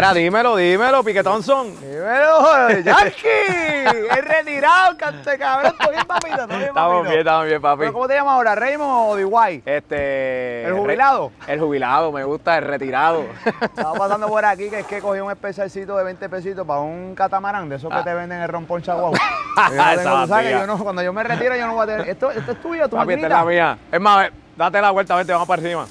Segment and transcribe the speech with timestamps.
[0.00, 1.78] Mira, dímelo, dímelo, Pique Thompson.
[1.78, 4.08] Dímelo, Yankee.
[4.10, 5.74] Es retirado, cante cabrón.
[5.78, 6.40] Estoy bien, papito.
[6.40, 7.08] Estoy bien, Estamos papito.
[7.10, 7.78] bien, estamos bien, papi.
[7.80, 8.54] ¿Pero ¿Cómo te llamas ahora?
[8.54, 9.62] ¿Raymond o DY?
[9.66, 10.64] Este.
[10.64, 11.32] ¿El jubilado?
[11.46, 13.26] el jubilado, me gusta, el retirado.
[13.60, 17.14] Estaba pasando por aquí que es que cogí un especialcito de 20 pesitos para un
[17.14, 19.12] catamarán de esos que te venden el rompón chaguau.
[19.70, 20.42] Yo no Ah.
[20.66, 22.08] Yo cuando yo me retiro yo no voy a tener.
[22.08, 23.78] ¿Esto, esto es tuyo, tu papi, esta es la mía.
[23.92, 25.86] Es más, date la vuelta, vente, vamos para encima.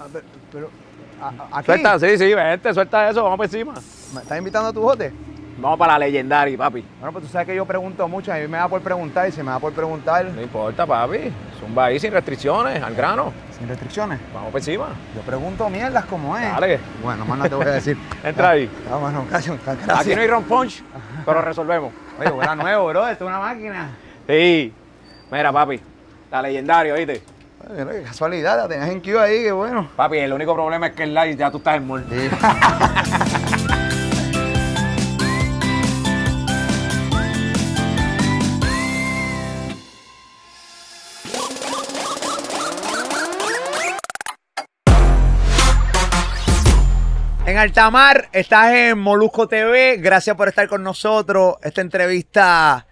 [0.00, 0.81] Ah, pero- pero,
[1.22, 3.74] a- a- aquí, Suelta, sí, sí, vente, suelta eso, vamos para encima.
[4.14, 5.12] ¿Me estás invitando a tu bote?
[5.58, 6.84] Vamos para la Legendary, papi.
[6.98, 9.32] Bueno, pues tú sabes que yo pregunto mucho, a mí me da por preguntar y
[9.32, 11.32] si me da por preguntar No importa, papi.
[11.60, 13.32] Zumba ahí sin restricciones, al grano.
[13.56, 14.18] sin restricciones.
[14.34, 14.88] Vamos para encima.
[15.14, 16.50] Yo pregunto mierdas como es.
[16.50, 16.80] Dale.
[17.02, 17.96] Bueno, más no te voy a decir.
[18.24, 18.68] Entra ahí.
[18.90, 19.56] Ah, bueno, gracias.
[19.88, 20.82] Aquí no hay ron punch,
[21.24, 21.92] pero resolvemos.
[22.18, 23.06] Oye, huele nuevo, bro.
[23.06, 23.90] Esto es una máquina.
[24.26, 24.72] Sí.
[25.30, 25.80] Mira, papi,
[26.30, 27.22] la Legendary, ¿oíste?
[27.70, 29.88] Mira, qué casualidad, la tenías en Q ahí, qué bueno.
[29.96, 32.04] Papi, el único problema es que el live ya tú estás en mall.
[47.44, 49.98] En Altamar, estás en Molusco TV.
[49.98, 51.56] Gracias por estar con nosotros.
[51.62, 52.86] Esta entrevista,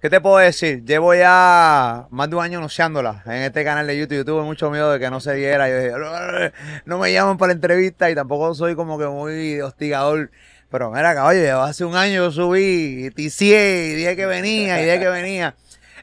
[0.00, 0.84] ¿qué te puedo decir?
[0.84, 4.26] Llevo ya más de un año anunciándola en este canal de YouTube.
[4.26, 5.68] Yo mucho miedo de que no se diera.
[5.68, 6.52] Yo dije,
[6.84, 10.30] no me llaman para la entrevista y tampoco soy como que muy hostigador.
[10.70, 14.84] Pero mira, caballo, hace un año yo subí, y ticié, y dije que venía, y
[14.84, 15.54] dije que venía.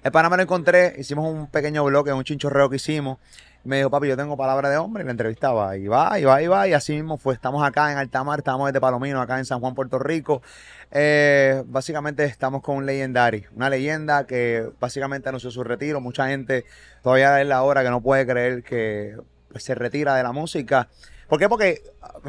[0.03, 3.19] El pana me lo encontré, hicimos un pequeño bloque, un chinchorreo que hicimos.
[3.66, 5.02] Me dijo, papi, yo tengo palabra de hombre.
[5.02, 5.75] Y la entrevistaba.
[5.75, 6.67] Y va, y va, y va.
[6.67, 7.33] Y así mismo fue.
[7.33, 10.44] Estamos acá en Altamar, estamos desde Palomino, acá en San Juan, Puerto Rico.
[10.91, 13.47] Eh, básicamente estamos con un legendary.
[13.55, 15.99] Una leyenda que básicamente anunció su retiro.
[15.99, 16.63] Mucha gente
[17.02, 19.17] todavía es la hora que no puede creer que
[19.52, 20.88] pues, se retira de la música.
[21.27, 21.50] ¿Por qué?
[21.50, 21.81] Porque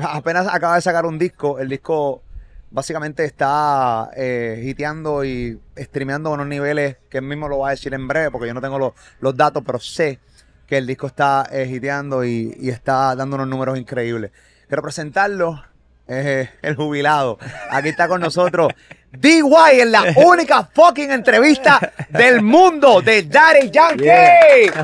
[0.03, 1.59] apenas acaba de sacar un disco.
[1.59, 2.23] El disco
[2.71, 7.71] básicamente está eh, hiteando y streameando a unos niveles que él mismo lo va a
[7.73, 10.19] decir en breve porque yo no tengo los, los datos, pero sé
[10.67, 14.33] que el disco está eh, hiteando y, y está dando unos números increíbles.
[14.69, 15.63] Quiero presentarlo,
[16.09, 17.39] eh, el jubilado.
[17.71, 18.73] Aquí está con nosotros
[19.13, 24.09] DY en la única fucking entrevista del mundo de Daddy Yankee.
[24.09, 24.77] ¡Eso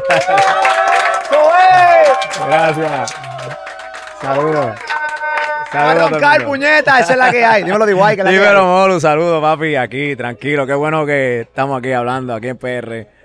[1.61, 2.47] es!
[2.47, 3.15] Gracias.
[4.21, 4.73] Saludos.
[5.75, 7.63] A roncar, puñeta, esa es la que hay.
[7.65, 8.65] Dímelo, DY, que la que Dímelo.
[8.67, 10.67] Molu, saludos, papi, aquí, tranquilo.
[10.67, 13.22] Qué bueno que estamos aquí hablando, aquí en PR.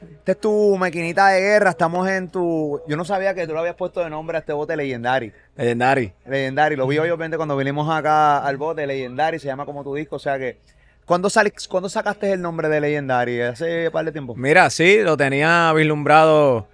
[0.00, 2.80] Esta es tu maquinita de guerra, estamos en tu...
[2.86, 5.32] Yo no sabía que tú le habías puesto de nombre a este bote Legendary.
[5.56, 6.12] Legendary.
[6.26, 9.94] Legendary, lo vi hoy obviamente cuando vinimos acá al bote, Legendary, se llama como tu
[9.94, 10.58] disco, o sea que...
[11.04, 13.40] ¿Cuándo, sali- ¿cuándo sacaste el nombre de Legendary?
[13.40, 14.34] ¿Hace un par de tiempo?
[14.36, 16.68] Mira, sí, lo tenía vislumbrado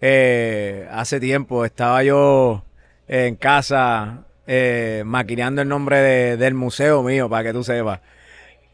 [0.00, 1.64] eh, hace tiempo.
[1.64, 2.62] Estaba yo
[3.08, 7.98] en casa eh, maquineando el nombre de- del museo mío, para que tú sepas.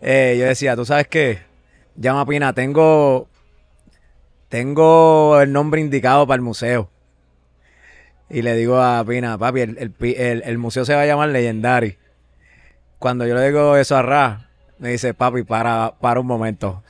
[0.03, 1.39] Eh, yo decía, ¿tú sabes qué?
[1.97, 3.27] Llama Pina, tengo,
[4.49, 6.91] tengo el nombre indicado para el museo.
[8.29, 11.99] Y le digo a Pina, papi, el, el el museo se va a llamar Legendary.
[12.99, 16.83] Cuando yo le digo eso a Ra, me dice, papi, para, para un momento.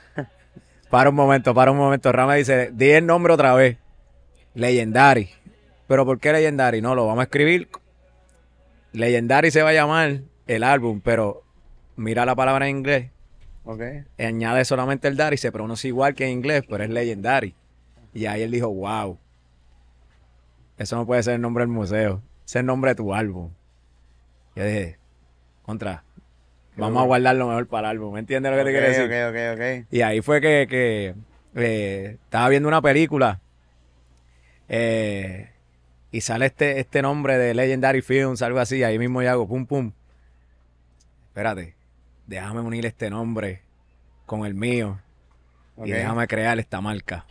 [0.89, 2.11] Para un momento, para un momento.
[2.11, 3.77] Ra me dice, di el nombre otra vez.
[4.53, 5.29] Legendary.
[5.87, 6.81] ¿Pero por qué Legendary?
[6.81, 7.69] No, lo vamos a escribir.
[8.93, 11.43] Legendary se va a llamar el álbum, pero
[11.95, 13.11] mira la palabra en inglés.
[13.67, 13.81] Ok.
[14.17, 17.53] Añade solamente el Dari, se pronuncia igual que en inglés, pero es Legendary.
[18.13, 19.19] Y ahí él dijo, wow.
[20.77, 22.21] Eso no puede ser el nombre del museo.
[22.45, 23.51] Es el nombre de tu álbum.
[24.55, 24.97] Yo dije,
[25.63, 26.05] contra.
[26.77, 28.13] Vamos a guardar lo mejor para el álbum.
[28.13, 29.03] ¿Me entiendes lo que te quiero decir?
[29.03, 29.87] Ok, ok, ok.
[29.91, 31.15] Y ahí fue que, que,
[31.55, 33.41] eh, estaba viendo una película
[34.69, 35.49] eh,
[36.11, 38.83] y sale este, este nombre de Legendary Films, algo así.
[38.83, 39.91] Ahí mismo yo hago pum pum.
[41.29, 41.76] Espérate,
[42.27, 43.61] déjame unir este nombre
[44.25, 44.99] con el mío
[45.77, 47.25] y déjame crear esta marca.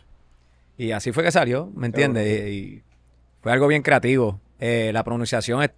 [0.77, 2.27] Y así fue que salió, ¿me entiendes?
[2.27, 2.83] Y, y
[3.41, 4.39] fue algo bien creativo.
[4.59, 5.71] Eh, la pronunciación es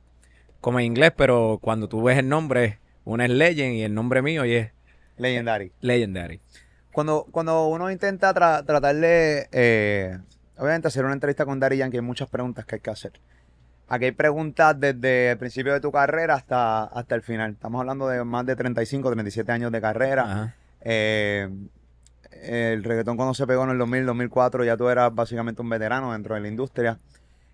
[0.62, 4.22] como en inglés, pero cuando tú ves el nombre, uno es Legend y el nombre
[4.22, 4.72] mío y es
[5.18, 5.72] Legendary.
[5.82, 6.40] Legendary.
[6.92, 10.18] Cuando, cuando uno intenta tra- tratar de, eh,
[10.58, 13.14] obviamente, hacer una entrevista con Daddy Yankee, hay muchas preguntas que hay que hacer.
[13.90, 17.52] Aquí hay preguntas desde el principio de tu carrera hasta, hasta el final.
[17.54, 20.56] Estamos hablando de más de 35, 37 años de carrera.
[20.82, 21.50] Eh,
[22.42, 26.14] el reggaetón cuando se pegó en el 2000, 2004, ya tú eras básicamente un veterano
[26.14, 27.00] dentro de la industria.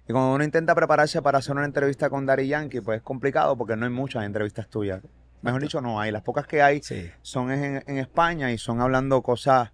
[0.08, 3.58] Y cuando uno intenta prepararse para hacer una entrevista con Daddy Yankee, pues es complicado
[3.58, 5.02] porque no hay muchas entrevistas tuyas.
[5.42, 6.12] Mejor dicho, no hay.
[6.12, 7.10] Las pocas que hay Sí.
[7.22, 9.72] son en, en España y son hablando cosas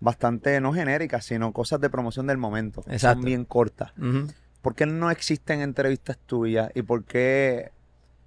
[0.00, 2.80] bastante, no genéricas, sino cosas de promoción del momento.
[2.88, 3.16] Exacto.
[3.18, 3.92] Son bien cortas.
[3.98, 4.28] Ujú.
[4.62, 7.70] ¿Por qué no existen entrevistas tuyas y por qué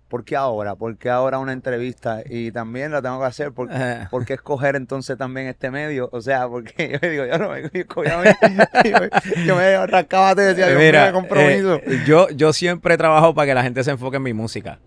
[0.08, 0.76] ¿por qué ahora?
[0.76, 2.22] ¿Por qué ahora una entrevista?
[2.30, 4.08] Y también la tengo que hacer, ¿por, Eh.
[4.12, 6.10] ¿por qué escoger entonces también este medio?
[6.12, 10.46] O sea, porque yo digo, yo no me yo, me- yo, yo me rascaba y
[10.48, 11.76] decía, Dios mío, Mira, qué compromiso.
[11.76, 14.80] eh, yo, yo siempre he trabajado para que la gente se enfoque en mi música.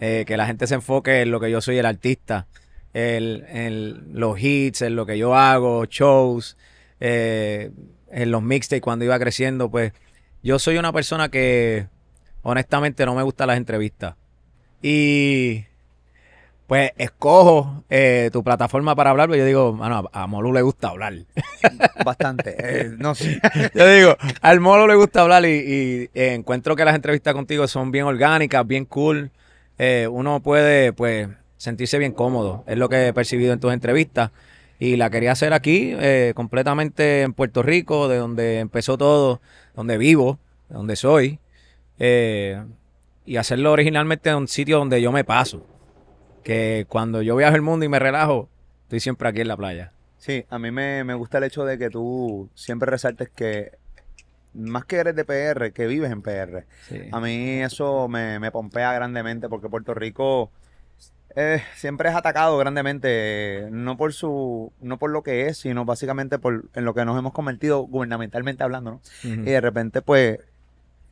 [0.00, 2.46] Eh, que la gente se enfoque en lo que yo soy el artista.
[2.94, 6.56] el- en los hits, en lo que yo hago, shows,
[6.98, 7.70] eh,
[8.10, 9.70] en los mixtapes cuando iba creciendo.
[9.70, 9.92] Pues
[10.42, 11.86] yo soy una persona que
[12.42, 14.14] honestamente no me gustan las entrevistas.
[14.82, 15.64] Y
[16.66, 20.62] pues escojo eh, tu plataforma para hablar, pero yo digo, mano, a, a Molu le
[20.62, 21.14] gusta hablar.
[22.04, 22.56] Bastante.
[22.58, 23.40] eh, no sé.
[23.74, 27.66] Yo digo, al Molo le gusta hablar y, y, eh, encuentro que las entrevistas contigo
[27.68, 29.30] son bien orgánicas, bien cool.
[29.78, 32.64] Eh, uno puede, pues, sentirse bien cómodo.
[32.66, 34.30] Es lo que he percibido en tus entrevistas.
[34.78, 39.40] Y la quería hacer aquí, eh, completamente en Puerto Rico, de donde empezó todo,
[39.76, 40.38] donde vivo,
[40.68, 41.38] de donde soy.
[41.98, 42.64] Eh,
[43.24, 45.66] y hacerlo originalmente en un sitio donde yo me paso.
[46.42, 48.48] Que cuando yo viajo el mundo y me relajo,
[48.84, 49.92] estoy siempre aquí en la playa.
[50.18, 53.72] Sí, a mí me, me gusta el hecho de que tú siempre resaltes que
[54.54, 56.64] más que eres de PR, que vives en PR.
[56.88, 57.02] Sí.
[57.12, 60.50] A mí eso me, me pompea grandemente porque Puerto Rico
[61.36, 63.08] eh, siempre es atacado grandemente,
[63.58, 67.04] eh, no por su, no por lo que es, sino básicamente por en lo que
[67.04, 69.00] nos hemos convertido gubernamentalmente hablando, ¿no?
[69.22, 70.38] Y de repente, pues,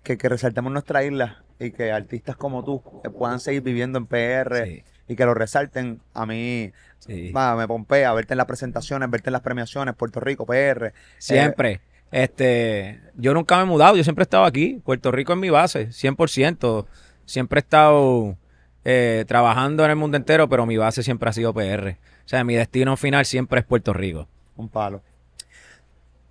[0.03, 4.07] que, que resaltemos nuestra isla y que artistas como tú eh, puedan seguir viviendo en
[4.07, 7.31] PR Sí, y que lo resalten, a mí sí.
[7.31, 10.95] va, me pompea verte en las presentaciones, verte en las premiaciones, Puerto Rico, PR.
[11.19, 11.83] Siempre.
[12.11, 14.81] Este, yo nunca me he mudado, yo siempre he estado aquí.
[14.85, 16.87] Puerto Rico es mi base, 100%.
[17.27, 18.39] Siempre he estado
[18.85, 21.99] eh, trabajando en el mundo entero, pero mi base siempre ha sido PR.
[22.25, 24.29] O sea, mi destino final siempre es Puerto Rico.
[24.57, 25.03] Un palo.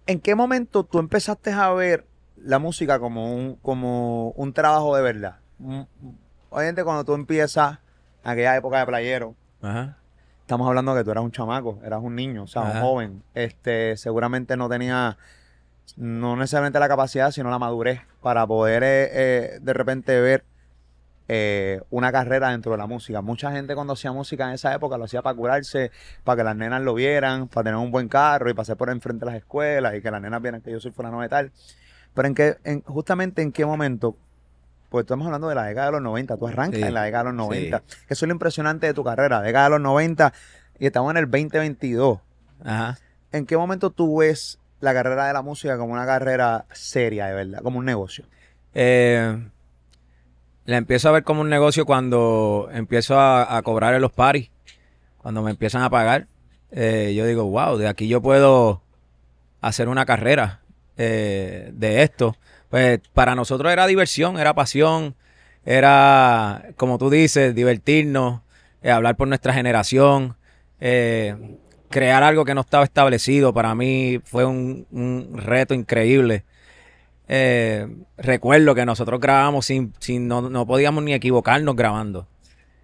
[0.06, 2.06] ¿En qué momento tú empezaste a ver
[2.38, 5.36] la música como un, como un trabajo de verdad?
[5.60, 5.88] Un-
[6.50, 7.80] Obviamente cuando tú empiezas,
[8.24, 9.98] en aquella época de playero, Ajá.
[10.42, 13.24] estamos hablando de que tú eras un chamaco, eras un niño, o sea, un joven.
[13.34, 15.18] Este, seguramente no tenía,
[15.98, 20.44] no necesariamente la capacidad, sino la madurez para poder eh, eh, de repente ver
[21.28, 23.22] eh, una carrera dentro de la música.
[23.22, 25.92] Mucha gente cuando hacía música en esa época lo hacía para curarse,
[26.24, 29.26] para que las nenas lo vieran, para tener un buen carro y pasar por enfrente
[29.26, 31.52] de las escuelas y que las nenas vieran que yo soy fulano de tal.
[32.14, 34.16] Pero en qué, en, justamente en qué momento,
[34.90, 37.24] pues estamos hablando de la década de los 90, tú arrancas Sí, en la década
[37.24, 37.84] de los 90.
[37.86, 37.98] sí.
[38.10, 40.34] Eso es lo impresionante de tu carrera, década de los 90
[40.80, 42.20] y estamos en el 2022.
[42.64, 42.98] Ajá.
[43.32, 47.34] ¿En qué momento tú ves la carrera de la música como una carrera seria, de
[47.34, 48.26] verdad, como un negocio?
[48.76, 49.50] Eh,
[50.66, 54.50] la empiezo a ver como un negocio cuando empiezo a, cobrar en los paris,
[55.18, 56.28] cuando me empiezan a pagar.
[56.72, 58.82] Eh, yo digo, wow, de aquí yo puedo
[59.62, 60.62] hacer una carrera
[60.98, 62.36] eh, de esto.
[62.70, 65.16] Pues para nosotros era diversión, era pasión,
[65.66, 68.42] era, como tú dices, divertirnos,
[68.82, 70.36] eh, hablar por nuestra generación,
[70.80, 73.54] crear algo que no estaba establecido.
[73.54, 76.46] Para mí fue un reto increíble.
[77.28, 77.88] Eh,
[78.18, 82.28] recuerdo que nosotros grabábamos sin, sin no, no podíamos ni equivocarnos grabando.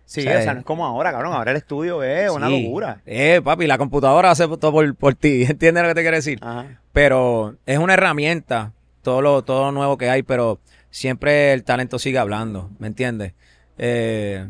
[0.06, 1.34] Sí, O sea, o sea, no es como ahora, cabrón.
[1.34, 3.02] Ahora el estudio es una locura.
[3.06, 5.44] Eh, papi, la computadora hace todo por, por ti.
[5.48, 6.40] ¿Entiendes lo que te quiero decir?
[6.42, 6.80] Ajá.
[6.94, 12.00] Pero es una herramienta, todo lo, todo lo nuevo que hay, pero siempre el talento
[12.00, 13.34] sigue hablando, ¿me entiendes?
[13.78, 14.48] Eh,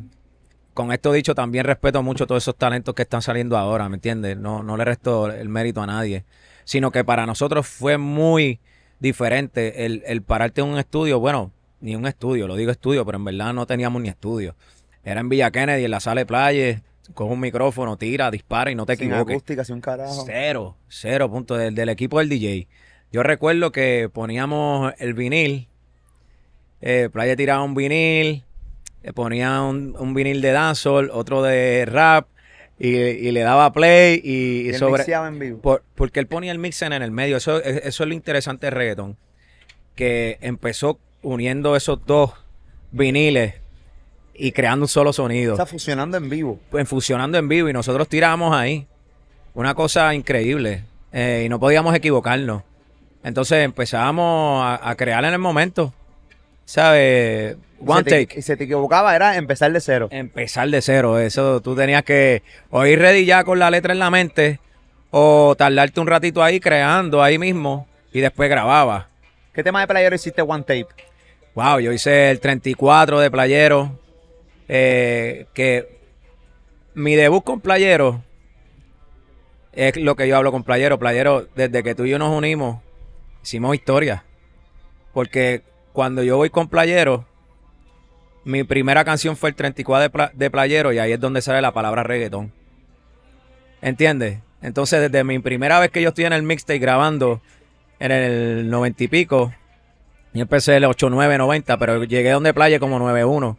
[0.73, 4.37] con esto dicho, también respeto mucho todos esos talentos que están saliendo ahora, ¿me entiendes?
[4.37, 6.23] No, no le resto el mérito a nadie,
[6.63, 8.61] sino que para nosotros fue muy
[8.99, 11.51] diferente el, el pararte en un estudio, bueno,
[11.81, 14.55] ni un estudio, lo digo estudio, pero en verdad no teníamos ni estudio.
[15.03, 16.81] Era en Villa Kennedy, en la sala de playa,
[17.13, 19.35] con un micrófono, tira, dispara y no te Sin equivoques.
[19.35, 20.23] acústica, sin un carajo.
[20.25, 22.67] Cero, cero punto del, del equipo del DJ.
[23.11, 25.67] Yo recuerdo que poníamos el vinil,
[26.81, 28.43] eh, Playa tiraba un vinil,
[29.03, 32.27] eh, ponía un, un vinil de dancehall, otro de rap,
[32.79, 34.99] y, y le daba play y, sobre...
[34.99, 35.59] mixeaba en vivo.
[35.59, 38.67] por- porque él ponía el mixer en el medio, eso, es- eso es lo interesante
[38.67, 39.17] del reggaetón,
[39.95, 42.31] que empezó uniendo esos dos
[42.91, 43.55] viniles
[44.33, 46.59] y creando un solo sonido Está fusionando en vivo.
[46.71, 48.87] pues, fusionando en vivo y nosotros tirábamos ahí.
[49.53, 50.83] Una cosa increíble.
[51.11, 52.63] eh, y no podíamos equivocarnos.
[53.23, 55.93] Entonces empezábamos a, a crear en el momento.
[56.69, 57.57] ¿Sabes?
[57.81, 58.37] Y One te- take.
[58.39, 60.07] Y se te equivocaba, era empezar de cero.
[60.11, 61.17] Empezar de cero.
[61.17, 64.59] Eso tú tenías que o ir ready ya con la letra en la mente
[65.09, 69.07] o tardarte un ratito ahí creando ahí mismo y después grababa.
[69.51, 70.85] ¿Qué tema de playero hiciste one tape?
[71.55, 73.99] Wow, yo hice el 34 de Playero.
[74.67, 75.97] eh, que
[76.93, 78.21] mi debut con Playero
[79.73, 80.99] es lo que yo hablo con Playero.
[80.99, 82.79] Playero, desde que tú y yo nos unimos,
[83.43, 84.23] hicimos historia.
[85.13, 87.25] Porque cuando yo voy con Playero,
[88.45, 91.61] mi primera canción fue el 34 de, pla- de Playero y ahí es donde sale
[91.61, 92.51] la palabra reggaetón.
[93.81, 94.39] ¿Entiendes?
[94.61, 97.41] Entonces, desde mi primera vez que yo estoy en el mixtape grabando
[97.99, 99.53] en el 90 y pico,
[100.33, 103.57] yo empecé el 89, 90, pero llegué donde Playa como 91.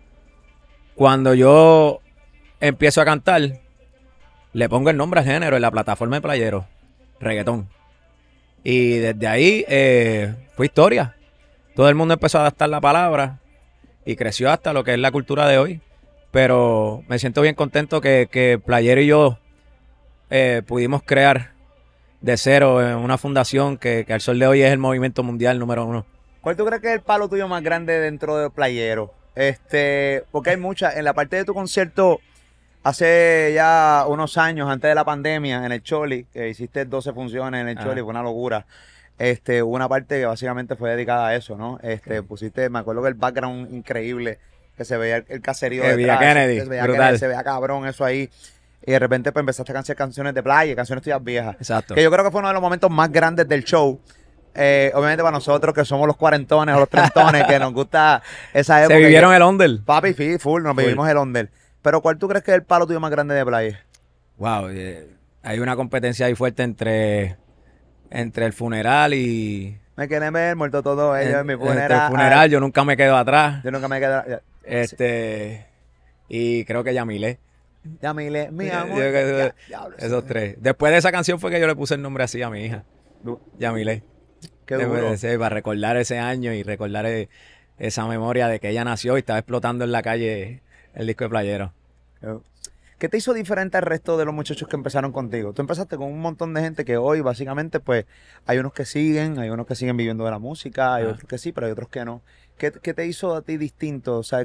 [0.95, 2.01] Cuando yo
[2.61, 3.61] empiezo a cantar,
[4.53, 6.67] le pongo el nombre al género en la plataforma de Playero,
[7.19, 7.69] reggaetón.
[8.63, 11.17] Y desde ahí eh, fue historia.
[11.81, 13.39] Todo el mundo empezó a adaptar la palabra
[14.05, 15.81] y creció hasta lo que es la cultura de hoy.
[16.31, 19.39] Pero me siento bien contento que, que Playero y yo
[20.29, 21.53] eh, pudimos crear
[22.21, 25.59] de cero eh, una fundación que, que al sol de hoy es el movimiento mundial
[25.59, 26.05] número uno.
[26.43, 29.15] ¿Cuál tú crees que es el palo tuyo más grande dentro de Playero?
[29.35, 32.21] Este, porque hay muchas, en la parte de tu concierto,
[32.83, 37.63] hace ya unos años, antes de la pandemia, en el Choli, que hiciste 12 funciones
[37.63, 37.79] en el.
[37.79, 38.67] Choli, fue una locura.
[39.21, 41.79] Este, hubo una parte que básicamente fue dedicada a eso, ¿no?
[41.83, 44.39] Este, pusiste, me acuerdo que el background increíble,
[44.79, 46.87] que se veía el, el caserío Que detrás, Kennedy, que se veía.
[46.87, 48.31] Kennedy, se veía cabrón eso ahí.
[48.87, 51.55] Y de repente pues, empezaste a cantar canciones de playa, canciones tuyas viejas.
[51.57, 51.95] Exacto.
[51.95, 54.00] Que yo creo que fue uno de los momentos más grandes del show.
[54.55, 58.23] Eh, obviamente para nosotros que somos los cuarentones o los trentones, que nos gusta
[58.55, 58.95] esa época.
[58.95, 59.81] Se vivieron el under.
[59.85, 60.83] Papi, sí, full, nos Full.
[60.83, 61.50] vivimos el under.
[61.83, 63.85] Pero ¿cuál tú crees que es el palo tuyo más grande de playa?
[64.39, 65.09] Wow, eh,
[65.43, 67.37] hay una competencia ahí fuerte entre,
[68.11, 69.79] entre el funeral y.
[69.97, 72.02] Me quieren ver, muerto todo ellos en mi entre funeral.
[72.07, 73.62] el funeral, yo nunca me quedo atrás.
[73.62, 74.40] Yo nunca me quedé.
[74.64, 75.67] Este.
[76.29, 77.38] Y creo que Yamile.
[78.02, 78.99] Ya, Mile, mi amor.
[78.99, 80.57] yo- yo- ya, Esos tres.
[80.61, 82.85] Después de esa canción fue que yo le puse el nombre así a mi hija.
[83.59, 84.02] Yamile.
[84.67, 85.12] Qué duro.
[85.12, 87.29] ese, para recordar ese año y recordar eh,
[87.79, 90.62] esa memoria de que ella nació y estaba explotando en la calle
[90.95, 91.73] el disco de playero.
[93.00, 95.54] ¿Qué te hizo diferente al resto de los muchachos que empezaron contigo?
[95.54, 98.04] Tú empezaste con un montón de gente que hoy básicamente pues
[98.45, 101.09] hay unos que siguen, hay unos que siguen viviendo de la música, hay Ah.
[101.09, 102.21] otros que sí, pero hay otros que no.
[102.59, 104.19] ¿Qué, qué te hizo a ti distinto?
[104.19, 104.45] O sea,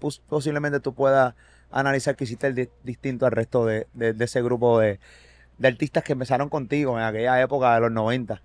[0.00, 1.34] pos- posiblemente tú puedas
[1.70, 4.98] analizar que hiciste el di- distinto al resto de, de- de ese grupo de,
[5.58, 8.40] de artistas que empezaron contigo en aquella época de los 90.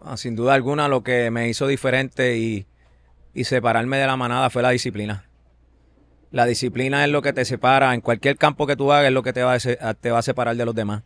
[0.00, 2.66] Ah, sin duda alguna lo que me hizo diferente y,
[3.34, 5.25] y separarme de la manada fue la disciplina.
[6.30, 9.22] La disciplina es lo que te separa, en cualquier campo que tú hagas es lo
[9.22, 11.02] que te va a, te va a separar de los demás.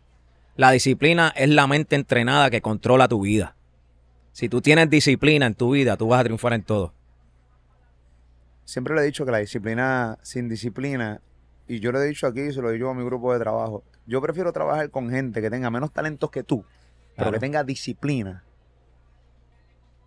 [0.57, 3.55] La disciplina es la mente entrenada que controla tu vida.
[4.33, 6.93] Si tú tienes disciplina en tu vida, tú vas a triunfar en todo.
[8.65, 11.21] Siempre le he dicho que la disciplina sin disciplina,
[11.67, 14.21] y yo lo he dicho aquí se lo digo a mi grupo de trabajo, yo
[14.21, 16.63] prefiero trabajar con gente que tenga menos talentos que tú,
[17.15, 17.31] pero Claro.
[17.33, 18.43] que tenga disciplina.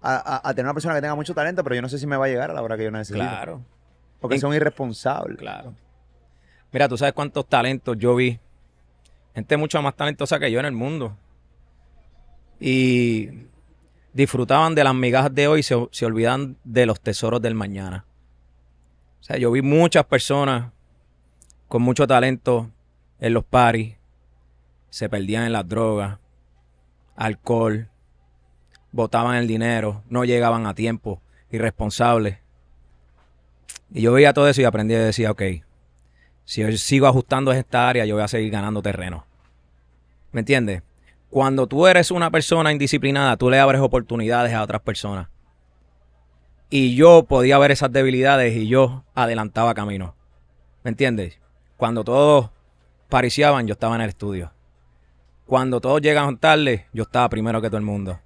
[0.02, 2.06] A, a- a tener una persona que tenga mucho talento, pero yo no sé si
[2.06, 3.18] me va a llegar a la hora que yo necesito.
[3.24, 3.62] Claro.
[4.24, 5.36] Porque son irresponsables.
[5.36, 5.74] Claro.
[6.72, 8.40] Mira, tú sabes cuántos talentos yo vi.
[9.34, 11.14] Gente mucho más talentosa que yo en el mundo.
[12.58, 13.28] Y
[14.14, 18.06] disfrutaban de las migajas de hoy y se, se olvidan de los tesoros del mañana.
[19.20, 20.72] O sea, yo vi muchas personas
[21.68, 22.70] con mucho talento
[23.18, 23.96] en los paris.
[24.88, 26.18] Se perdían en las drogas,
[27.14, 27.90] alcohol,
[28.90, 32.38] botaban el dinero, no llegaban a tiempo, irresponsables.
[33.94, 35.42] Y yo veía todo eso y aprendí y decía, ok,
[36.44, 39.24] si yo sigo ajustando esta área, yo voy a seguir ganando terreno.
[40.32, 40.82] ¿Me entiendes?
[41.30, 45.28] Cuando tú eres una persona indisciplinada, tú le abres oportunidades a otras personas.
[46.70, 50.16] Y yo podía ver esas debilidades y yo adelantaba camino.
[50.82, 51.38] ¿Me entiendes?
[51.76, 52.50] Cuando todos
[53.08, 54.52] pariciaban, yo estaba en el estudio.
[55.46, 58.18] Cuando todos llegaban tarde, yo estaba primero que todo el mundo.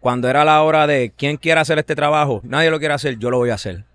[0.00, 3.30] Cuando era la hora de quién quiere hacer este trabajo, nadie lo quiere hacer, yo
[3.30, 3.85] lo voy a hacer.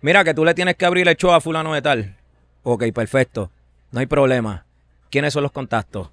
[0.00, 2.16] Mira que tú le tienes que abrir el show a fulano de tal.
[2.62, 3.50] Ok, perfecto.
[3.90, 4.64] No hay problema.
[5.10, 6.10] ¿Quiénes son los contactos?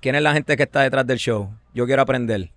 [0.00, 1.50] ¿Quién es la gente que está detrás del show?
[1.74, 2.50] Yo quiero aprender.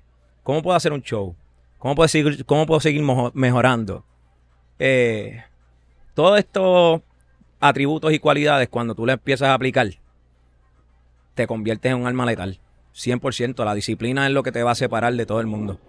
[0.44, 1.36] ¿Cómo puedo hacer un show?
[1.80, 3.02] ¿Cómo puedo seguir, cómo puedo seguir
[3.34, 4.06] mejorando?
[4.80, 5.44] Eh,
[6.14, 7.02] todos estos
[7.60, 9.88] atributos y cualidades, cuando tú le empiezas a aplicar,
[11.34, 12.60] te conviertes en un alma letal.
[12.96, 13.64] 100%.
[13.66, 15.80] La disciplina es lo que te va a separar de todo el mundo.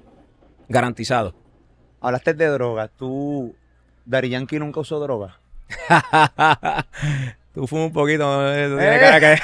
[0.68, 1.34] Garantizado.
[2.00, 2.88] Hablaste de droga.
[2.88, 3.54] ¿Tú,
[4.06, 5.38] Dari Yankee nunca usó droga?
[7.54, 8.80] Tú fumas un poquito, eh, tú Eh.
[8.80, 9.38] tienes cara que.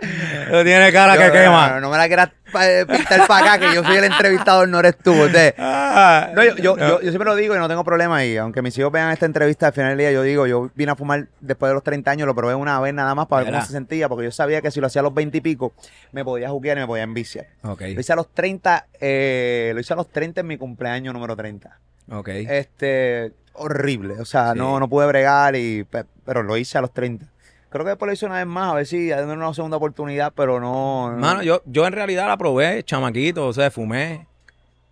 [0.50, 1.68] tú tienes cara que Yo- quema.
[1.70, 4.78] No, no me la quieras eh, pintar para acá, que yo soy el entrevistador, no
[4.80, 5.12] eres tú.
[5.12, 5.54] Usted.
[5.96, 6.88] Ah, No, yo, yo, no.
[6.88, 8.36] yo- yo siempre lo digo y no tengo problema ahí.
[8.36, 10.96] Aunque mis hijos vean esta entrevista al final del día, yo digo, yo vine a
[10.96, 13.64] fumar después de los 30 años, lo probé una vez nada más para ver cómo
[13.64, 15.72] se sentía, porque yo sabía que si lo hacía a los 20 y pico,
[16.10, 17.46] me podía juguear y me podía enviciar.
[17.62, 21.36] Lo hice a los 30, eh, lo hice a los 30 en mi cumpleaños número
[21.36, 21.78] 30.
[22.10, 22.28] Ok.
[22.28, 24.14] Este, horrible.
[24.20, 24.58] O sea, Sí.
[24.58, 27.26] no, no pude bregar, y, pe- pero lo hice a los 30.
[27.70, 30.32] Creo que después lo hice una vez más, a ver si dándole una segunda oportunidad,
[30.36, 31.10] pero no.
[31.12, 34.26] no- Mano, yo, yo en realidad la probé, chamaquito, o sea, fumé.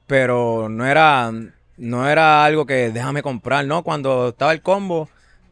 [0.06, 1.30] Pero no era.
[1.76, 3.82] no era algo que déjame comprar, ¿no?
[3.82, 5.08] Cuando estaba el combo,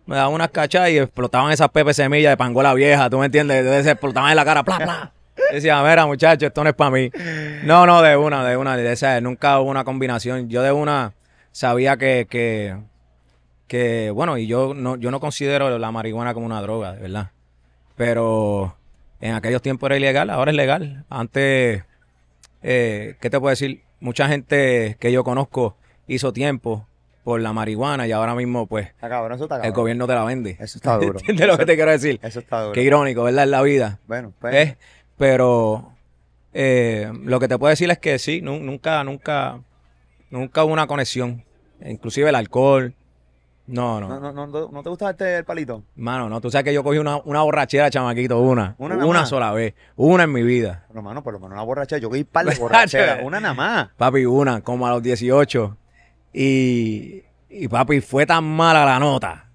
[0.07, 3.59] me daban unas cachas y explotaban esas pepe semillas de pangola vieja, ¿tú me entiendes?
[3.59, 5.13] Entonces se explotaban en la cara, ¡pla, pla!
[5.53, 7.11] Decía, mira, muchacho, esto no es para mí.
[7.65, 10.49] No, no, de una, de una, de esa, nunca hubo una combinación.
[10.49, 11.13] Yo de una
[11.53, 12.77] sabía que, que,
[13.67, 17.31] que bueno, y yo no, yo no considero la marihuana como una droga, de verdad.
[17.97, 18.77] Pero
[19.21, 21.05] en aquellos tiempos era ilegal, ahora es legal.
[21.11, 21.83] Antes,
[22.63, 23.83] eh, ¿qué te puedo decir?
[24.01, 25.77] Mucha gente que yo conozco
[26.07, 26.87] hizo tiempo
[27.23, 29.75] por la marihuana y ahora mismo, pues, Está cabrón, eso está el cabrón.
[29.77, 30.57] gobierno te la vende.
[30.59, 31.19] Eso está duro.
[31.21, 32.19] ¿Entiendes lo que te quiero decir?
[32.23, 32.73] Eso está duro.
[32.73, 33.45] Qué irónico, ¿verdad?
[33.45, 33.99] En la vida.
[34.09, 34.77] Bueno, pues.
[35.19, 35.93] Pero
[36.55, 39.61] eh, lo que te puedo decir es que sí, nu- nunca, nunca,
[40.31, 41.45] nunca hubo una conexión.
[41.85, 42.95] Inclusive el alcohol.
[43.67, 44.09] No, no.
[44.09, 45.85] No, no, no, no, ¿no te gusta este el palito?
[45.95, 46.41] Mano, no.
[46.41, 48.75] Tú sabes que yo cogí una, una borrachera, chamaquito, una.
[48.79, 49.75] Una sola vez.
[49.97, 50.87] Una en mi vida.
[50.89, 52.01] Pero, mano, por lo menos una borrachera.
[52.01, 53.21] Yo que par de borrachera.
[53.23, 53.89] Una nada más.
[53.97, 55.77] Papi, una, como a los 18.
[56.33, 59.50] Y, y papi, fue tan mala la nota.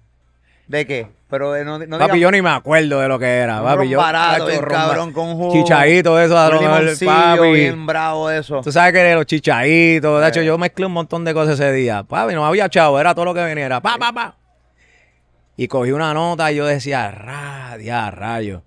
[0.68, 1.06] ¿De qué?
[1.28, 3.60] Pero eh, no, no papi, yo ni me acuerdo de lo que era.
[3.60, 3.98] un Papi, yo.
[3.98, 5.52] barato, ron cabrón, con jugo.
[5.52, 7.52] Chichadito, eso, un limoncillo papi.
[7.52, 8.60] bien bravo eso.
[8.62, 10.44] Tú sabes que los chichaditos, de hecho, Eh.
[10.46, 12.02] yo mezclé un montón de cosas ese día.
[12.04, 13.80] Papi, no había chavo, era todo lo que viniera.
[13.80, 14.36] Pa, pa, pa.
[15.56, 18.62] Y cogí una nota y yo decía, radia, rayo.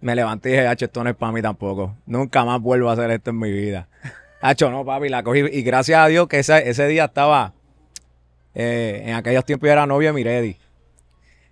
[0.00, 1.96] Me levanté y dije, hacho, esto no es para mí tampoco.
[2.06, 3.88] Nunca más vuelvo a hacer esto en mi vida.
[4.42, 5.40] Hacho, no, papi, la cogí.
[5.50, 7.54] Y gracias a Dios que ese, ese día estaba,
[8.54, 10.56] eh, en aquellos tiempos yo era novio de Miredi,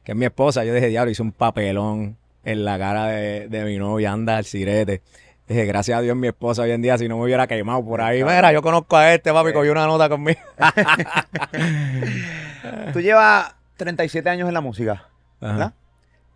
[0.05, 0.65] que es mi esposa.
[0.65, 4.45] Yo dije, diablo, hice un papelón en la cara de, de mi novia, anda al
[4.45, 5.01] sirete.
[5.49, 8.01] Dije, gracias a Dios mi esposa hoy en día, si no me hubiera quemado por
[8.01, 8.23] ahí.
[8.25, 10.41] Mira, yo conozco a este, papi, cogió una nota conmigo.
[12.93, 15.09] Tú llevas 37 años en la música,
[15.41, 15.53] Ajá.
[15.53, 15.73] ¿verdad?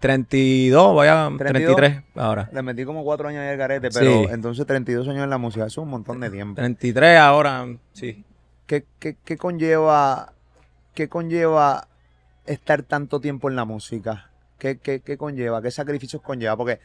[0.00, 1.76] 32, voy a 32.
[1.76, 2.48] 33 ahora.
[2.52, 4.28] Le metí como cuatro años en el garete, pero Sí.
[4.30, 5.66] entonces 32 años en la música.
[5.66, 6.54] Eso es un montón de tiempo.
[6.54, 8.24] 33 ahora, sí.
[8.66, 10.34] ¿Qué, qué, qué conlleva,
[10.94, 11.88] qué conlleva
[12.48, 14.30] estar tanto tiempo en la música?
[14.58, 15.62] ¿Qué, qué, qué conlleva?
[15.62, 16.56] ¿Qué sacrificios conlleva?
[16.56, 16.80] Porque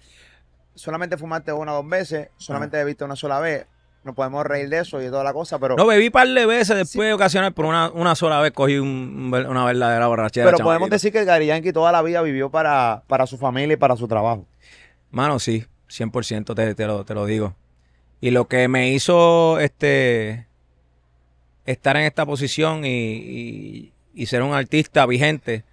[0.75, 3.65] solamente fumaste una o dos veces, solamente bebiste una sola vez.
[4.03, 6.27] No podemos reír de eso y de toda la cosa, pero, No, bebí un par
[6.27, 10.45] de veces después de ocasiones, pero una, una sola vez cogí un- una verdadera borrachera.
[10.51, 13.77] pero podemos decir que Gary Yankee toda la vida vivió para, para su familia y
[13.77, 14.45] para su trabajo.
[15.09, 17.55] Mano, sí, 100% te, te, lo, te lo digo.
[18.19, 20.47] Y lo que me hizo este
[21.65, 25.63] estar en esta posición y, y- y ser un artista vigente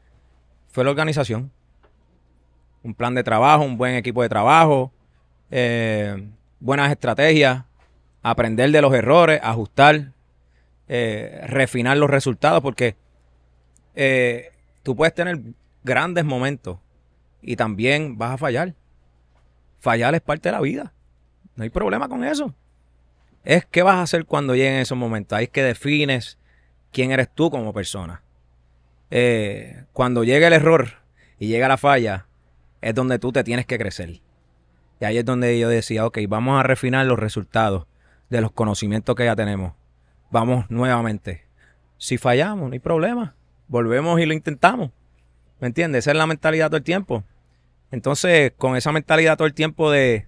[0.69, 1.51] fue la organización.
[2.83, 4.93] Un plan de trabajo, un buen equipo de trabajo,
[5.51, 6.29] eh,
[6.61, 7.65] buenas estrategias,
[8.23, 10.13] aprender de los errores, ajustar,
[10.89, 12.97] eh, refinar los resultados, porque
[13.95, 15.41] eh, tú puedes tener
[15.85, 16.79] grandes momentos
[17.43, 18.75] y también vas a fallar
[19.81, 20.93] fallar es parte de la vida.
[21.57, 22.55] No hay problema con eso.
[23.43, 25.37] Es qué vas a hacer cuando lleguen esos momentos.
[25.37, 26.39] Ahí es que defines
[26.93, 28.23] quién eres tú como persona.
[29.11, 30.89] Eh, cuando llega el error
[31.39, 32.27] y llega la falla,
[32.81, 34.21] es donde tú te tienes que crecer.
[35.01, 37.87] Y ahí es donde yo decía, ok, vamos a refinar los resultados
[38.29, 39.73] de los conocimientos que ya tenemos.
[40.31, 41.45] Vamos nuevamente.
[41.99, 43.35] Si fallamos, no hay problema.
[43.69, 44.91] Volvemos y lo intentamos.
[45.59, 46.05] ¿Me entiendes?
[46.05, 47.25] Esa es la mentalidad todo el tiempo.
[47.91, 50.27] Entonces, con esa mentalidad todo el tiempo de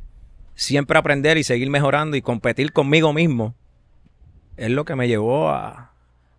[0.54, 3.54] siempre aprender y seguir mejorando y competir conmigo mismo,
[4.56, 5.92] es lo que me llevó a,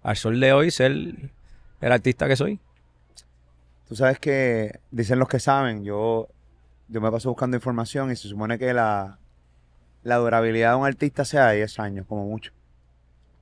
[0.04, 1.32] al sol de hoy ser
[1.84, 2.60] el artista que soy.
[3.88, 6.30] Tú sabes que dicen los que saben, yo,
[6.88, 9.20] yo me paso buscando información y se supone que la,
[10.04, 12.54] la durabilidad de un artista sea de 10 años, como mucho.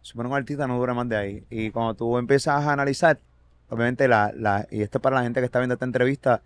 [0.02, 1.46] Se supone que un artista no dura más de ahí.
[1.52, 3.20] Y cuando tú empiezas a analizar,
[3.70, 6.42] obviamente, la, la, y esto es para la gente que está viendo esta entrevista,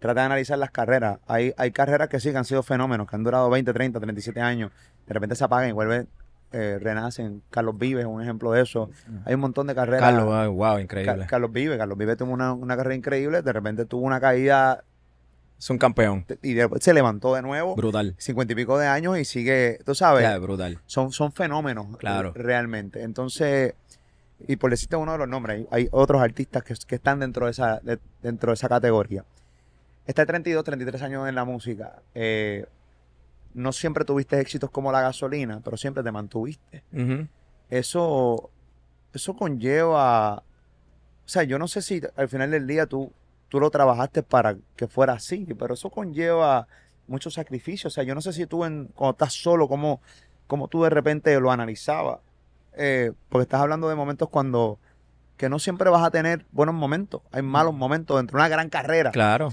[0.00, 1.18] trata de analizar las carreras.
[1.26, 4.38] Hay, hay carreras que sí que han sido fenómenos, que han durado 20, 30, 37
[4.42, 4.70] años.
[5.06, 6.08] De repente se apagan y vuelven,
[6.52, 7.42] eh, renacen.
[7.50, 8.90] Carlos Vives es un ejemplo de eso.
[9.24, 10.00] Hay un montón de carreras.
[10.00, 11.26] Carlos, wow, Ca- increíble.
[11.28, 14.82] Carlos Vives, Carlos Vives tuvo una, una carrera increíble, de repente tuvo una caída
[15.58, 16.24] Es un campeón.
[16.42, 18.14] y después se levantó de nuevo, Brutal.
[18.18, 20.78] cincuenta y pico de años y sigue, tú sabes, Ya, brutal.
[20.86, 22.30] son, son fenómenos Claro.
[22.30, 23.02] eh, realmente.
[23.02, 23.74] Entonces,
[24.46, 27.46] y por decirte uno de los nombres, hay, hay otros artistas que, que están dentro
[27.46, 29.24] de, esa, de- dentro de esa categoría.
[30.06, 31.96] Está 32, 33 años en la música.
[32.14, 32.64] eh,
[33.58, 36.84] no siempre tuviste éxitos como la gasolina, pero siempre te mantuviste
[37.70, 38.50] eso,
[39.12, 40.42] eso conlleva, o
[41.24, 43.12] sea, yo no sé si al final del día tú,
[43.48, 46.66] tú lo trabajaste para que fuera así, pero eso conlleva
[47.06, 47.88] mucho sacrificio.
[47.88, 50.00] O sea, yo no sé si tú en, cuando estás solo, cómo,
[50.46, 52.20] cómo tú de repente lo analizabas.
[52.74, 54.78] Eh, porque estás hablando de momentos cuando
[55.36, 57.22] que no siempre vas a tener buenos momentos.
[57.32, 59.10] Hay malos momentos dentro de una gran carrera.
[59.10, 59.50] Claro.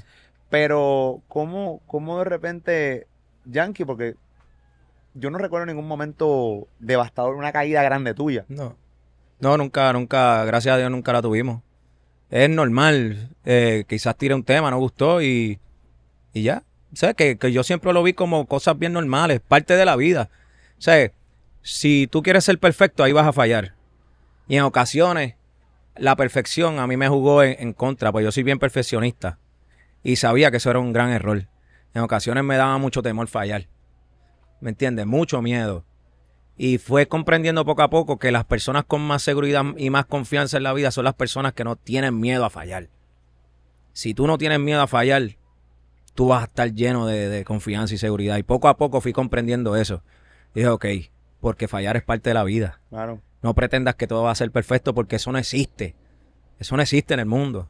[0.50, 3.08] Pero, ¿cómo, cómo de repente,
[3.46, 3.86] Yankee?
[3.86, 4.16] Porque
[5.14, 8.46] yo no recuerdo ningún momento devastador, una caída grande tuya.
[8.50, 8.76] No.
[9.40, 11.62] No, nunca, nunca, gracias a Dios nunca la tuvimos.
[12.30, 15.60] Es normal, eh, quizás tire un tema, no gustó y,
[16.34, 16.64] y ya.
[16.92, 19.96] O sea, que, que yo siempre lo vi como cosas bien normales, parte de la
[19.96, 20.30] vida.
[20.78, 21.12] O sea,
[21.62, 23.74] si tú quieres ser perfecto, ahí vas a fallar.
[24.48, 25.36] Y en ocasiones,
[25.96, 29.38] la perfección a mí me jugó en, en contra, pues yo soy bien perfeccionista.
[30.04, 31.48] Y sabía que eso era un gran error.
[31.96, 33.68] En ocasiones me daba mucho temor fallar.
[34.60, 35.06] ¿Me entiendes?
[35.06, 35.86] Mucho miedo.
[36.58, 40.58] Y fue comprendiendo poco a poco que las personas con más seguridad y más confianza
[40.58, 42.90] en la vida son las personas que no tienen miedo a fallar.
[43.94, 45.38] Si tú no tienes miedo a fallar,
[46.14, 48.36] tú vas a estar lleno de, de confianza y seguridad.
[48.38, 50.04] Y poco a poco fui comprendiendo eso.
[50.54, 50.86] Y dije, ok,
[51.40, 52.82] porque fallar es parte de la vida.
[52.90, 53.22] Claro.
[53.42, 55.96] No pretendas que todo va a ser perfecto porque eso no existe.
[56.60, 57.70] Eso no existe en el mundo.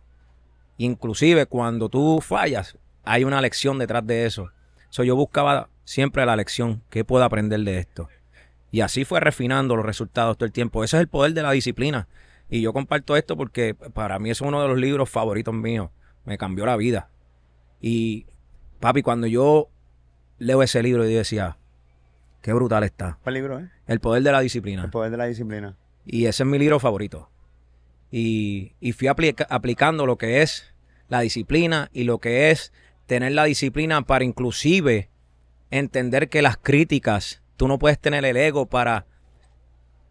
[0.77, 2.75] Inclusive cuando tú fallas,
[3.05, 4.51] hay una lección detrás de eso.
[4.89, 8.07] So, yo buscaba siempre la lección, ¿qué puedo aprender de esto?
[8.71, 10.83] Y así fue refinando los resultados todo el tiempo.
[10.83, 12.07] Ese es el poder de la disciplina.
[12.49, 15.89] Y yo comparto esto porque para mí es uno de los libros favoritos míos.
[16.25, 17.09] Me cambió la vida.
[17.81, 18.25] Y,
[18.79, 19.69] papi, cuando yo
[20.39, 21.57] leo ese libro, yo decía,
[22.41, 23.17] qué brutal está.
[23.23, 23.69] ¿Cuál libro, eh?
[23.87, 24.83] El poder de la disciplina.
[24.83, 25.77] El poder de la disciplina.
[26.05, 27.29] Y ese es mi libro favorito.
[28.11, 30.73] Y, y fui aplica- aplicando lo que es
[31.07, 32.73] la disciplina y lo que es
[33.05, 35.09] tener la disciplina para inclusive
[35.71, 39.05] entender que las críticas, tú no puedes tener el ego para,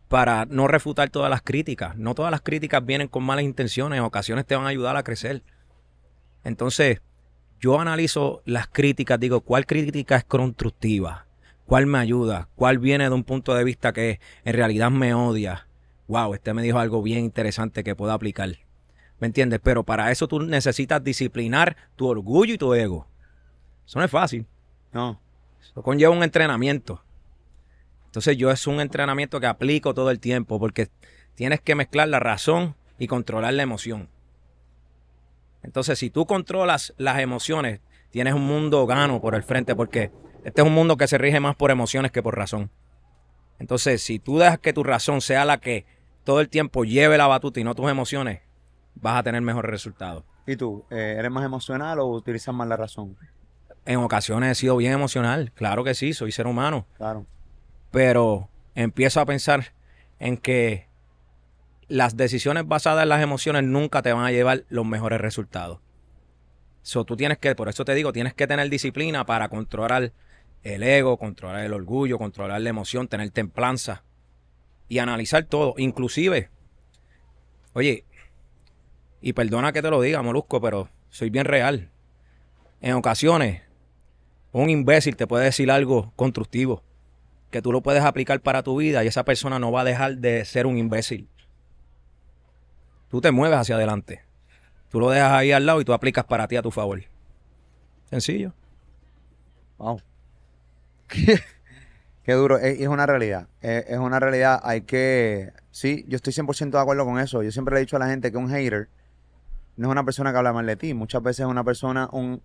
[0.08, 1.96] para no refutar todas las críticas.
[1.96, 5.02] No todas las críticas vienen con malas intenciones, en ocasiones te van a ayudar a
[5.02, 5.42] crecer.
[6.44, 7.00] Entonces,
[7.60, 11.26] yo analizo las críticas, digo, ¿cuál crítica es constructiva?
[11.66, 12.48] ¿Cuál me ayuda?
[12.56, 15.66] ¿Cuál viene de un punto de vista que en realidad me odia?
[16.08, 18.50] Wow, este me dijo algo bien interesante que puedo aplicar.
[19.20, 19.60] ¿Me entiendes?
[19.62, 23.06] Pero para eso tú necesitas disciplinar tu orgullo y tu ego.
[23.86, 24.46] Eso no es fácil.
[24.92, 25.20] No.
[25.62, 27.02] Eso conlleva un entrenamiento.
[28.06, 30.88] Entonces yo es un entrenamiento que aplico todo el tiempo porque
[31.34, 34.08] tienes que mezclar la razón y controlar la emoción.
[35.62, 40.12] Entonces si tú controlas las emociones, tienes un mundo gano por el frente porque
[40.44, 42.70] este es un mundo que se rige más por emociones que por razón.
[43.58, 45.84] Entonces si tú dejas que tu razón sea la que
[46.22, 48.42] todo el tiempo lleve la batuta y no tus emociones,
[48.94, 50.24] vas a tener mejores resultados.
[50.46, 50.84] ¿Y tú?
[50.90, 53.16] eh, ¿Eres más emocional o utilizas más la razón?
[53.86, 56.86] En ocasiones he sido bien emocional, claro que sí, soy ser humano.
[56.96, 57.26] Claro.
[57.90, 59.72] pero empiezo a pensar
[60.18, 60.88] en que
[61.86, 65.80] las decisiones basadas en las emociones nunca te van a llevar los mejores resultados.
[66.82, 70.12] So, tú tienes que, por eso te digo, tienes que tener disciplina para controlar
[70.62, 74.02] el ego, controlar el orgullo, controlar la emoción, tener templanza
[74.88, 76.50] y analizar todo, inclusive,
[77.74, 78.04] oye,
[79.26, 81.88] y perdona que te lo diga, Molusco, pero soy bien real.
[82.82, 83.62] En ocasiones,
[84.52, 86.82] un imbécil te puede decir algo constructivo
[87.50, 90.18] que tú lo puedes aplicar para tu vida y esa persona no va a dejar
[90.18, 91.26] de ser un imbécil.
[93.08, 94.20] Tú te mueves hacia adelante.
[94.90, 97.00] Tú lo dejas ahí al lado y tú aplicas para ti a tu favor.
[98.10, 98.52] Sencillo.
[99.78, 100.02] Wow.
[101.08, 102.58] Qué, duro.
[102.58, 103.48] Es, es una realidad.
[103.62, 104.60] Es, es una realidad.
[104.62, 105.54] Hay que.
[105.70, 107.42] Sí, yo estoy 100% de acuerdo con eso.
[107.42, 108.90] Yo siempre le he dicho a la gente que un hater
[109.76, 110.94] no es una persona que habla mal de ti.
[110.94, 112.08] Muchas veces es una persona.
[112.12, 112.40] Un,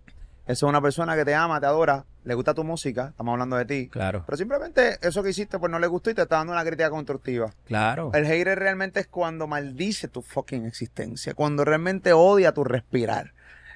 [0.46, 3.08] eso es una persona que te ama, te adora, le gusta tu música.
[3.10, 3.88] Estamos hablando de ti.
[3.88, 4.24] Claro.
[4.26, 6.90] Pero simplemente eso que hiciste, pues no le gustó y te está dando una crítica
[6.90, 7.52] constructiva.
[7.66, 8.10] Claro.
[8.14, 13.32] El hater realmente es cuando maldice tu fucking existencia, cuando realmente odia tu respirar.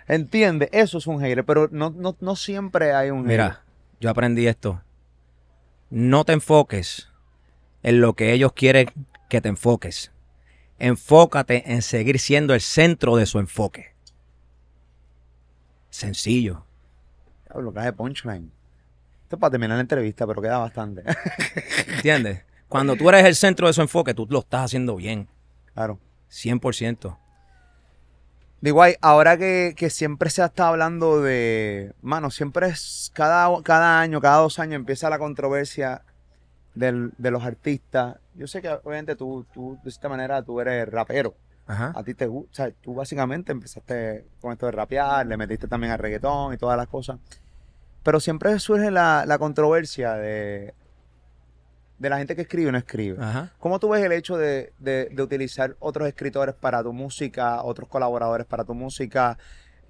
[0.09, 0.69] ¿Entiendes?
[0.73, 3.31] Eso es un hater, pero no, no, no siempre hay un hater.
[3.31, 3.62] Mira,
[4.01, 4.83] yo aprendí esto.
[5.90, 7.09] No te enfoques
[7.83, 8.90] en lo que ellos quieren
[9.29, 10.11] que te enfoques.
[10.79, 13.95] Enfócate en seguir siendo el centro de su enfoque.
[15.91, 16.65] Sencillo.
[17.49, 18.51] Diablo, cae punchline.
[19.25, 21.03] Esto es para terminar la entrevista, pero queda bastante.
[21.97, 22.43] ¿Entiendes?
[22.69, 25.29] Cuando tú eres el centro de su enfoque, tú lo estás haciendo bien.
[25.75, 25.99] claro.
[26.31, 27.17] 100%.
[28.61, 31.93] Digo, ahora que, que siempre se ha estado hablando de.
[32.03, 33.13] Mano, siempre es.
[33.15, 36.03] Cada, cada año, cada dos años empieza la controversia
[36.75, 38.17] del- de los artistas.
[38.35, 41.35] Yo sé que obviamente tú, tú, de esta manera, tú eres rapero.
[41.66, 41.92] Ajá.
[41.94, 42.51] A ti te gusta.
[42.51, 46.57] O sea, tú básicamente empezaste con esto de rapear, le metiste también al reggaetón y
[46.57, 47.18] todas las cosas.
[48.03, 50.75] Pero siempre surge la, la controversia de,
[51.99, 53.23] de la gente que escribe y no escribe.
[53.23, 53.53] Ajá.
[53.59, 57.88] ¿Cómo tú ves el hecho de, de- de utilizar otros escritores para tu música, otros
[57.88, 59.38] colaboradores para tu música,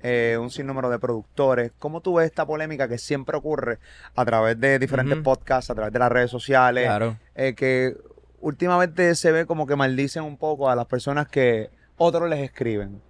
[0.02, 1.72] eh, un sinnúmero de productores?
[1.78, 3.78] ¿Cómo tú ves esta polémica que siempre ocurre
[4.14, 7.16] a través de diferentes podcasts, a través de las redes sociales, Claro.
[7.34, 7.96] eh, que
[8.44, 13.00] últimamente se ve como que maldicen un poco a las personas que otros les escriben?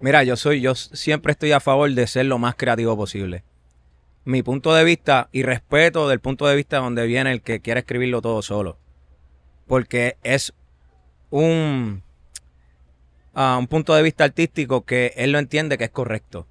[0.00, 3.44] Mira, yo soy, yo siempre estoy a favor de ser lo más creativo posible.
[4.24, 7.80] Mi punto de vista y respeto del punto de vista donde viene el que quiere
[7.80, 8.78] escribirlo todo solo.
[9.66, 10.54] Porque es
[11.28, 12.02] un,
[13.34, 16.46] ah, un punto de vista artístico que él lo entiende que es correcto.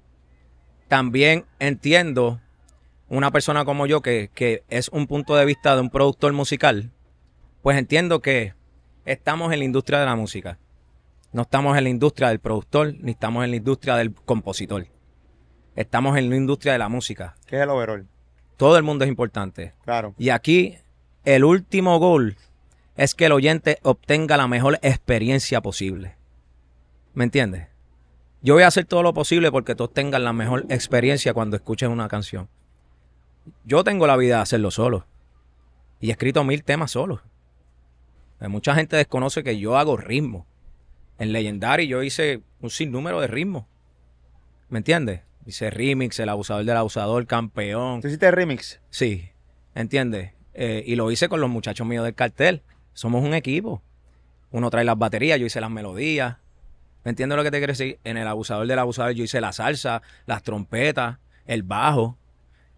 [0.86, 2.40] También entiendo
[3.08, 6.92] una persona como yo que, que es un punto de vista de un productor musical,
[7.62, 8.54] pues entiendo que
[9.04, 10.58] estamos en la industria de la música.
[11.32, 14.86] No estamos en la industria del productor, ni estamos en la industria del compositor.
[15.76, 17.36] Estamos en la industria de la música.
[17.46, 18.06] ¿Qué es el overall?
[18.56, 19.74] Todo el mundo es importante.
[19.84, 20.14] Claro.
[20.18, 20.76] Y aquí
[21.24, 22.36] el último gol
[22.96, 26.16] es que el oyente obtenga la mejor experiencia posible.
[27.14, 27.68] ¿Me entiendes?
[28.42, 31.90] Yo voy a hacer todo lo posible porque todos tengan la mejor experiencia cuando escuchen
[31.90, 32.48] una canción.
[33.64, 35.06] Yo tengo la vida de hacerlo solo.
[36.00, 37.22] Y he escrito mil temas solo.
[38.40, 40.46] Eh, Mucha gente desconoce que yo hago ritmo.
[41.18, 43.66] En Legendary yo hice un sinnúmero de ritmos.
[44.68, 45.20] ¿Me entiendes?
[45.46, 48.00] Hice remix, el abusador del abusador, campeón.
[48.00, 48.80] ¿Tú hiciste remix?
[48.90, 49.30] Sí,
[49.74, 50.32] ¿entiendes?
[50.54, 52.62] Eh, y lo hice con los muchachos míos del cartel.
[52.94, 53.82] Somos un equipo.
[54.50, 56.36] Uno trae las baterías, yo hice las melodías.
[57.04, 57.98] ¿Me entiendes lo que te quiero decir?
[58.04, 62.16] En el abusador del abusador yo hice la salsa, las trompetas, el bajo.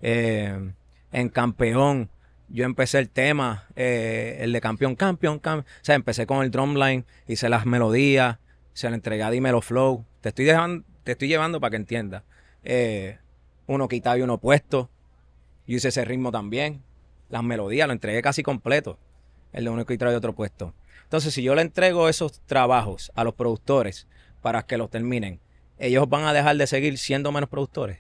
[0.01, 0.73] Eh,
[1.13, 2.09] en campeón
[2.53, 5.67] yo empecé el tema, eh, el de campeón, campeón, campeón.
[5.81, 8.39] O sea, empecé con el drumline, hice las melodías,
[8.75, 10.05] se lo entregué a Dímelo Flow.
[10.21, 12.25] Te estoy, dejando, te estoy llevando para que entiendas.
[12.63, 13.19] Eh,
[13.67, 14.91] uno quitado y uno puesto.
[15.67, 16.83] Yo hice ese ritmo también.
[17.31, 18.99] Las melodías lo entregué casi completo.
[19.55, 20.75] El de uno quitado y otro puesto.
[21.05, 24.07] Entonces, si yo le entrego esos trabajos a los productores
[24.43, 25.41] para que los terminen,
[25.79, 27.99] ellos van a dejar de seguir siendo menos productores.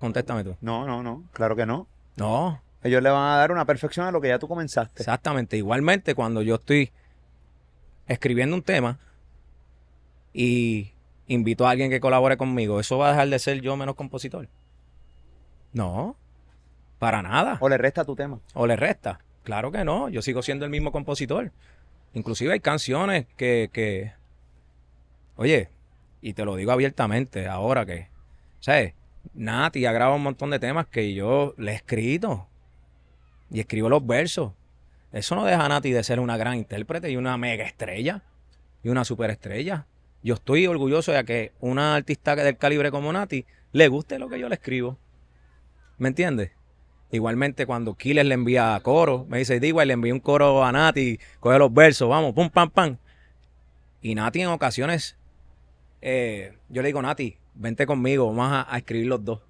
[0.00, 0.56] Contéstame tú.
[0.62, 1.24] No, no, no.
[1.32, 1.86] Claro que no.
[2.16, 5.02] No, Ellos le van a dar una perfección a lo que ya tú comenzaste.
[5.02, 5.56] Exactamente.
[5.56, 6.92] Igualmente, cuando yo estoy
[8.06, 8.98] escribiendo un tema
[10.32, 10.92] y
[11.26, 14.48] invito a alguien que colabore conmigo, ¿eso va a dejar de ser yo menos compositor?
[15.72, 16.16] No,
[16.98, 17.58] para nada.
[17.60, 18.40] O le resta tu tema.
[18.54, 19.20] ¿O le resta?
[19.42, 21.52] Claro que no, yo sigo siendo el mismo compositor.
[22.14, 24.12] Inclusive hay canciones que, que
[25.36, 25.68] oye,
[26.20, 28.08] y te lo digo abiertamente ahora que,
[28.60, 28.94] ¿sabes?
[29.34, 32.48] Nati ha grabado un montón de temas que yo le he escrito
[33.50, 34.52] y escribo los versos.
[35.12, 38.22] Eso no deja a Nati de ser una gran intérprete y una mega estrella
[38.82, 39.86] y una superestrella.
[40.22, 44.38] Yo estoy orgulloso de que una artista del calibre como Nati le guste lo que
[44.38, 44.98] yo le escribo.
[45.98, 46.52] ¿Me entiendes?
[47.10, 51.18] Igualmente cuando Killer le envía coro, me dice, digo, le envío un coro a Nati,
[51.40, 52.96] coge los versos, vamos, pum, pam, pam.
[54.00, 55.16] Y Nati en ocasiones,
[56.00, 59.40] eh, yo le digo, Nati, vente conmigo, vamos a, a escribir los dos.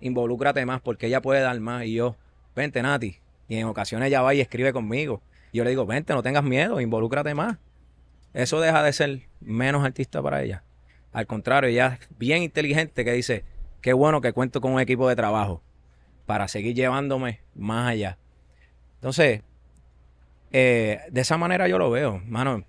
[0.00, 1.84] Involúcrate más porque ella puede dar más.
[1.84, 2.16] Y yo,
[2.54, 3.18] vente, Nati.
[3.48, 5.22] Y en ocasiones ella va y escribe conmigo.
[5.52, 7.58] Y yo le digo, vente, no tengas miedo, involúcrate más.
[8.32, 10.64] Eso deja de ser menos artista para ella.
[11.12, 13.44] Al contrario, ella es bien inteligente que dice,
[13.82, 15.62] qué bueno que cuento con un equipo de trabajo
[16.24, 18.16] para seguir llevándome más allá.
[18.94, 19.42] Entonces,
[20.52, 22.64] eh, de esa manera yo lo veo, mano.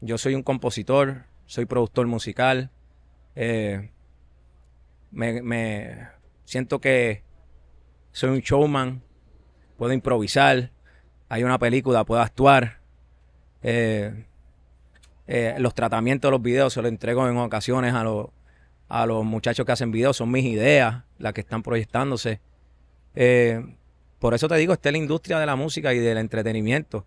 [0.00, 2.70] Yo soy un compositor, soy productor musical.
[3.42, 3.88] Eh,
[5.12, 6.08] me,
[6.44, 7.22] siento que
[8.12, 9.02] soy un showman,
[9.78, 10.72] puedo improvisar.
[11.30, 12.80] Hay una película, puedo actuar.
[13.62, 14.26] Eh,
[15.26, 18.26] eh, los tratamientos de los videos se los entrego en ocasiones a los,
[18.88, 20.18] a los muchachos que hacen videos.
[20.18, 22.40] Son mis ideas las que están proyectándose.
[24.18, 27.06] Por eso te digo, esta es la industria de la música y del entretenimiento.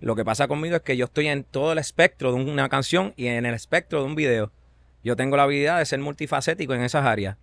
[0.00, 3.14] Lo que pasa conmigo es que yo estoy en todo el espectro de una canción
[3.16, 4.50] y en el espectro de un video.
[5.04, 7.36] Yo tengo la habilidad de ser multifacético en esas áreas.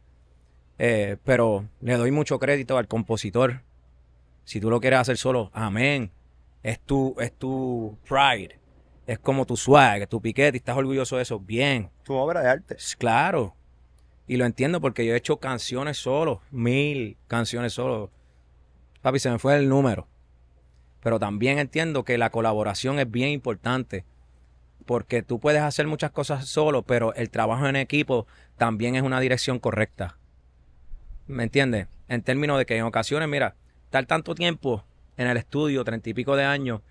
[0.80, 3.62] Eh, pero le doy mucho crédito al compositor.
[4.44, 6.12] Si tú lo quieres hacer solo, amén.
[6.64, 8.60] Es tu, es tu pride.
[9.06, 11.40] Es como tu swag, tu piquete y estás orgulloso de eso.
[11.40, 11.92] Bien.
[12.04, 12.78] Tu obra de arte.
[12.98, 13.56] Claro.
[14.28, 18.10] Y lo entiendo porque yo he hecho canciones solo, mil canciones solo.
[19.02, 20.08] Papi, se me fue el número.
[21.02, 24.06] Pero también entiendo que la colaboración es bien importante.
[24.92, 28.28] Porque tú puedes hacer muchas cosas solo, pero el trabajo en equipo
[28.58, 30.18] también es una dirección correcta.
[31.28, 31.88] ¿Me entiendes?
[32.10, 34.84] En términos de que en ocasiones, mira, estar tanto tiempo
[35.16, 36.82] en el estudio, treinta y pico de años,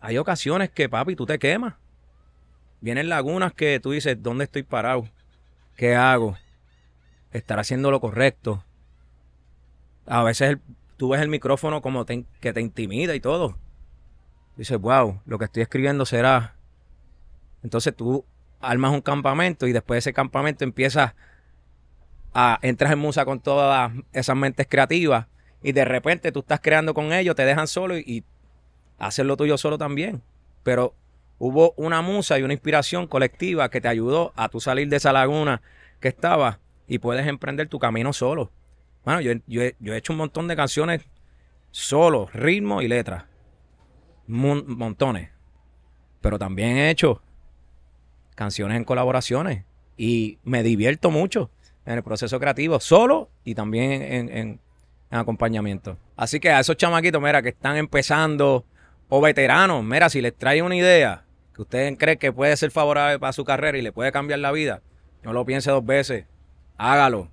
[0.00, 1.74] hay ocasiones que, papi, tú te quemas.
[2.80, 5.08] Vienen lagunas que tú dices, ¿dónde estoy parado?
[5.76, 6.36] ¿Qué hago?
[7.30, 8.64] ¿Estar haciendo lo correcto?
[10.06, 10.58] A veces
[10.96, 13.56] tú ves el micrófono como que te intimida y todo.
[14.56, 16.56] Dices, wow, lo que estoy escribiendo será.
[17.64, 18.24] Entonces tú
[18.60, 21.14] armas un campamento y después de ese campamento empiezas
[22.32, 25.26] a entras en musa con todas esas mentes creativas
[25.62, 28.24] y de repente tú estás creando con ellos, te dejan solo y, y
[28.98, 30.22] haces lo tuyo solo también.
[30.62, 30.94] Pero
[31.38, 35.12] hubo una musa y una inspiración colectiva que te ayudó a tú salir de esa
[35.12, 35.62] laguna
[36.00, 38.50] que estaba y puedes emprender tu camino solo.
[39.04, 41.02] Bueno, yo, yo yo he hecho un montón de canciones
[41.70, 43.26] solo, ritmo y letra.
[44.26, 45.30] mon- montones.
[46.20, 47.22] Pero también he hecho
[48.34, 49.64] canciones en colaboraciones
[49.96, 51.50] y me divierto mucho
[51.86, 54.60] en el proceso creativo, solo y también en, en-
[55.10, 55.96] en acompañamiento.
[56.16, 58.64] Así que a esos chamaquitos, mira, que están empezando
[59.08, 63.18] o veteranos, mira, si les trae una idea que ustedes creen que puede ser favorable
[63.18, 64.82] para su carrera y le puede cambiar la vida,
[65.22, 66.24] no lo piense dos veces,
[66.76, 67.28] hágalo.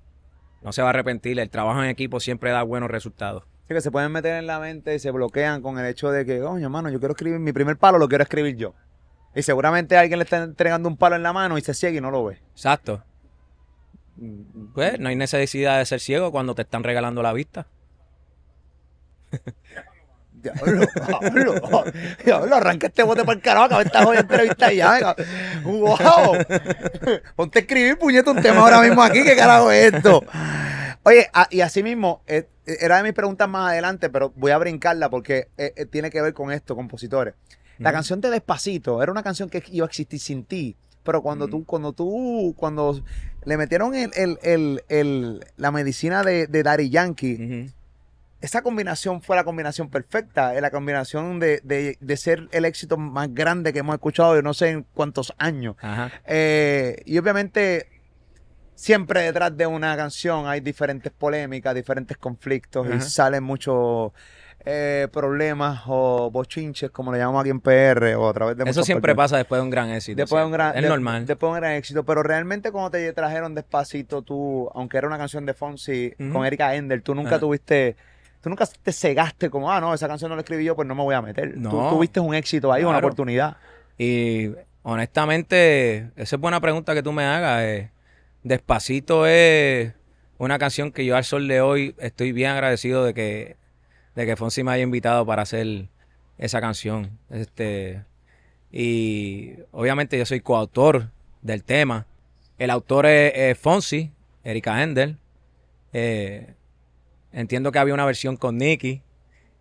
[0.62, 3.42] No se va a arrepentir, el trabajo en equipo siempre da buenos resultados.
[3.66, 6.24] Sí, que se pueden meter en la mente y se bloquean con el hecho de
[6.24, 8.74] que, coño, hermano, yo quiero escribir mi primer palo, lo quiero escribir yo.
[9.34, 12.00] Y seguramente alguien le está entregando un palo en la mano y se ciega y
[12.00, 12.38] no lo ve.
[12.52, 13.02] Exacto.
[14.74, 17.66] Pues no hay necesidad de ser ciego cuando te están regalando la vista.
[20.42, 20.86] Diablo,
[21.22, 21.84] diablo,
[22.24, 25.14] diablo, arranca este bote para el carajo, acaba esta jodida entrevista ya.
[25.62, 25.96] ¡Wow!
[27.36, 30.24] Ponte a escribir, puñeta, un tema ahora mismo aquí, ¿qué carajo es esto?
[31.04, 34.58] Oye, a- y así mismo, eh, era de mis preguntas más adelante, pero voy a
[34.58, 37.34] brincarla porque eh, eh, tiene que ver con esto, compositores.
[37.78, 41.46] La canción de Despacito era una canción que iba a existir sin ti, pero cuando
[41.48, 43.02] tú, cuando tú, cuando
[43.44, 47.36] le metieron el, el- el- el- la medicina de, de Daddy Yankee,
[48.40, 52.96] esa combinación fue la combinación perfecta, eh, la combinación de, de- de ser el éxito
[52.96, 55.76] más grande que hemos escuchado de no sé en cuántos años.
[56.26, 57.86] Eh, y obviamente
[58.74, 64.12] siempre detrás de una canción hay diferentes polémicas, diferentes conflictos y salen muchos
[64.64, 68.82] eh, problemas o bochinches, como le llamamos aquí en PR o a través de Eso
[68.84, 70.16] siempre pasa después de un gran éxito.
[70.16, 71.26] Después de un gran, es de- normal.
[71.26, 72.04] Después de un gran éxito.
[72.04, 76.74] Pero realmente cuando te trajeron despacito, tú, aunque era una canción de Fonsi con Erika
[76.76, 77.96] Ender, tú nunca tuviste,
[78.40, 80.94] tú nunca te cegaste como, ah, no, esa canción no la escribí yo, pues no
[80.94, 81.54] me voy a meter.
[81.54, 83.56] Tú tuviste un éxito ahí, una oportunidad.
[83.98, 84.50] Y
[84.82, 87.62] honestamente, esa es buena pregunta que tú me hagas.
[87.62, 87.90] eh.
[88.44, 89.92] Despacito es
[90.38, 93.56] una canción que yo al sol de hoy estoy bien agradecido de que,
[94.14, 95.88] de que Fonsi me haya invitado para hacer
[96.38, 97.18] esa canción.
[97.30, 98.02] Este,
[98.70, 101.10] y obviamente yo soy coautor
[101.42, 102.06] del tema.
[102.58, 104.10] El autor es, es Fonsi,
[104.44, 105.16] Erika Ender.
[105.92, 106.54] Eh,
[107.32, 109.02] entiendo que había una versión con Nicky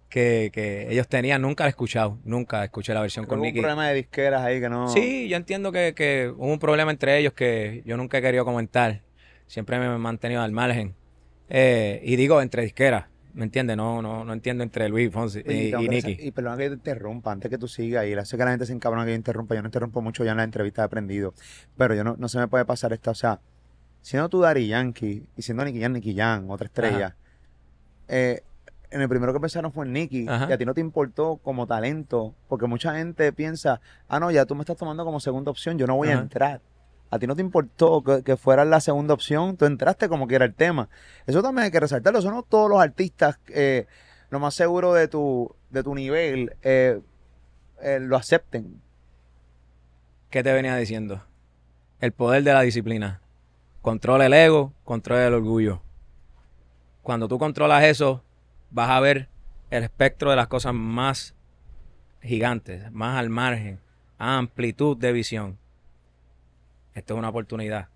[0.10, 3.42] que, que ellos tenían, nunca la he escuchado, nunca escuché la versión Creo con que
[3.42, 3.60] hubo un Nicky.
[3.62, 4.90] problema de disqueras ahí que no.
[4.90, 8.44] Sí, yo entiendo que, que hubo un problema entre ellos que yo nunca he querido
[8.44, 9.02] comentar.
[9.48, 10.96] Siempre me he mantenido al margen.
[11.50, 13.78] Eh, y digo entre disqueras, ¿me entiendes?
[13.78, 16.28] No, no, no entiendo entre Luis Fonsi y, tengo y que Nicky.
[16.28, 18.74] Y perdona que te interrumpa, antes que tú sigas, y sé que la gente se
[18.74, 21.34] encabrona que yo interrumpa, yo no interrumpo mucho ya en la entrevista he aprendido,
[21.78, 23.40] pero yo no, no se me puede pasar esta, o sea,
[24.02, 27.16] siendo tú Dari Yankee y siendo Nicky Jam, Nicky Jam, otra estrella,
[28.08, 28.44] eh,
[28.90, 30.48] en el primero que pensaron fue en Nicky, Ajá.
[30.50, 34.46] y a ti no te importó como talento, porque mucha gente piensa, ah, no, ya
[34.46, 36.62] tú me estás tomando como segunda opción, yo no voy a entrar.
[37.12, 40.36] A ti no te importó que, que fueras la segunda opción, tú entraste como que
[40.36, 40.90] era el tema.
[41.28, 43.86] Eso también hay que resaltarlo, eso no todos los artistas, eh,
[44.30, 47.02] lo más seguro de tu, de tu nivel, eh,
[47.82, 48.82] eh, lo acepten.
[50.30, 51.22] ¿Qué te venía diciendo?
[52.00, 53.22] El poder de la disciplina.
[53.82, 55.82] Controla el ego, controla el orgullo.
[57.02, 58.24] Cuando tú controlas eso,
[58.70, 59.28] vas a ver
[59.70, 61.36] el espectro de las cosas más
[62.22, 63.80] gigantes, más al margen,
[64.18, 65.58] amplitud de visión.
[66.94, 67.90] Esto es una oportunidad.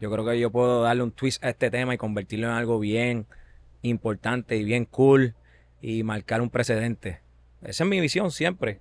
[0.00, 2.78] Yo creo que yo puedo darle un twist a este tema y convertirlo en algo
[2.78, 3.26] bien
[3.82, 5.34] importante y bien cool
[5.80, 7.20] y marcar un precedente.
[7.62, 8.80] Esa es mi visión siempre.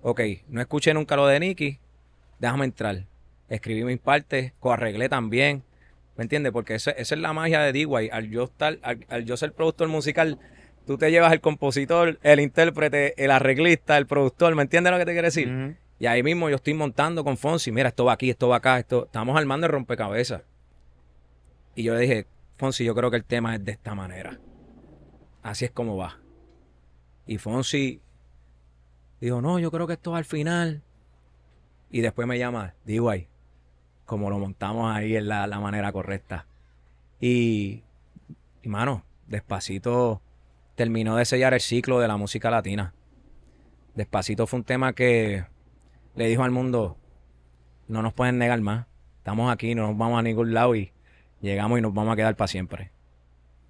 [0.00, 1.78] Ok, no escuché nunca lo de Nicky,
[2.38, 3.06] déjame entrar.
[3.48, 5.62] Escribí mis partes, coarreglé también.
[6.16, 6.52] ¿Me entiendes?
[6.52, 8.10] Porque esa, es la magia de D-Way.
[8.10, 10.38] Al yo estar, al, yo ser productor musical,
[10.86, 14.54] tú te llevas el compositor, el intérprete, el arreglista, el productor.
[14.54, 15.76] ¿Me entiendes lo que te quiero decir?
[16.02, 17.70] Y ahí mismo yo estoy montando con Fonsi.
[17.70, 19.04] Mira, esto va aquí, esto va acá, esto.
[19.04, 20.42] Estamos armando el rompecabezas.
[21.76, 24.40] Y yo le dije, Fonsi, yo creo que el tema es de esta manera.
[25.44, 26.18] Así es como va.
[27.24, 28.00] Y Fonsi
[29.20, 30.82] dijo, no, yo creo que esto va al final.
[31.88, 33.28] Y después me llama, D-Way,
[34.04, 36.46] como lo montamos ahí en la, la manera correcta.
[37.20, 37.84] Y,
[38.60, 40.20] y, mano, despacito
[40.74, 42.92] terminó de sellar el ciclo de la música latina.
[43.94, 45.51] Despacito fue un tema que
[46.14, 46.96] le dijo al mundo,
[47.88, 48.86] no nos pueden negar más.
[49.18, 50.92] Estamos aquí, no nos vamos a ningún lado y
[51.40, 52.90] llegamos y nos vamos a quedar para siempre.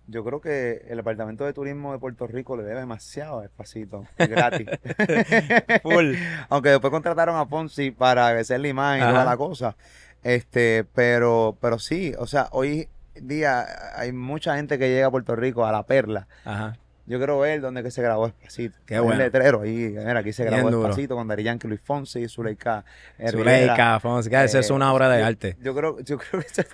[0.08, 4.66] Yo creo que el Departamento de Turismo de Puerto Rico le debe demasiado despacito, gratis.
[5.82, 6.14] Full.
[6.48, 9.76] Aunque después contrataron a Fonsi para hacer la imagen y toda la cosa.
[10.22, 13.64] Este, pero, pero sí, o sea, hoy día
[13.96, 16.26] hay mucha gente que llega a Puerto Rico a la perla.
[16.44, 16.78] Ajá.
[17.06, 18.78] Yo quiero ver dónde que se grabó Despacito.
[18.86, 19.14] Qué bueno.
[19.14, 20.82] Un letrero ahí, mira, aquí se grabó duro.
[20.88, 22.84] Despacito con Dari Yankee, Luis Fonsi, Zuleika
[23.18, 23.60] eh, Rivera.
[23.74, 25.56] Zuleika, Fonsi, que esa es Eh, una obra de yo- arte.
[25.60, 26.64] Yo creo, yo creo que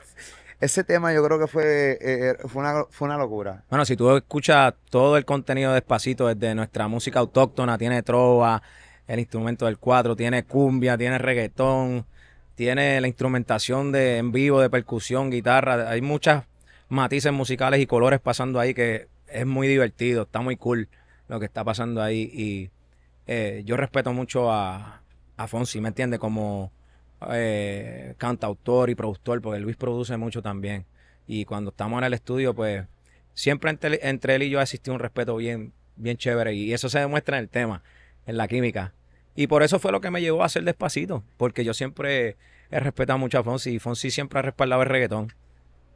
[0.61, 3.63] ese tema yo creo que fue, eh, eh, fue, una, fue una locura.
[3.71, 8.63] Bueno, si tú escuchas todo el contenido despacito desde nuestra música autóctona, tiene trova,
[9.07, 12.05] el instrumento del cuatro, tiene cumbia, tiene reggaetón,
[12.55, 16.45] tiene la instrumentación de en vivo, de percusión, guitarra, hay muchas
[16.91, 20.89] matices musicales y colores pasando ahí que es muy divertido, está muy cool
[21.29, 22.71] lo que está pasando ahí y
[23.27, 25.03] eh, yo respeto mucho a,
[25.37, 26.19] a Fonsi, ¿me entiendes?
[26.19, 26.73] Como
[27.31, 30.87] eh, cantautor y productor, porque Luis produce mucho también.
[31.27, 32.85] Y cuando estamos en el estudio, pues
[33.35, 36.55] siempre entre, él y yo ha existido un respeto bien, bien chévere.
[36.55, 37.83] Y eso se demuestra en el tema,
[38.27, 38.95] en la química.
[39.35, 42.37] Y por eso fue lo que me llevó a hacer despacito, porque yo siempre
[42.71, 45.33] he respetado mucho a Fonsi y Fonsi siempre ha respaldado el reggaetón.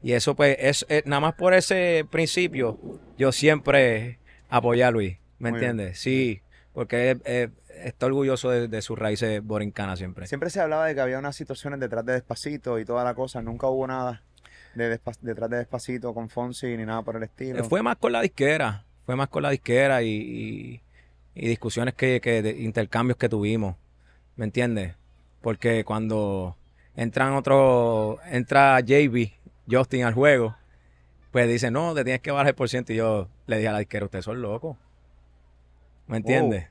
[0.03, 2.79] Y eso, pues, es, nada más por ese principio,
[3.17, 6.01] yo siempre apoyé a Luis, ¿me entiendes?
[6.01, 6.43] Sí,
[6.73, 7.51] porque es,
[7.85, 10.27] está orgulloso de, sus raíces borincanas siempre.
[10.27, 13.43] Siempre se hablaba de que había unas situaciones detrás de Despacito y toda la cosa.
[13.43, 14.23] Nunca hubo nada
[14.75, 17.59] de detrás de Despacito con Fonsi ni nada por el estilo.
[17.59, 18.85] Eh, fue más con la disquera.
[19.05, 20.81] Fue más con la disquera y,
[21.35, 23.77] discusiones que, de intercambios que tuvimos.
[24.37, 24.95] ¿Me entiendes?
[25.41, 26.57] Porque cuando
[26.95, 29.33] entran otro, entra JB,
[29.71, 30.57] Justin al juego,
[31.31, 32.93] pues dice, no, te tienes que bajar el por ciento.
[32.93, 34.77] Y yo le dije a la disquera, ustedes son locos.
[36.07, 36.69] ¿Me entiendes?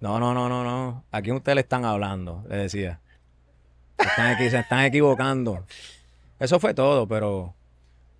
[0.00, 1.04] No, no, no, no, no.
[1.12, 3.00] Aquí ustedes le están hablando, le decía.
[3.98, 5.64] Se están, se están equivocando.
[6.38, 7.54] Eso fue todo, pero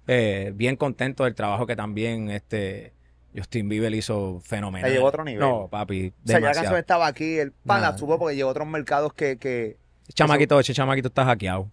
[0.07, 2.93] eh, bien contento del trabajo que también este
[3.35, 4.91] Justin Bieber hizo fenomenal.
[4.91, 5.41] llevó otro nivel.
[5.41, 6.13] No, papi.
[6.25, 9.13] O sea, ya acaso estaba aquí, el pan la supo porque llegó a otros mercados
[9.15, 9.39] que.
[9.39, 9.79] que
[10.13, 11.71] chamaquito, ese chamaquito está hackeado.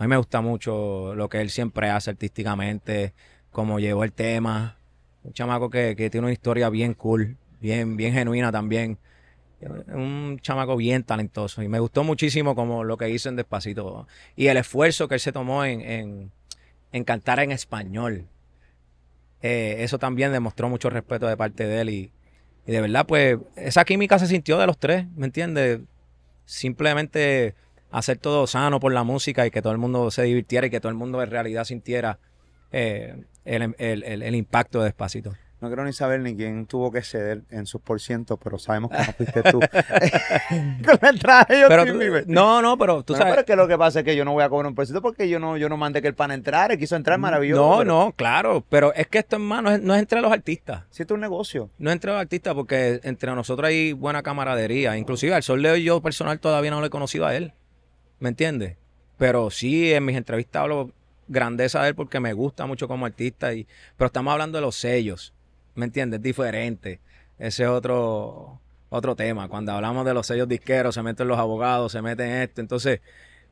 [0.00, 3.14] A mí me gusta mucho lo que él siempre hace artísticamente,
[3.52, 4.78] cómo llevó el tema.
[5.22, 8.98] Un chamaco que, que tiene una historia bien cool, bien, bien genuina también
[9.92, 14.46] un chamaco bien talentoso y me gustó muchísimo como lo que hizo en Despacito y
[14.46, 16.32] el esfuerzo que él se tomó en,
[17.04, 18.26] cantar en español.
[19.42, 22.12] Eh, eso también demostró mucho respeto de parte de él y,
[22.66, 25.80] de verdad pues esa química se sintió de los tres, ¿me entiendes?
[26.44, 27.54] Simplemente
[27.90, 30.80] hacer todo sano por la música y que todo el mundo se divirtiera y que
[30.80, 32.18] todo el mundo en realidad sintiera
[32.72, 35.32] eh, el, el impacto de Despacito.
[35.60, 38.96] No quiero ni saber ni quién tuvo que ceder en sus porcientos, pero sabemos que
[38.96, 39.60] no fuiste tú.
[40.86, 43.34] Con la entrada de No, no, pero tú sabes.
[43.34, 45.28] Pero que lo que pasa es que yo no voy a cobrar un porciento porque
[45.28, 47.60] yo no, yo no mandé que el pan entrara, quiso entrar mm, maravilloso.
[47.62, 50.84] No, no, claro, pero es que esto, hermano, no es, entre los artistas.
[50.88, 51.68] Sí, esto es un negocio.
[51.78, 54.96] No es entre los artistas porque entre nosotros hay buena camaradería.
[54.96, 57.52] Inclusive al Sol Leo y yo personal todavía no lo he conocido a él.
[58.20, 58.76] ¿Me entiendes?
[59.18, 60.92] Pero sí, en mis entrevistas hablo
[61.26, 63.52] grandeza de él porque me gusta mucho como artista.
[63.52, 63.66] Y,
[63.96, 65.34] pero estamos hablando de los sellos.
[65.74, 66.22] ¿me entiendes?
[66.22, 67.00] Diferente.
[67.38, 69.48] Ese es otro, otro tema.
[69.48, 72.60] Cuando hablamos de los sellos disqueros, se meten los abogados, se meten esto.
[72.60, 73.00] Entonces,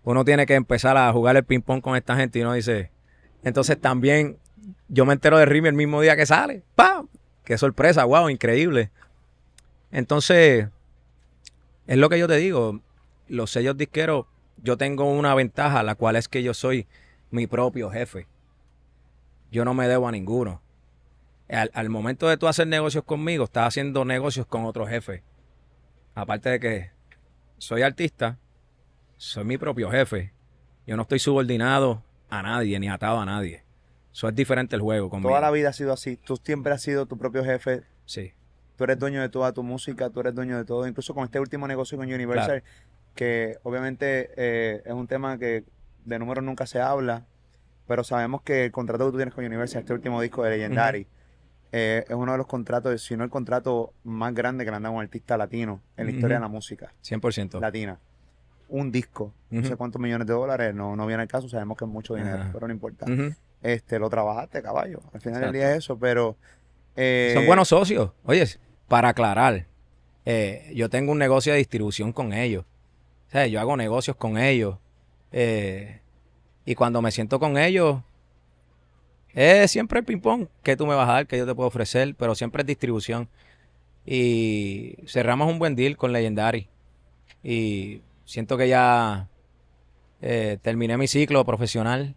[0.05, 2.91] uno tiene que empezar a jugar el ping-pong con esta gente y uno dice.
[3.43, 4.39] Entonces, también
[4.89, 6.63] yo me entero de Rimi el mismo día que sale.
[6.75, 7.09] ¡Pam!
[7.45, 8.05] ¡Qué sorpresa!
[8.05, 8.29] ¡Wow!
[8.29, 8.91] Increíble.
[9.91, 10.69] Entonces,
[11.87, 12.81] es lo que yo te digo.
[13.29, 14.27] Los sellos disqueros,
[14.63, 16.87] yo tengo una ventaja, la cual es que yo soy
[17.31, 18.27] mi propio jefe.
[19.51, 20.61] Yo no me debo a ninguno
[21.49, 25.23] al, momento de tú hacer negocios conmigo, estás haciendo negocios con otro jefe.
[26.15, 26.91] Aparte de que
[27.57, 28.39] soy artista,
[29.17, 30.33] soy mi propio jefe.
[30.87, 33.65] Yo no estoy subordinado a nadie ni atado a nadie.
[34.13, 35.31] Eso es diferente el juego conmigo.
[35.31, 36.17] Toda la vida ha sido así.
[36.17, 37.83] Tú siempre has sido tu propio jefe.
[38.05, 38.33] Sí.
[38.77, 40.87] Tú eres dueño de toda tu música, tú eres dueño de todo.
[40.87, 42.63] Incluso con este último negocio con Universal,
[43.19, 45.65] que obviamente eh, es un tema que
[46.05, 47.27] de números nunca se habla,
[47.89, 51.09] pero sabemos que el contrato que tú tienes con Universal, este último disco de Legendary,
[51.73, 54.85] eh, es uno de los contratos, si no el contrato más grande que le han
[54.85, 56.95] dado a un artista latino en la historia de la música.
[57.03, 57.61] 100%.
[57.61, 57.99] Latina.
[58.69, 61.87] Un disco, no sé cuántos millones de dólares, no, no viene el caso, sabemos que
[61.87, 63.05] es mucho dinero, pero no importa.
[63.63, 65.01] este Lo trabajaste, caballo.
[65.13, 66.37] Al final del día es eso, pero...
[66.95, 68.13] Eh, Son buenos socios.
[68.23, 68.45] Oye,
[68.87, 69.67] para aclarar,
[70.25, 72.65] eh, yo tengo un negocio de distribución con ellos.
[73.33, 74.77] Yo hago negocios con ellos.
[75.33, 78.03] y cuando me siento con ellos,
[79.35, 82.15] es siempre el ping-pong que tú me vas a dar, que yo te puedo ofrecer,
[82.17, 83.29] pero siempre es distribución.
[84.05, 86.69] Y cerramos un buen deal con Legendary.
[87.43, 89.29] Y siento que ya
[90.21, 92.17] eh, terminé mi ciclo profesional,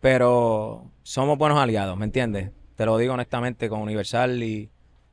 [0.00, 2.50] pero somos buenos aliados, ¿me entiendes?
[2.76, 4.70] Te lo digo honestamente, con Universal y,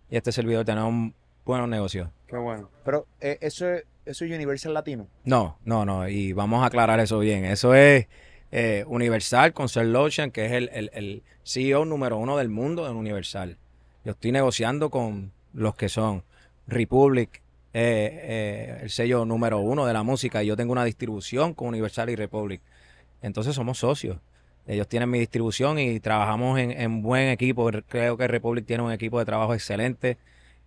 [0.09, 1.11] este servidor tenemos
[1.45, 2.09] buenos negocios.
[2.25, 2.71] Qué bueno.
[2.83, 3.67] Pero eh, eso,
[4.09, 5.07] eso es Universal Latino.
[5.23, 6.07] No, no, no.
[6.09, 7.45] Y vamos a aclarar eso bien.
[7.45, 8.07] Eso es
[8.51, 9.91] eh, Universal con Sir
[10.31, 13.57] que es el, CEO número uno del mundo de Universal.
[14.03, 16.23] Yo estoy negociando con los que son
[16.67, 17.41] Republic,
[17.73, 21.67] eh, eh, el sello número uno de la música, y yo tengo una distribución con
[21.67, 22.61] Universal y Republic.
[23.21, 24.17] Entonces somos socios.
[24.65, 27.69] Ellos tienen mi distribución y trabajamos en, en buen equipo.
[27.87, 30.17] Creo que Republic tiene un equipo de trabajo excelente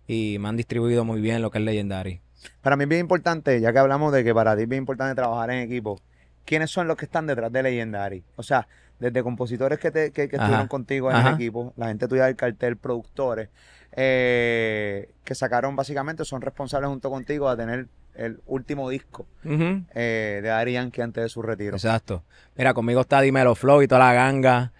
[0.07, 2.21] y me han distribuido muy bien lo que es Legendary.
[2.61, 5.15] Para mí es bien importante, ya que hablamos de que para ti es bien importante
[5.15, 5.99] trabajar en equipo,
[6.45, 8.23] ¿quiénes son los que están detrás de Legendary?
[8.35, 8.67] O sea,
[8.99, 11.29] desde compositores que, te, que, estuvieron contigo en Ajá.
[11.29, 13.49] el equipo, la gente tuya del cartel, productores,
[13.91, 20.47] eh, que sacaron básicamente, son responsables junto contigo de tener el último disco eh, de
[20.47, 21.75] Daddy Yankee antes de su retiro.
[21.75, 22.23] Exacto.
[22.55, 24.71] Mira, conmigo está Dímelo Flow y toda la ganga.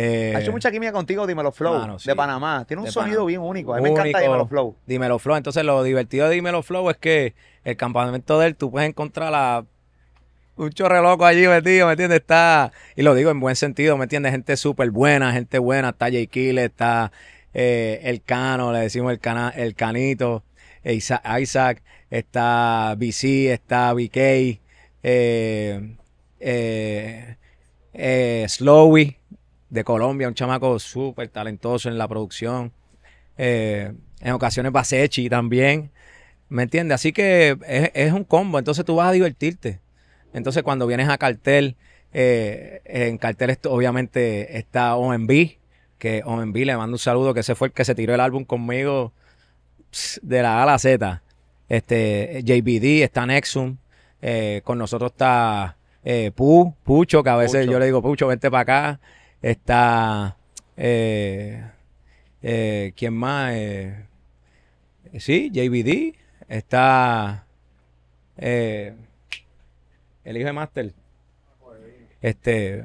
[0.00, 2.08] Eh, Ha hecho mucha química contigo, Dímelo Flow, Mano, sí.
[2.08, 2.64] de Panamá.
[2.68, 3.26] Tiene un sonido Panamá.
[3.26, 3.74] bien único.
[3.74, 4.20] A mí me encanta Único.
[4.20, 4.76] Dímelo Flow.
[4.86, 5.36] Dímelo Flow.
[5.36, 7.34] Entonces, lo divertido de Dímelo Flow es que
[7.64, 9.64] el campamento de él, tú puedes encontrar a
[10.56, 12.20] un chorre loco allí metido, ¿me entiendes?
[12.20, 14.30] Está, y lo digo en buen sentido, ¿me entiendes?
[14.32, 15.88] Gente súper buena, gente buena.
[15.88, 17.10] Está Jay Kille, está
[17.52, 20.44] eh, el Cano, le decimos el, cana, el Canito,
[20.84, 24.16] eh, Isa- Isaac, está BC, está BK,
[25.02, 25.96] eh,
[26.40, 27.36] eh,
[28.48, 29.16] Slowy
[29.70, 32.72] de Colombia, un chamaco súper talentoso en la producción.
[33.36, 35.90] Eh, en ocasiones Basechi también.
[36.48, 36.96] ¿Me entiendes?
[36.96, 38.58] Así que es, es un combo.
[38.58, 39.80] Entonces tú vas a divertirte.
[40.32, 41.76] Entonces cuando vienes a cartel,
[42.12, 45.58] eh, en cartel esto, obviamente está OMB,
[45.98, 48.44] que OMB le mando un saludo, que ese fue el que se tiró el álbum
[48.44, 49.12] conmigo
[49.90, 51.22] pss, de la A a la Z.
[51.68, 53.76] Este, JBD, está Nexum,
[54.22, 57.72] eh, con nosotros está eh, Pu, Pucho, que a veces Pucho.
[57.72, 59.00] yo le digo, Pucho, vente para acá.
[59.40, 60.36] Está,
[60.76, 61.64] eh,
[62.42, 63.52] eh, ¿quién más?
[63.54, 64.04] Eh,
[65.18, 66.16] sí, JBD.
[66.48, 67.44] Está
[68.36, 68.94] eh,
[70.24, 70.92] el hijo de Master.
[72.20, 72.84] Este,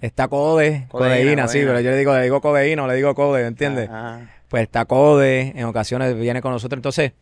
[0.00, 1.70] está Code, Codeína, Codeína, sí, Codeína.
[1.70, 3.88] pero yo le digo, le digo Codeína, o le digo Code, ¿entiendes?
[3.88, 4.28] Ajá.
[4.48, 6.76] pues está Code, en ocasiones viene con nosotros.
[6.76, 7.12] Entonces,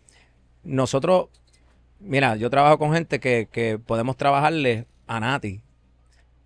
[0.64, 1.28] nosotros,
[2.00, 5.62] mira, yo trabajo con gente que, que podemos trabajarle a Nati.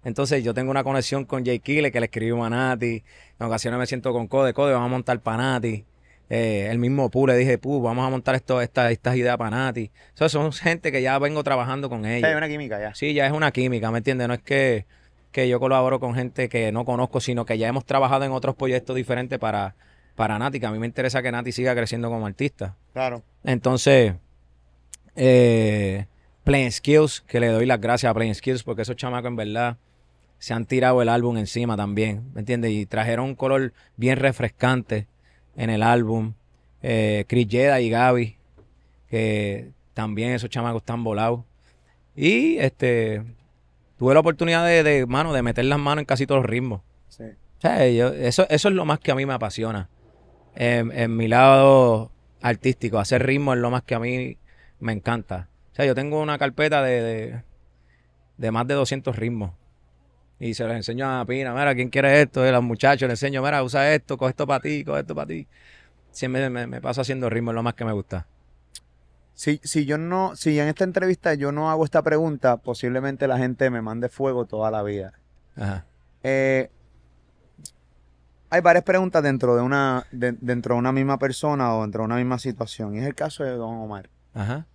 [0.07, 3.03] Entonces, yo tengo una conexión con Jay Kille, que le escribimos a Nati.
[3.41, 5.85] En ocasiones me siento con Code, Code, vamos a montar para Nati.
[6.31, 9.51] Eh, el mismo Pu, le dije, Pu, vamos a montar esto, esta, estas ideas para
[9.51, 9.91] Nati.
[10.15, 12.29] O sea, son gente que ya vengo trabajando con ellos.
[12.29, 12.95] hay una química ya.
[12.95, 14.29] Sí, ya es una química, ¿me entiendes?
[14.29, 14.87] No es que,
[15.33, 18.55] que yo colaboro con gente que no conozco, sino que ya hemos trabajado en otros
[18.55, 19.75] proyectos diferentes para,
[20.15, 22.77] para Nati, que a mí me interesa que Nati siga creciendo como artista.
[22.93, 23.25] Claro.
[23.43, 24.15] Entonces,
[25.17, 26.07] eh,
[26.45, 29.79] Playing Skills, que le doy las gracias a Playing Skills, porque esos chamacos en verdad
[30.39, 32.73] se han tirado el álbum encima también, ¿me entiendes?
[32.73, 35.07] Y trajeron un color bien refrescante
[35.57, 36.35] en el álbum.
[36.83, 38.37] Eh, Chris Jeda y Gaby,
[39.09, 41.41] que también esos chamacos están volados.
[42.15, 43.23] Y este
[43.99, 46.83] tuve la oportunidad de, de, mano, de meter las manos en casi todos los ritmos.
[47.09, 47.25] Sí.
[47.25, 49.89] O sea, yo- eso, eso es lo más que a mí me apasiona.
[50.55, 52.11] En, en mi lado
[52.43, 54.37] artístico, hacer ritmo es lo más que a mí
[54.81, 55.49] me encanta.
[55.73, 57.43] O sea, yo tengo una carpeta de, de,
[58.37, 59.53] de más de 200 ritmos.
[60.39, 62.45] Y se los enseño a Pina, mira, ¿quién quiere esto?
[62.45, 65.15] Y a los muchachos les enseño, mira, usa esto, coge esto para ti, coge esto
[65.15, 65.47] para ti.
[66.11, 68.27] Siempre me, me paso haciendo ritmo, es lo más que me gusta.
[69.35, 73.39] Si, si yo no, si en esta entrevista yo no hago esta pregunta, posiblemente la
[73.39, 75.13] gente me mande fuego toda la vida.
[75.57, 75.85] Ajá.
[76.23, 76.71] Eh,
[78.49, 82.07] hay varias preguntas dentro de una, de- dentro de una misma persona o dentro de
[82.07, 82.95] una misma situación.
[82.95, 84.09] Y es el caso de Don Omar.
[84.35, 84.67] Ajá.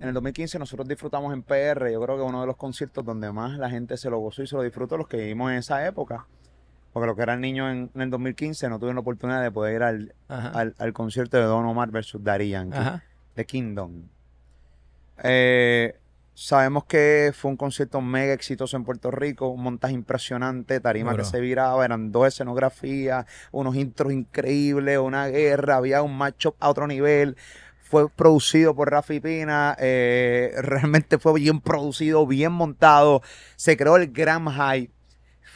[0.00, 3.32] En el 2015 nosotros disfrutamos en PR, yo creo que uno de los conciertos donde
[3.32, 5.84] más la gente se lo gozó y se lo disfrutó, los que vivimos en esa
[5.86, 6.26] época.
[6.92, 9.74] Porque los que eran niños en, en el 2015 no tuvieron la oportunidad de poder
[9.76, 12.78] ir al, al, al concierto de Don Omar versus Daddy Yankee.
[13.34, 14.04] The Kingdom.
[15.22, 15.96] Eh,
[16.34, 21.24] sabemos que fue un concierto mega exitoso en Puerto Rico, un montaje impresionante, tarima que
[21.24, 26.86] se viraba, eran dos escenografías, unos intros increíbles, una guerra, había un matchup a otro
[26.86, 27.36] nivel.
[27.88, 33.22] Fue producido por Rafi Pina, eh, realmente fue bien producido, bien montado,
[33.56, 34.92] se creó el gran hype.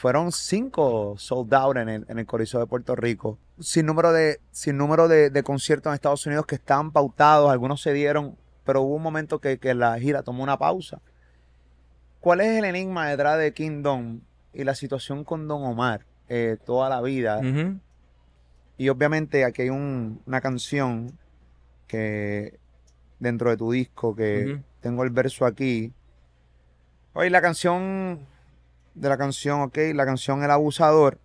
[0.01, 3.39] Fueron cinco sold out en el, en el Coliseo de Puerto Rico.
[3.61, 7.83] Sin número de, sin número de, de conciertos en Estados Unidos que estaban pautados, algunos
[7.83, 11.01] se dieron, pero hubo un momento que, que la gira tomó una pausa.
[12.21, 14.21] ¿Cuál es el enigma detrás de Kingdom
[14.55, 17.41] y la situación con Don Omar eh, toda la vida?
[18.79, 21.19] Y obviamente aquí hay un- una canción
[21.97, 22.59] que
[23.19, 25.93] dentro de tu disco que tengo el verso aquí.
[27.13, 28.27] Oye, la canción
[28.95, 31.19] de la canción, ok, la canción El Abusador.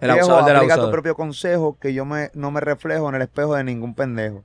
[0.00, 0.92] El Viejo, abusador del aplica tu abusador.
[0.92, 4.44] propio consejo que yo me, no me reflejo en el espejo de ningún pendejo.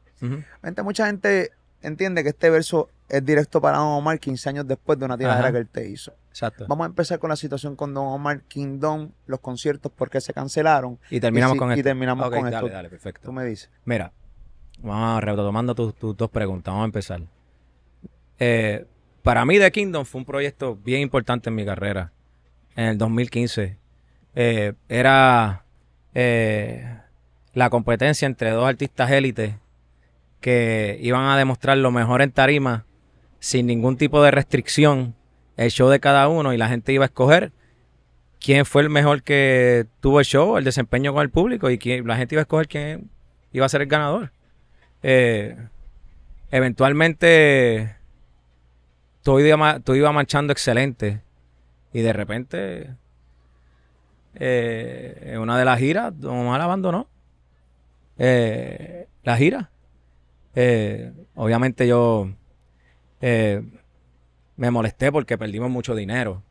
[0.64, 1.52] Gente, mucha gente
[1.82, 5.52] entiende que este verso es directo para Don Omar 15 años después de una tiradera
[5.52, 6.14] que él te hizo.
[6.30, 6.66] Exacto.
[6.68, 10.98] Vamos a empezar con la situación con Don Omar Kingdom, los conciertos, porque se cancelaron.
[11.12, 11.84] Y terminamos y si- con y esto.
[11.84, 12.70] terminamos Ok, con dale, esto.
[12.70, 13.22] Dale, perfecto.
[13.26, 13.70] Tú me dices.
[13.86, 14.12] Mira,
[14.84, 16.72] vamos a retomando tus, tus dos preguntas.
[16.72, 17.22] Vamos a empezar.
[18.40, 18.86] Eh,
[19.24, 22.12] para mí, The Kingdom fue un proyecto bien importante en mi carrera.
[22.76, 23.78] en el 2015.
[24.36, 25.64] Eh, era
[26.14, 27.00] eh,
[27.54, 29.56] la competencia entre dos artistas élites
[30.42, 32.86] que iban a demostrar lo mejor en tarima
[33.40, 35.16] sin ningún tipo de restricción
[35.56, 37.52] el show de cada uno y la gente iba a escoger
[38.40, 42.08] quién fue el mejor que tuvo el show, el desempeño con el público y quién,
[42.08, 43.10] la gente iba a escoger quién
[43.52, 44.32] iba a ser el ganador.
[45.04, 45.58] Eh,
[46.50, 47.98] eventualmente
[49.22, 51.22] todo iba, todo iba marchando excelente
[51.92, 52.96] y de repente
[54.36, 57.08] eh, en una de las giras Don Omar abandonó
[58.18, 59.70] eh, la gira.
[61.36, 62.30] obviamente yo
[63.20, 66.44] me molesté porque perdimos mucho dinero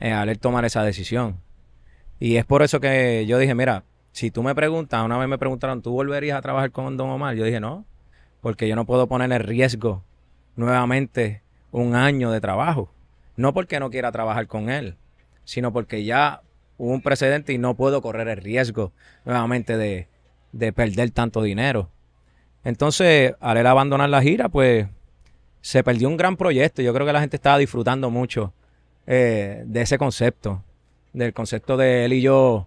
[0.00, 1.40] al él tomar esa decisión.
[2.18, 3.84] Y es por eso que yo dije, mira,
[4.16, 7.36] si tú me preguntas, una vez me preguntaron, ¿tú volverías a trabajar con Don Omar?
[7.36, 7.84] Yo dije, no,
[8.40, 10.04] porque yo no puedo poner en riesgo
[10.56, 12.90] nuevamente un año de trabajo.
[13.36, 14.96] No porque no quiera trabajar con él,
[15.44, 16.40] sino porque ya
[16.78, 18.94] hubo un precedente y no puedo correr el riesgo
[19.26, 20.08] nuevamente de,
[20.52, 21.90] de perder tanto dinero.
[22.64, 24.86] Entonces, al él abandonar la gira, pues
[25.60, 26.80] se perdió un gran proyecto.
[26.80, 28.54] Yo creo que la gente estaba disfrutando mucho
[29.06, 30.64] eh, de ese concepto,
[31.12, 32.66] del concepto de él y yo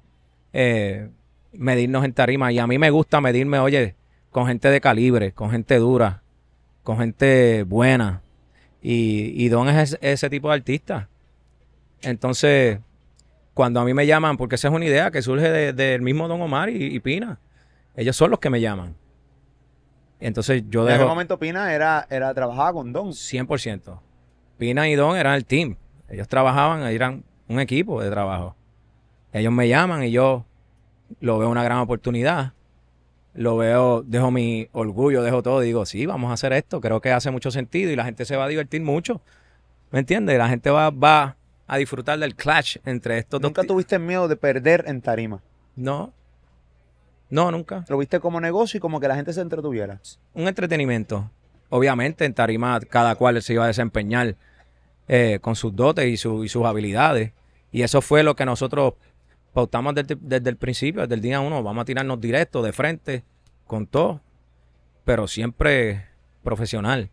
[0.53, 1.09] eh,
[1.53, 2.51] medirnos en tarima.
[2.51, 3.95] Y a mí me gusta medirme, oye,
[4.31, 6.21] con gente de calibre, con gente dura,
[6.83, 8.21] con gente buena.
[8.81, 11.09] Y, Don es ese, tipo de artista.
[12.01, 12.79] Entonces,
[13.53, 16.41] cuando a mí me llaman, porque esa es una idea que surge del mismo Don
[16.41, 17.39] Omar y, Pina,
[17.95, 18.95] ellos son los que me llaman.
[20.21, 20.95] Entonces yo dejo...
[20.95, 23.09] En ese momento Pina era, era, trabajaba con Don.
[23.09, 23.99] 100%.
[24.57, 25.75] Pina y Don eran el team.
[26.09, 28.55] Ellos trabajaban, eran un equipo de trabajo.
[29.33, 30.45] Ellos me llaman y yo
[31.20, 32.53] lo veo una gran oportunidad.
[33.34, 35.60] Lo veo, dejo mi orgullo, dejo todo.
[35.62, 36.82] Digo, sí, vamos a hacer esto.
[36.82, 39.22] Creo que hace mucho sentido y la gente se va a divertir mucho.
[39.91, 40.38] ¿Me entiendes?
[40.38, 41.36] La gente va, va
[41.68, 43.49] a disfrutar del clash entre estos dos.
[43.49, 45.41] ¿Nunca tuviste miedo de perder en tarima?
[45.76, 46.12] No.
[47.30, 47.86] No, nunca.
[47.88, 49.99] ¿Lo viste como negocio y como que la gente se entretuviera?
[50.34, 51.30] Un entretenimiento.
[51.70, 54.36] Obviamente en tarima cada cual se iba a desempeñar
[55.07, 57.32] eh, con sus dotes y, sus habilidades.
[57.72, 58.93] Y eso fue lo que nosotros
[59.53, 61.63] pautamos desde, el principio, desde el día uno.
[61.63, 63.23] Vamos a tirarnos directo, de frente,
[63.65, 64.21] con todo,
[65.05, 66.05] pero siempre
[66.43, 67.09] profesional.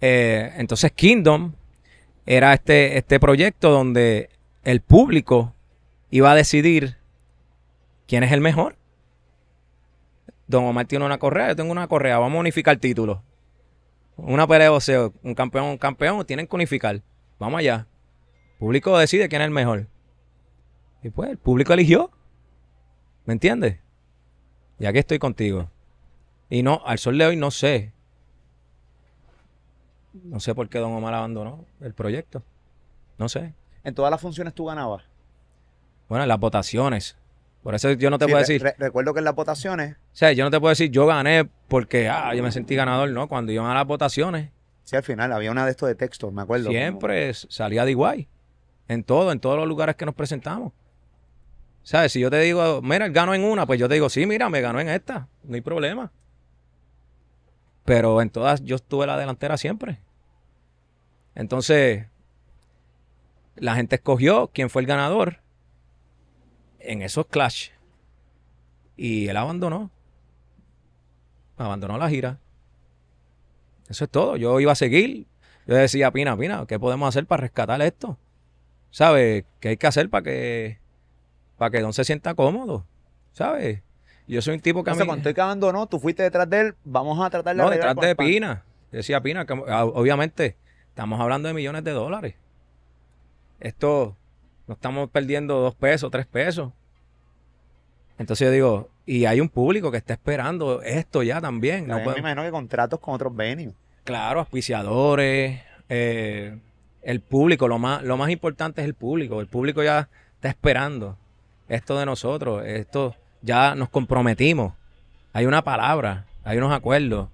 [0.00, 1.54] Eh, entonces Kingdom
[2.26, 4.30] era este, este proyecto donde
[4.64, 5.54] el público
[6.10, 6.96] iba a decidir
[8.06, 8.76] quién es el mejor.
[10.46, 13.18] Don Omar tiene una correa, yo tengo una correa, vamos a unificar títulos.
[14.16, 17.02] Una pelea de un campeón, un campeón, tienen que unificar.
[17.38, 17.86] Vamos allá.
[18.52, 19.88] El público decide quién es el mejor.
[21.06, 22.10] Y pues el público eligió.
[23.26, 23.78] ¿Me entiendes?
[24.80, 25.70] Y aquí estoy contigo.
[26.50, 27.92] Y no, al sol de hoy no sé.
[30.12, 32.42] No sé por qué Don Omar abandonó el proyecto.
[33.18, 33.54] No sé.
[33.84, 35.04] ¿En todas las funciones tú ganabas?
[36.08, 37.16] Bueno, en las votaciones.
[37.62, 38.62] Por eso yo no te puedo decir.
[38.76, 39.92] recuerdo que en las votaciones.
[39.92, 43.10] O sea, yo no te puedo decir yo gané porque ah, yo me sentí ganador,
[43.10, 43.28] ¿no?
[43.28, 44.50] Cuando iban a las votaciones,
[44.82, 46.70] Sí, al final había una de estos de textos, me acuerdo.
[46.70, 48.28] Siempre salía de igual.
[48.86, 50.72] En todo, en todos los lugares que nos presentamos.
[51.86, 52.10] ¿Sabes?
[52.10, 54.60] Si yo te digo, mira, ganó en una, pues yo te digo, sí, mira, me
[54.60, 55.28] ganó en esta.
[55.44, 56.10] No hay problema.
[57.84, 60.00] Pero en todas yo estuve la delantera siempre.
[61.36, 62.06] Entonces,
[63.54, 65.38] la gente escogió quién fue el ganador
[66.80, 67.68] en esos clash.
[68.96, 69.92] Y él abandonó.
[71.56, 72.40] Abandonó la gira.
[73.88, 74.36] Eso es todo.
[74.36, 75.28] Yo iba a seguir.
[75.68, 78.18] Yo decía, Pina, Pina, ¿qué podemos hacer para rescatar esto?
[78.90, 79.44] ¿Sabes?
[79.60, 80.80] ¿Qué hay que hacer para que,
[81.56, 82.84] para que Don se sienta cómodo?
[83.32, 83.82] ¿Sabes?
[84.26, 85.06] Yo soy un tipo que a mí...
[85.06, 88.16] cuando estoy abandonó, tú fuiste detrás de él, vamos a tratar de No, detrás de
[88.16, 88.64] Pina.
[88.90, 90.56] Decía Pina, que ah, obviamente
[90.88, 92.34] estamos hablando de millones de dólares.
[93.60, 94.16] Esto,
[94.66, 96.72] no estamos perdiendo dos pesos, tres pesos.
[98.18, 101.86] Entonces yo digo, y hay un público que está esperando esto ya también.
[101.86, 103.74] No me imagino que contratos con otros venues.
[104.04, 106.58] Claro, auspiciadores, eh,
[107.02, 109.40] el público, lo más, lo más importante es el público.
[109.40, 111.16] El público ya está esperando
[111.68, 112.64] esto de nosotros.
[112.64, 114.74] Esto ya nos comprometimos.
[115.32, 117.28] Hay una palabra, hay unos acuerdos.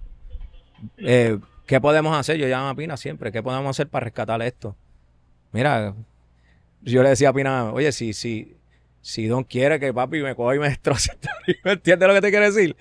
[0.99, 2.37] Eh, ¿Qué podemos hacer?
[2.37, 3.33] Yo llamo a Pina siempre.
[3.33, 4.77] ¿Qué podemos hacer para rescatar esto?
[5.53, 5.95] Mira,
[6.83, 8.57] yo le decía a Pina, oye, si, si,
[9.01, 11.13] si Don quiere que papi me coja y me destroce,
[11.65, 12.77] ¿me entiendes lo que te quiero decir?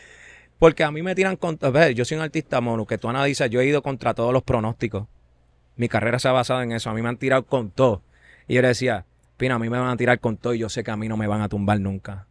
[0.57, 1.69] Porque a mí me tiran contra.
[1.69, 4.43] Ver, yo soy un artista mono, que tú analizas, yo he ido contra todos los
[4.43, 5.07] pronósticos.
[5.75, 6.89] Mi carrera se ha basado en eso.
[6.89, 8.03] A mí me han tirado con todo.
[8.47, 9.05] Y yo le decía,
[9.49, 11.17] A mí me van a tirar con todo y yo sé que a mí no
[11.17, 12.27] me van a tumbar nunca.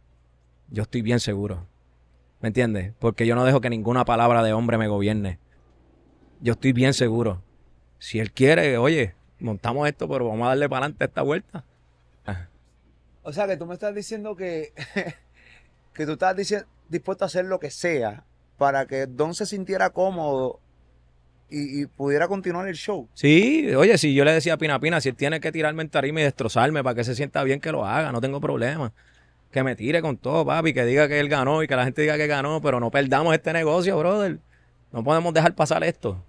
[0.69, 1.67] Yo estoy bien seguro.
[2.39, 2.93] ¿Me entiendes?
[2.99, 5.39] Porque yo no dejo que ninguna palabra de hombre me gobierne.
[6.39, 7.43] Yo estoy bien seguro.
[7.99, 11.65] Si él quiere, oye, montamos esto, pero vamos a darle para adelante esta vuelta.
[13.23, 14.73] O sea, que tú me estás diciendo que,
[15.93, 16.35] que tú estás
[16.89, 18.23] dispuesto a hacer lo que sea
[18.57, 20.59] para que Don se sintiera cómodo
[21.51, 23.07] y, pudiera continuar el show.
[23.13, 25.89] Sí, oye, si yo le decía a Pina Pina, si él tiene que tirarme en
[25.89, 28.93] tarima y destrozarme para que se sienta bien, que lo haga, no tengo problema.
[29.51, 32.01] Que me tire con todo, papi, que diga que él ganó y que la gente
[32.01, 34.39] diga que ganó, pero no perdamos este negocio, brother.
[34.93, 36.23] No podemos dejar pasar esto.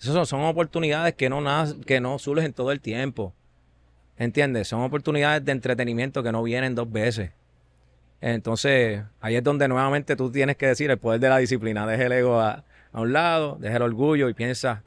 [0.00, 1.42] Esas son, oportunidades que no,
[1.86, 3.34] que no surgen todo el tiempo.
[4.16, 4.68] ¿Entiendes?
[4.68, 7.30] Son oportunidades de entretenimiento que no vienen dos veces.
[8.20, 11.86] Entonces, ahí es donde nuevamente tú tienes que decir el poder de la disciplina.
[11.86, 14.82] Deja el ego a, a un lado, deja el orgullo y piensa.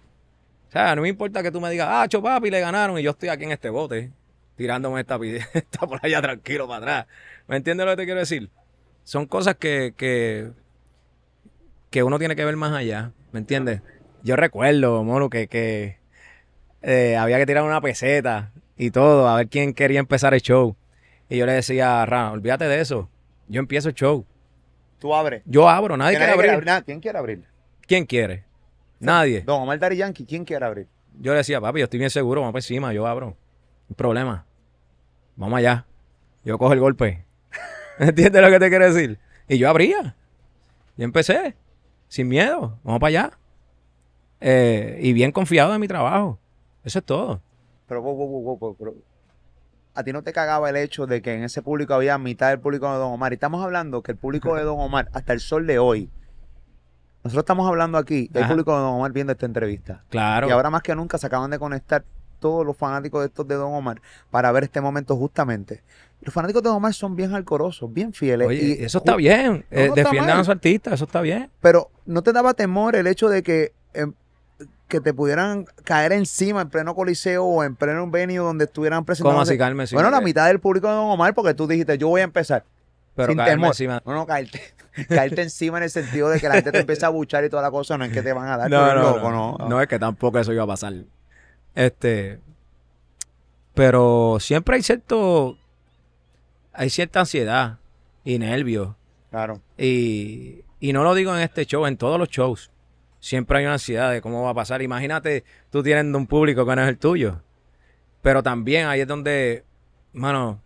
[0.69, 3.11] O sea, no me importa que tú me digas, ah, papi, le ganaron y yo
[3.11, 4.11] estoy aquí en este bote,
[4.55, 5.19] tirándome esta,
[5.53, 7.07] esta por allá tranquilo para atrás.
[7.47, 8.49] ¿Me entiendes lo que te quiero decir?
[9.03, 10.51] Son cosas que, que,
[11.89, 13.11] que uno tiene que ver más allá.
[13.31, 13.81] ¿Me entiendes?
[14.23, 15.97] Yo recuerdo, mono, que, que
[16.81, 20.75] eh, había que tirar una peseta y todo, a ver quién quería empezar el show.
[21.29, 23.09] Y yo le decía a Ra, olvídate de eso.
[23.47, 24.25] Yo empiezo el show.
[24.99, 25.43] Tú abres.
[25.45, 26.83] Yo abro, nadie ¿Quién quiere abrir.
[26.85, 27.52] ¿Quién quiere abrir?
[27.87, 28.45] ¿Quién quiere?
[28.99, 29.41] Nadie.
[29.41, 30.87] Don Omar Dari Yankee, ¿quién quiere abrir?
[31.19, 33.27] Yo le decía, papi, yo estoy bien seguro, vamos por encima, yo abro.
[33.27, 33.35] No
[33.89, 34.45] hay problema.
[35.35, 35.85] Vamos allá.
[36.43, 37.25] Yo cojo el golpe.
[37.99, 39.19] ¿Entiendes lo que te quiero decir?
[39.47, 40.15] Y yo abría.
[40.97, 41.55] Yo empecé.
[42.07, 42.79] Sin miedo.
[42.83, 43.31] Vamos para allá.
[44.39, 46.39] Eh, y bien confiado en mi trabajo.
[46.83, 47.41] Eso es todo.
[47.87, 48.95] Pero, wow, wow, wow, pero,
[49.95, 52.59] a ti no te cagaba el hecho de que en ese público había mitad del
[52.59, 53.31] público de Don Omar.
[53.31, 56.09] Y estamos hablando que el público de Don Omar, hasta el sol de hoy,
[57.23, 58.51] nosotros estamos hablando aquí, del Ajá.
[58.51, 60.03] público de Don Omar viendo esta entrevista.
[60.09, 60.47] Claro.
[60.47, 62.03] Y ahora más que nunca se acaban de conectar
[62.39, 65.81] todos los fanáticos de estos de Don Omar para ver este momento justamente.
[66.21, 68.47] Los fanáticos de Don Omar son bien alcorosos, bien fieles.
[68.47, 69.65] Oye, y eso está bien.
[69.71, 71.49] No, Eh, no defiendan a su artista, eso está bien.
[71.61, 74.13] Pero ¿no te daba temor el hecho de que, em,
[74.89, 79.33] que te pudieran caer encima en pleno coliseo o en pleno venue donde estuvieran presentando?
[79.35, 79.87] ¿Cómo así, Carmen?
[79.93, 82.25] Bueno, la eh, mitad del público de Don Omar porque tú dijiste, yo voy a
[82.25, 82.65] empezar.
[83.15, 83.67] Pero sin temor.
[83.69, 84.61] encima- No, no, caerte,
[85.07, 87.61] caerte encima en el sentido de que la gente te empieza a buchar y toda
[87.61, 88.69] la cosa, no es que te van a dar.
[88.69, 89.69] No, no, loco, no, no.
[89.69, 90.93] no es que tampoco eso iba a pasar.
[91.75, 92.39] Este,
[93.73, 95.57] pero siempre hay cierto,
[96.71, 97.79] hay cierta ansiedad
[98.23, 98.95] y nervios.
[99.31, 99.61] Claro.
[99.77, 102.69] Y, y no lo digo en este show, en todos los shows.
[103.19, 104.81] Siempre hay una ansiedad de cómo va a pasar.
[104.81, 107.41] Imagínate tú teniendo un público que no es el tuyo.
[108.21, 109.63] Pero también ahí es donde,
[110.11, 110.61] mano,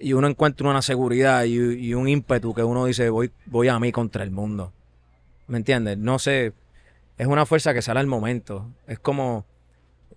[0.00, 3.78] y uno encuentra una seguridad y, y un ímpetu que uno dice, voy, voy a
[3.78, 4.72] mí contra el mundo.
[5.46, 5.98] ¿Me entiendes?
[5.98, 6.52] No sé,
[7.18, 8.66] es una fuerza que sale al momento.
[8.86, 9.44] Es como,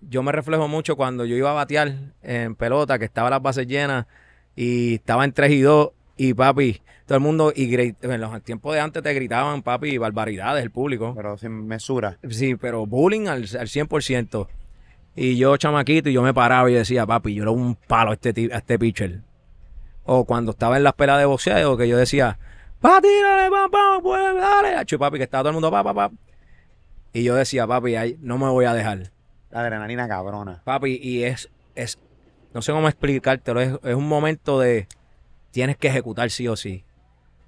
[0.00, 3.66] yo me reflejo mucho cuando yo iba a batear en pelota, que estaba las bases
[3.66, 4.06] llenas
[4.56, 8.72] y estaba en 3 y 2 y papi, todo el mundo, y en los tiempos
[8.74, 11.12] de antes te gritaban, papi, barbaridades, el público.
[11.14, 12.18] Pero sin mesura.
[12.30, 14.46] Sí, pero bullying al, al 100%.
[15.16, 18.12] Y yo, chamaquito, y yo me paraba y decía, papi, yo le doy un palo
[18.12, 19.20] a este, a este pitcher.
[20.04, 22.38] O cuando estaba en las pelas de boxeo, que yo decía,
[22.80, 24.74] pa, tírale, pa, pa, pues, dale.
[24.76, 26.10] Acho, papi, que estaba todo el mundo, pa, pa, pa.
[27.12, 29.10] Y yo decía, papi, ay, no me voy a dejar.
[29.50, 30.62] La adrenalina cabrona.
[30.64, 31.98] Papi, y es, es,
[32.52, 34.88] no sé cómo explicártelo, es, es un momento de,
[35.50, 36.84] tienes que ejecutar sí o sí.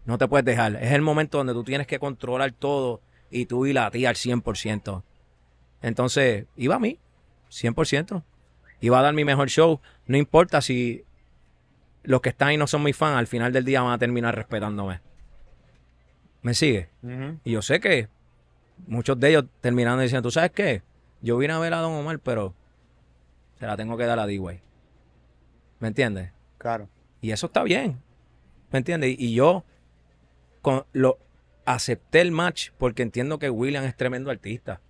[0.05, 0.77] No te puedes dejar.
[0.77, 3.01] Es el momento donde tú tienes que controlar todo
[3.31, 5.03] y tú ir a ti al 100%.
[5.83, 6.99] Entonces, iba a mí,
[7.51, 8.23] 100%.
[8.81, 9.81] Iba a dar mi mejor show.
[10.07, 11.05] No importa si
[12.07, 14.35] los que están ahí no son mis fans, al final del día van a terminar
[14.35, 15.01] respetándome.
[16.43, 16.89] ¿Me sigue?
[17.45, 18.09] Y yo sé que
[18.87, 20.83] muchos de ellos terminando diciendo, ¿tú sabes qué?
[21.21, 22.55] Yo vine a ver a Don Omar, pero
[23.59, 24.61] se la tengo que dar a D-Way.
[25.81, 26.31] ¿Me entiendes?
[26.59, 26.89] Claro.
[27.21, 28.01] Y eso está bien.
[28.71, 29.17] ¿Me entiendes?
[29.19, 29.65] Y yo
[30.63, 31.19] con, lo
[31.65, 34.81] acepté el match porque entiendo que William es tremendo artista.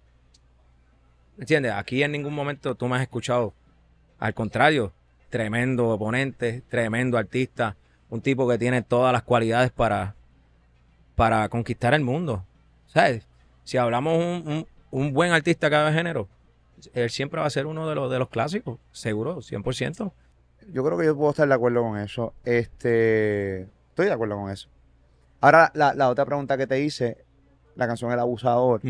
[1.37, 1.73] ¿Me entiendes?
[1.73, 3.55] Aquí en ningún momento tú me has escuchado.
[4.19, 4.93] Al contrario,
[5.37, 7.77] tremendo oponente, tremendo artista,
[8.09, 10.15] un tipo que tiene todas las cualidades para,
[11.15, 12.43] para conquistar el mundo.
[12.87, 13.29] ¿Sabes?
[13.63, 16.27] Si hablamos un, un, un buen artista cada género,
[16.95, 20.11] él siempre va a ser uno de los, de los clásicos, seguro, 100%.
[20.73, 22.33] Yo creo que yo puedo estar de acuerdo con eso.
[22.43, 24.71] Este, estoy de acuerdo con eso.
[25.43, 27.27] Ahora, la, la otra pregunta que te hice,
[27.75, 28.81] la canción El Abusador,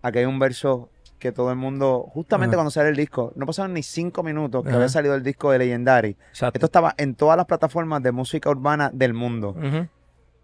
[0.00, 0.88] aquí hay un verso
[1.22, 2.58] que todo el mundo, justamente Ajá.
[2.58, 4.76] cuando sale el disco, no pasaron ni cinco minutos que Ajá.
[4.78, 6.16] había salido el disco de Legendary.
[6.30, 6.56] Exacto.
[6.58, 9.54] Esto estaba en todas las plataformas de música urbana del mundo.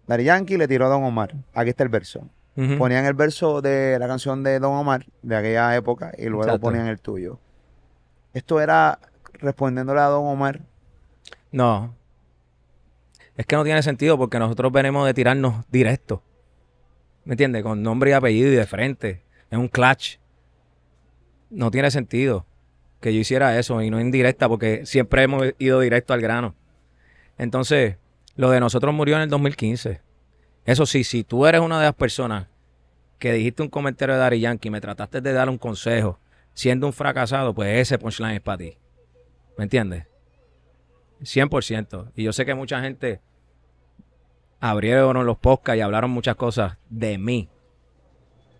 [0.07, 1.35] Daddy Yankee le tiró a Don Omar.
[1.53, 2.27] Aquí está el verso.
[2.77, 6.61] Ponían el verso de la canción de Don Omar de aquella época y luego Exacto.
[6.61, 7.39] ponían el tuyo.
[8.33, 8.99] Esto era
[9.33, 10.61] respondiéndole a Don Omar.
[11.51, 11.93] No.
[13.37, 16.21] Es que no tiene sentido porque nosotros venimos de tirarnos directo.
[17.25, 17.63] ¿Me entiendes?
[17.63, 19.21] Con nombre y apellido y de frente.
[19.49, 20.17] Es un clutch.
[21.49, 22.45] No tiene sentido
[23.01, 26.55] que yo hiciera eso y no en directa porque siempre hemos ido directo al grano.
[27.37, 27.97] Entonces,
[28.35, 30.01] lo de nosotros murió en el 2015.
[30.65, 32.47] Eso sí, si tú eres una de las personas
[33.17, 36.19] que dijiste un comentario de Dari Yankee me trataste de dar un consejo
[36.53, 38.77] siendo un fracasado, pues ese punchline es para ti.
[39.57, 40.05] ¿Me entiendes?
[41.21, 42.11] 100%.
[42.15, 43.21] Y yo sé que mucha gente
[44.59, 47.49] abrieron los podcasts y hablaron muchas cosas de mí.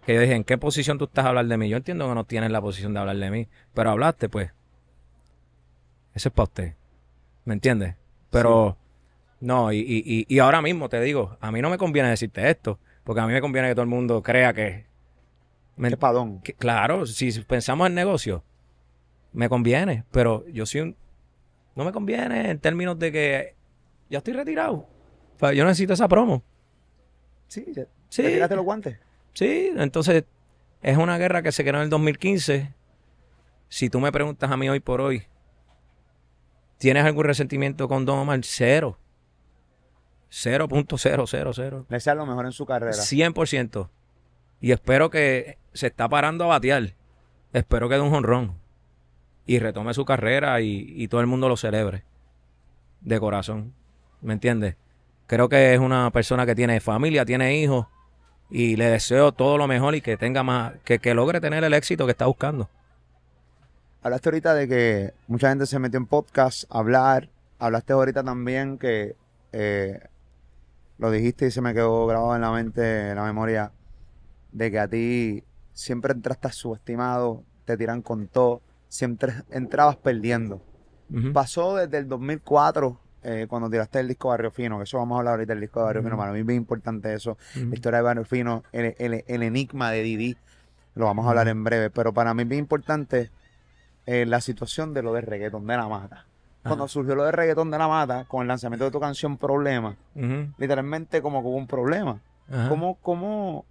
[0.10, 1.70] Que yo dije, ¿en qué posición tú estás a hablar de mí?
[1.70, 4.50] Yo entiendo que no tienes la posición de hablar de mí, pero hablaste, pues.
[6.16, 6.74] Eso es para usted.
[7.46, 7.94] ¿Me entiendes?
[8.32, 8.76] Pero,
[9.40, 12.80] no, y, y, y ahora mismo te digo, a mí no me conviene decirte esto,
[13.04, 14.88] porque a mí me conviene que todo el mundo crea que...
[15.78, 16.40] Me, padón.
[16.58, 18.44] claro, si pensamos en negocio,
[19.32, 20.96] me conviene, pero yo soy un...
[21.76, 23.56] No me conviene en términos de que
[24.10, 24.88] ya estoy retirado.
[25.40, 26.42] yo necesito esa promo.
[27.48, 28.24] Sí, ya, sí.
[28.40, 28.98] los guantes.
[29.34, 30.26] Sí, entonces
[30.82, 32.74] es una guerra que se creó en el 2015.
[33.68, 35.24] Si tú me preguntas a mí hoy por hoy,
[36.78, 38.40] ¿tienes algún resentimiento con Don Omar?
[38.44, 38.98] Cero.
[40.32, 41.86] 0.000.
[41.90, 42.94] Le sea lo mejor en su carrera.
[42.94, 43.90] 100%.
[44.62, 46.94] Y espero que se está parando a batear.
[47.54, 48.58] Espero que dé un honrón.
[49.46, 52.04] Y retome su carrera y, todo el mundo lo celebre.
[53.02, 53.74] De corazón.
[54.22, 54.76] ¿Me entiendes?
[55.26, 57.88] Creo que es una persona que tiene familia, tiene hijos.
[58.50, 61.74] Y le deseo todo lo mejor y que tenga más, que, que logre tener el
[61.74, 62.70] éxito que está buscando.
[64.02, 67.30] Hablaste ahorita de que mucha gente se metió en podcast a hablar.
[67.60, 69.16] Hablaste ahorita también que
[69.52, 70.00] eh,
[70.98, 73.72] lo dijiste y se me quedó grabado en la mente, en la memoria,
[74.52, 75.44] de que a ti
[75.74, 80.62] siempre entraste subestimado, te tiran con todo, siempre entrabas perdiendo.
[81.34, 85.20] Pasó desde el 2004, eh, cuando tiraste el disco Barrio Fino, que eso vamos a
[85.20, 87.98] hablar ahorita del disco de Barrio Fino, para mí es bien importante eso, la historia
[87.98, 90.38] de Barrio Fino, el, enigma de Didi,
[90.96, 93.30] lo vamos a hablar en breve, pero para mí es bien importante
[94.06, 96.26] eh, la situación de lo de reggaeton de la mata.
[96.64, 99.96] Cuando surgió lo de reggaetón de la mata, con el lanzamiento de tu canción Problema,
[100.58, 102.20] literalmente como que hubo un problema.
[102.68, 103.66] ¿Cómo, cómo,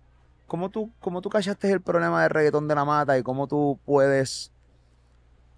[0.47, 3.79] cómo, tú, ¿Cómo tú cachaste el problema de reggaetón de la mata y cómo tú
[3.85, 4.53] puedes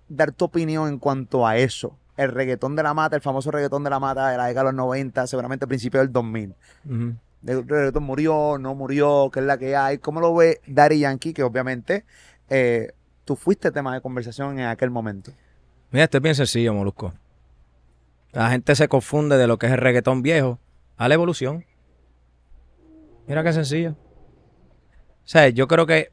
[0.09, 1.97] dar tu opinión en cuanto a eso?
[2.21, 4.73] El reggaetón de la mata, el famoso reggaetón de la mata de la década de
[4.73, 6.55] los 90, seguramente a principios del 2000.
[7.47, 9.99] El reggaetón murió, no murió, qué es la que hay.
[9.99, 11.33] ¿Cómo lo ve Daddy Yankee?
[11.33, 12.05] Que obviamente
[12.51, 12.93] eh,
[13.25, 15.33] tú fuiste tema de conversación en aquel momento.
[15.91, 17.15] Mira, esto es bien sencillo, Molusco.
[18.33, 20.59] La gente se confunde de lo que es el reggaetón viejo
[20.99, 21.65] a la evolución.
[23.27, 23.93] Mira qué sencillo.
[23.93, 26.13] O sea, yo creo que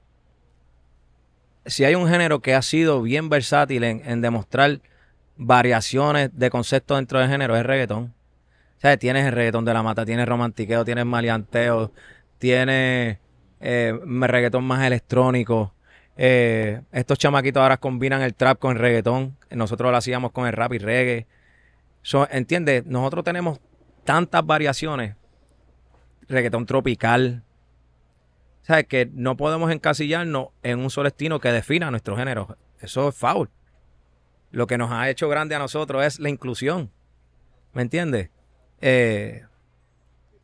[1.66, 4.80] si hay un género que ha sido bien versátil en, demostrar
[5.38, 8.14] variaciones de conceptos dentro del género, es reggaetón.
[8.78, 11.92] O sea, tienes el reggaetón de la mata, tienes romantiqueo, tienes maleanteo,
[12.38, 13.18] tienes
[13.60, 15.74] eh, reggaetón más electrónico,
[16.18, 19.38] eh, estos chamaquitos ahora combinan el trap con el reggaetón.
[19.52, 21.28] Nosotros lo hacíamos con el rap y reggae.
[22.32, 22.86] ¿Entiendes?
[22.86, 23.60] Nosotros tenemos
[24.04, 25.16] tantas variaciones.
[26.28, 27.44] Reggaetón tropical.
[28.64, 28.88] ¿Sabes?
[28.88, 32.58] Que no podemos encasillarnos en un solo estilo que defina nuestro género.
[32.82, 33.50] Eso es foul.
[34.52, 36.92] Lo que nos ha hecho grande a nosotros es la inclusión.
[37.74, 38.30] ¿Me entiendes?
[38.82, 39.44] Eh,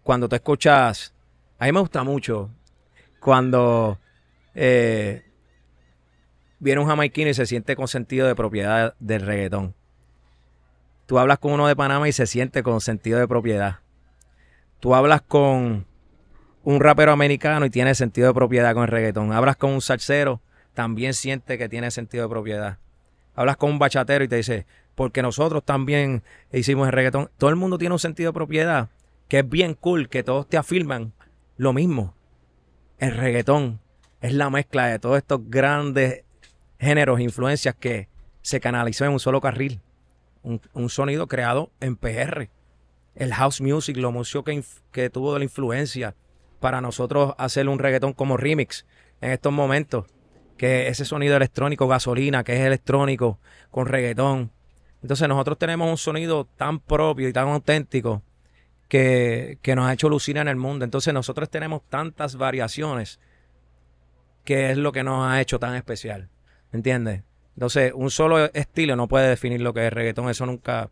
[0.03, 1.13] cuando te escuchas,
[1.59, 2.49] a mí me gusta mucho
[3.19, 3.99] cuando
[4.53, 5.23] eh,
[6.59, 9.73] viene un jamaiquino y se siente con sentido de propiedad del reggaetón.
[11.05, 13.79] Tú hablas con uno de Panamá y se siente con sentido de propiedad.
[14.79, 15.85] Tú hablas con
[16.63, 19.31] un rapero americano y tiene sentido de propiedad con el reggaetón.
[19.31, 20.41] Hablas con un salsero,
[20.73, 22.77] también siente que tiene sentido de propiedad.
[23.35, 24.65] Hablas con un bachatero y te dice,
[24.95, 27.29] porque nosotros también hicimos el reggaetón.
[27.37, 28.89] Todo el mundo tiene un sentido de propiedad,
[29.27, 31.13] que es bien cool, que todos te afirman
[31.57, 32.15] lo mismo.
[32.99, 33.79] El reggaetón
[34.21, 36.23] es la mezcla de todos estos grandes
[36.79, 38.07] géneros, influencias que
[38.41, 39.81] se canalizó en un solo carril.
[40.43, 42.49] Un, sonido creado en PR.
[43.15, 44.61] El house music, lo músico que,
[44.91, 46.15] que tuvo de la influencia
[46.59, 48.85] para nosotros hacer un reggaetón como remix
[49.21, 50.05] en estos momentos.
[50.57, 53.39] Que ese sonido electrónico, gasolina, que es electrónico
[53.71, 54.51] con reggaetón.
[55.01, 58.21] Entonces nosotros tenemos un sonido tan propio y tan auténtico
[58.87, 60.85] que, que, nos ha hecho lucir en el mundo.
[60.85, 63.19] Entonces nosotros tenemos tantas variaciones
[64.45, 66.29] que es lo que nos ha hecho tan especial.
[66.71, 67.23] ¿Entiendes?
[67.55, 70.29] Entonces, un solo estilo no puede definir lo que es reggaetón.
[70.29, 70.89] Eso nunca,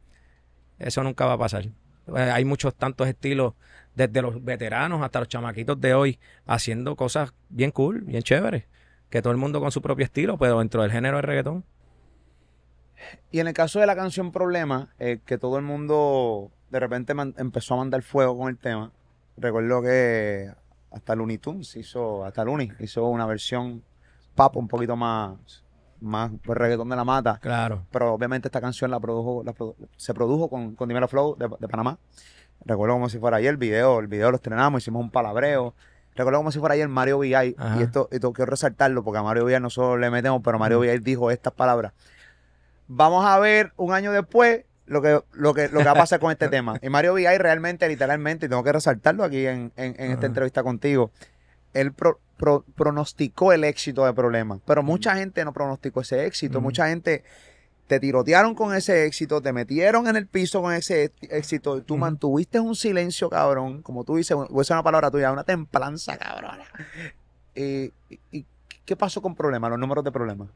[0.80, 1.66] eso nunca va a pasar.
[1.66, 3.54] Eh, hay muchos tantos estilos,
[3.96, 8.66] desde los veteranos hasta los chamaquitos de hoy, haciendo cosas bien cool, bien chéveres.
[9.12, 11.64] Que todo el mundo con su propio estilo, pero dentro del género de reggaetón.
[13.30, 17.14] Y en el caso de la canción Problema, eh, que todo el mundo de repente
[17.38, 18.92] empezó a mandar fuego con el tema.
[19.38, 20.52] Recuerdo que
[20.92, 23.84] hasta Looney Tunes hizo, hasta Looney hizo una versión
[24.34, 25.64] pop un poquito más
[26.00, 27.38] más pues, reggaetón de la mata.
[27.40, 27.86] Claro.
[27.92, 31.48] Pero obviamente esta canción la produjo, la produ- se produjo con, con Dimelo Flow de,
[31.60, 32.00] de Panamá.
[32.66, 35.76] Recuerdo como si fuera ayer el video, el video lo estrenamos, hicimos un palabreo.
[36.16, 37.78] Recuerdo como si fuera ayer Mario VI, Ajá.
[37.80, 40.88] y esto, esto quiero resaltarlo porque a Mario VI nosotros le metemos, pero Mario Ujú.
[40.90, 41.94] VI dijo estas palabras.
[42.88, 46.20] Vamos a ver un año después lo que, lo que, lo que va a pasar
[46.20, 46.78] con este tema.
[46.82, 50.64] Y Mario VI realmente, literalmente, y tengo que resaltarlo aquí en, en- en esta entrevista
[50.64, 51.12] contigo,
[51.74, 56.60] él pro- pro- pronosticó el éxito de Problemas, pero mucha gente no pronosticó ese éxito,
[56.60, 57.24] mucha gente
[57.92, 61.98] te tirotearon con ese éxito, te metieron en el piso con ese éxito y tú
[61.98, 66.18] mantuviste un silencio, cabrón, como tú dices, voy a usar una palabra tuya, una templanza,
[66.18, 66.64] cabrona.
[67.54, 67.92] Y,
[68.32, 68.46] y-
[68.86, 70.48] qué pasó con Problemas, los números de Problemas?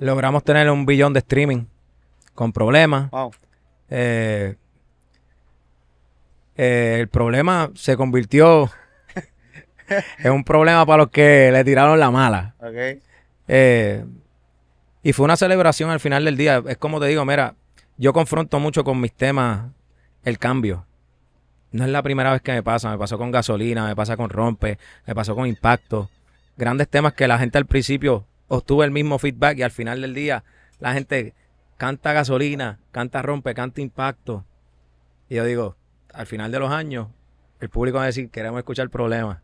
[0.00, 1.66] Logramos tener un billón de streaming
[2.34, 3.08] con problemas.
[3.12, 3.30] Wow.
[3.88, 4.56] Eh,
[6.56, 8.68] eh, el problema se convirtió
[10.18, 12.56] en un problema para los que le tiraron la mala.
[12.58, 13.00] Ok.
[13.46, 14.04] Eh,
[15.08, 16.62] y fue una celebración al final del día.
[16.66, 17.54] Es como te digo, mira,
[17.96, 19.70] yo confronto mucho con mis temas
[20.22, 20.84] el cambio.
[21.72, 22.90] No es la primera vez que me pasa.
[22.90, 26.10] Me pasó con gasolina, me pasa con rompe, me pasó con impacto.
[26.58, 30.12] Grandes temas que la gente al principio obtuvo el mismo feedback y al final del
[30.12, 30.44] día
[30.78, 31.32] la gente
[31.78, 34.44] canta gasolina, canta rompe, canta impacto.
[35.30, 35.76] Y yo digo,
[36.12, 37.08] al final de los años,
[37.60, 39.38] el público va a decir, queremos escuchar problemas.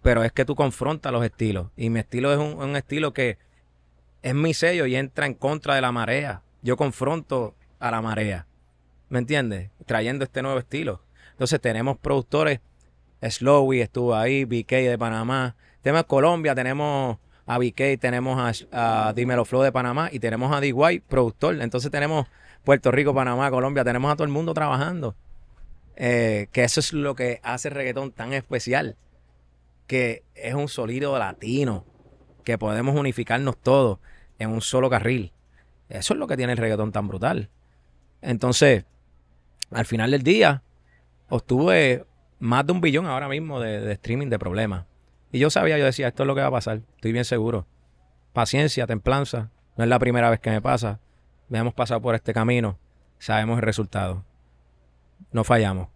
[0.00, 1.66] Pero es que tú confrontas los estilos.
[1.76, 3.36] Y mi estilo es un, un estilo que
[4.22, 6.42] es mi sello y entra en contra de la marea.
[6.62, 8.46] Yo confronto a la marea.
[9.08, 9.70] ¿Me entiendes?
[9.84, 11.02] Trayendo este nuevo estilo.
[11.32, 12.60] Entonces tenemos productores.
[13.20, 15.56] Slowy estuvo ahí, BK de Panamá.
[15.82, 20.60] Tenemos Colombia, tenemos a BK, tenemos a, a Dímelo Flow de Panamá y tenemos a
[20.60, 21.00] D.Y.
[21.00, 21.60] productor.
[21.60, 22.26] Entonces tenemos
[22.64, 23.84] Puerto Rico, Panamá, Colombia.
[23.84, 25.16] Tenemos a todo el mundo trabajando.
[25.96, 28.96] Eh, que eso es lo que hace el reggaetón tan especial.
[29.88, 31.84] Que es un sonido latino.
[32.44, 33.98] Que podemos unificarnos todos
[34.42, 35.32] en un solo carril.
[35.88, 37.50] Eso es lo que tiene el reggaetón tan brutal.
[38.20, 38.84] Entonces,
[39.70, 40.62] al final del día,
[41.28, 42.06] obtuve
[42.38, 44.86] más de un billón ahora mismo de, streaming de problemas.
[45.32, 46.82] Y yo sabía, yo decía, esto es lo que va a pasar.
[46.96, 47.66] Estoy bien seguro.
[48.32, 49.50] Paciencia, templanza.
[49.76, 51.00] No es la primera vez que me pasa.
[51.48, 52.78] Me hemos pasado por este camino.
[53.18, 54.24] Sabemos el resultado.
[55.30, 55.88] No fallamos.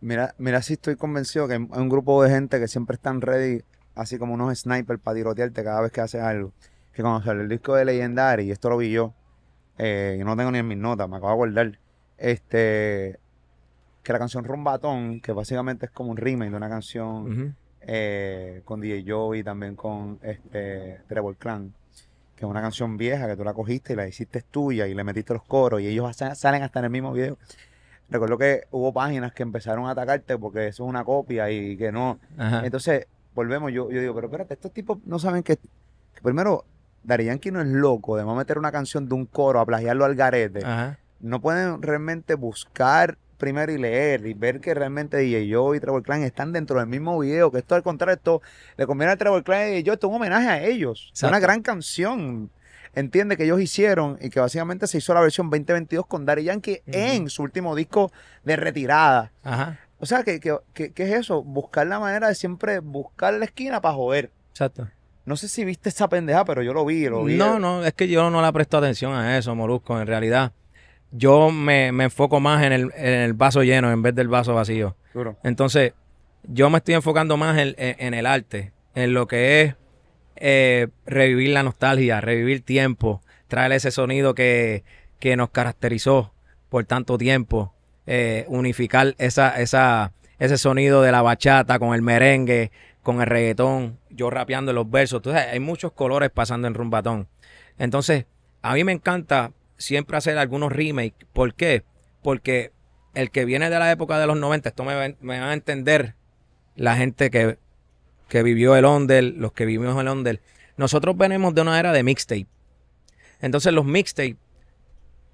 [0.00, 3.62] Mira, mira si estoy convencido que hay un grupo de gente que siempre están ready,
[3.94, 6.52] así como unos snipers para tirotearte cada vez que haces algo.
[6.96, 9.12] Que cuando salió el disco de Legendary, y esto lo vi yo,
[9.76, 11.78] eh, y no tengo ni en mis notas, me acabo de acordar,
[12.16, 13.18] este,
[14.02, 17.52] que la canción Rumbatón, que básicamente es como un remake de una canción Ujú.
[17.82, 21.74] eh, con DJ Joe y también con este Trevor Clan,
[22.34, 25.04] que es una canción vieja que tú la cogiste y la hiciste tuya y le
[25.04, 27.36] metiste los coros y ellos salen hasta en el mismo video.
[28.08, 31.92] Recuerdo que hubo páginas que empezaron a atacarte porque eso es una copia y que
[31.92, 32.18] no.
[32.38, 32.64] Ajá.
[32.64, 36.64] Entonces, volvemos, yo, yo digo, pero espérate, estos tipos no saben que, que primero,
[37.06, 40.04] Daddy Yankee no es loco de no meter una canción de un coro a plagiarlo
[40.04, 40.98] al garete Ajá.
[41.20, 46.02] no pueden realmente buscar primero y leer y ver que realmente DJ Joe y Trevor
[46.02, 48.40] Clan están dentro del mismo video, que esto al contrario, esto
[48.78, 51.10] le conviene a Trevor Clan y DJ Joe, esto es un homenaje a ellos.
[51.12, 52.50] Es una gran canción,
[52.94, 56.80] entiende, que ellos hicieron y que básicamente se hizo la versión 2022 con Daddy Yankee
[56.86, 58.10] en su último disco
[58.42, 59.32] de retirada.
[59.44, 59.78] Ajá.
[59.98, 63.44] O sea, que, que, que- que es eso, buscar la manera de siempre buscar la
[63.44, 64.30] esquina para joder.
[64.50, 64.88] Exacto.
[65.26, 67.34] No sé si viste esa pendeja, pero yo lo vi, lo vi.
[67.34, 70.00] No, no, es que yo no le presto atención a eso, Molusco.
[70.00, 70.52] En realidad,
[71.10, 74.54] yo me, me enfoco más en el, en el vaso lleno en vez del vaso
[74.54, 74.96] vacío.
[75.12, 75.36] Duro.
[75.42, 75.92] Entonces,
[76.44, 79.74] yo me estoy enfocando más en, en- en el arte, en lo que es
[80.36, 84.84] eh, revivir la nostalgia, revivir tiempo, traer ese sonido que,
[85.18, 86.32] que nos caracterizó
[86.68, 87.72] por tanto tiempo,
[88.06, 92.70] eh, unificar esa, esa, ese sonido de la bachata con el merengue,
[93.06, 95.18] con el reggaetón, yo rapeando los versos.
[95.20, 97.28] Entonces, hay muchos colores pasando en rumbatón.
[97.78, 98.26] Entonces,
[98.62, 101.24] a mí me encanta siempre hacer algunos remakes.
[101.32, 101.84] ¿Por qué?
[102.20, 102.72] Porque
[103.14, 106.16] el que viene de la época de los 90, esto me, va- a entender
[106.74, 107.60] la gente que,
[108.28, 110.40] que vivió el under, los que vivimos el under.
[110.76, 112.48] Nosotros venimos de una era de mixtape.
[113.40, 114.34] Entonces los mixtapes,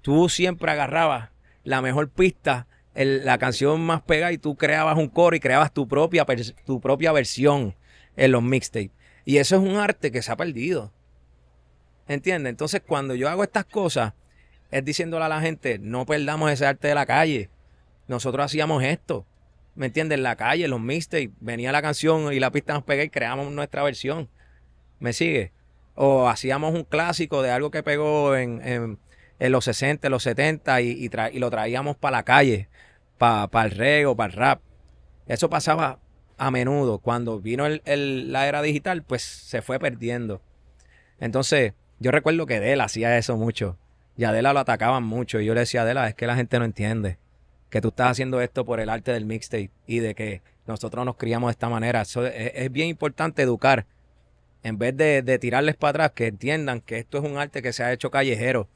[0.03, 1.31] tú siempre agarrabas
[1.63, 5.87] la mejor pista, la canción más pegada y tú creabas un coro y creabas tu
[5.87, 6.25] propia,
[6.65, 7.75] tu propia versión
[8.15, 8.91] en los mixtapes.
[9.25, 10.91] Y eso es un arte que se ha perdido.
[12.07, 12.51] ¿Entiendes?
[12.51, 14.13] Entonces cuando yo hago estas cosas,
[14.69, 17.49] es diciéndole a la gente, no perdamos ese arte de la calle.
[18.07, 19.25] Nosotros hacíamos esto.
[19.75, 20.17] ¿Me entiendes?
[20.17, 23.51] En la calle, los mixtapes, venía la canción y la pista nos pegaba y creamos
[23.51, 24.29] nuestra versión.
[24.99, 25.51] ¿Me sigue?
[25.95, 28.99] O hacíamos un clásico de algo que pegó en-
[29.39, 32.69] en los 60, en los 70 y, y tra- y lo traíamos para la calle,
[33.17, 34.61] para el reggae o para el rap.
[35.27, 35.99] Eso pasaba
[36.37, 36.99] a menudo.
[36.99, 40.41] Cuando vino el- el- la era digital, pues se fue perdiendo.
[41.19, 43.77] Entonces, yo recuerdo que Adela hacía eso mucho.
[44.17, 45.39] Y a Adela lo atacaban mucho.
[45.39, 47.17] Y yo le decía a Adela, es que la gente no entiende
[47.69, 51.15] que tú estás haciendo esto por el arte del mixtape y de que nosotros nos
[51.15, 52.01] criamos de esta manera.
[52.01, 53.85] Eso es, es bien importante educar.
[54.61, 57.73] En vez de, de tirarles para atrás, que entiendan que esto es un arte que
[57.73, 58.67] se ha hecho callejero.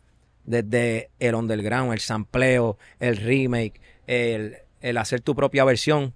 [0.48, 6.16] Desde el underground, el sampleo, el remake, el, el hacer tu propia versión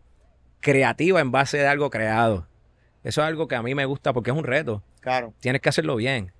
[0.61, 2.47] creativa en base de algo creado.
[3.03, 4.81] Eso es algo que a mí me gusta porque es un reto.
[5.01, 5.33] Claro.
[5.39, 6.31] Tienes que hacerlo bien.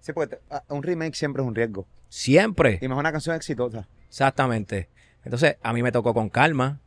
[0.00, 0.42] Sí, porque te-
[0.74, 1.86] un remake siempre es un riesgo.
[2.08, 2.78] Siempre.
[2.82, 3.88] Y más una canción exitosa.
[4.08, 4.88] Exactamente.
[5.24, 6.80] Entonces, a mí me tocó con calma.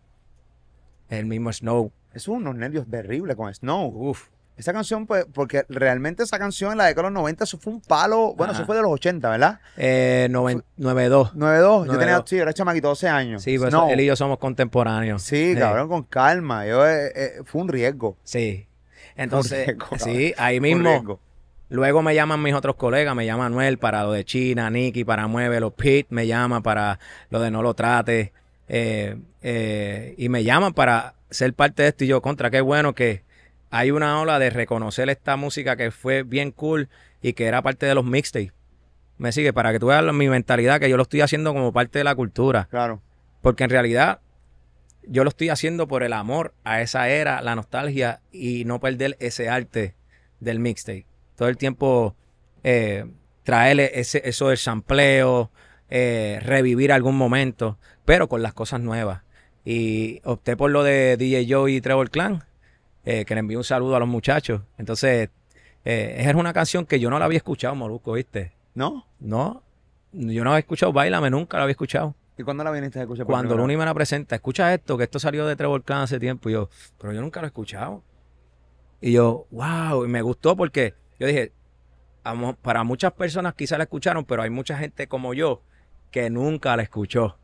[1.09, 1.91] El mismo Snow.
[2.13, 3.87] Es unos nervios terribles con Snow.
[3.87, 4.29] Uf.
[4.59, 7.71] Esa canción, pues, porque realmente esa canción en la década de los 90, eso fue
[7.71, 8.33] un palo.
[8.35, 8.59] Bueno, Ajá.
[8.61, 9.59] eso fue de los 80, ¿verdad?
[9.77, 11.31] Eh, noven- 9-2.
[11.33, 11.85] 9-2.
[11.85, 11.97] Yo 9-2.
[11.99, 13.41] tenía, sí, yo era chamaquito 12 años.
[13.41, 13.89] Sí, pues Snow.
[13.89, 15.23] él y yo somos contemporáneos.
[15.23, 16.67] Sí, cabrón, con calma.
[16.67, 18.17] Yo, eh, eh, fue un riesgo.
[18.23, 18.67] Sí.
[19.15, 21.19] Entonces, riesgo, sí, ahí mismo.
[21.69, 25.27] Luego me llaman mis otros colegas, me llama Manuel para lo de China, Nicky para
[25.27, 26.99] Muévelo, Pete me llama para
[27.29, 28.33] lo de No lo trate,
[28.67, 32.93] eh, eh, y me llaman para ser parte de esto y yo contra, qué bueno
[32.95, 33.23] que
[33.71, 36.89] hay una ola de reconocer esta música que fue bien cool
[37.21, 38.53] y que era parte de los mixtapes.
[39.17, 41.99] Me sigue, para que tú veas mi mentalidad, que yo lo estoy haciendo como parte
[41.99, 42.67] de la cultura.
[42.71, 43.01] Claro.
[43.41, 44.21] Porque en realidad
[45.03, 49.17] yo lo estoy haciendo por el amor a esa era, la nostalgia y no perder
[49.19, 49.95] ese arte
[50.39, 51.05] del mixtape.
[51.35, 52.15] Todo el tiempo
[52.63, 53.05] eh,
[53.43, 55.51] traerle ese, eso del sampleo,
[55.89, 59.23] eh, revivir algún momento, pero con las cosas nuevas.
[59.65, 62.43] Y opté por lo de DJ Joe y Trevor Clan,
[63.05, 64.61] eh, que le envío un saludo a los muchachos.
[64.77, 65.29] Entonces,
[65.85, 68.53] eh, esa es una canción que yo no la había escuchado, Molusco, ¿viste?
[68.75, 69.07] ¿No?
[69.19, 69.63] No,
[70.11, 72.15] yo no había escuchado Bailame, nunca la había escuchado.
[72.37, 73.25] ¿Y cuándo la viniste a escuchar?
[73.25, 76.19] por Cuando Luni me la presenta, escucha esto, que esto salió de Trevor Clan hace
[76.19, 76.49] tiempo.
[76.49, 78.03] Y yo, pero yo nunca lo he escuchado.
[79.01, 81.51] Y yo, wow, y me gustó porque yo dije,
[82.61, 85.63] para muchas personas quizás la escucharon, pero hay mucha gente como yo
[86.11, 87.37] que nunca la escuchó.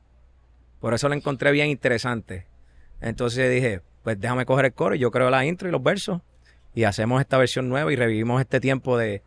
[0.80, 2.48] Por eso la encontré bien interesante.
[3.02, 6.22] Entonces dije, pues déjame coger el coro y yo creo la intro y los versos.
[6.74, 9.22] Y hacemos esta versión nueva y revivimos este tiempo de,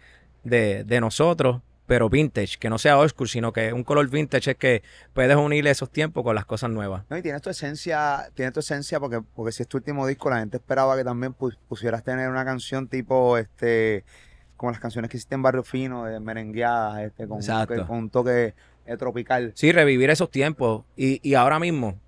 [0.44, 4.50] de, de nosotros, pero vintage, que no sea old school, sino que un color vintage
[4.52, 4.82] es que
[5.14, 7.04] puedes unir esos tiempos con las cosas nuevas.
[7.10, 10.28] No, y tienes tu esencia, tienes tu esencia porque, porque si es tu último disco,
[10.30, 14.04] la gente esperaba que también pu- pusieras tener una canción tipo, este,
[14.56, 17.74] como las canciones que hiciste en Barrio Fino, de merengueadas, este, con, un Exacto.
[17.74, 18.54] toque- con un toque
[18.84, 19.52] eh, tropical.
[19.54, 20.84] Sí, revivir esos tiempos.
[20.96, 21.98] Y, y ahora mismo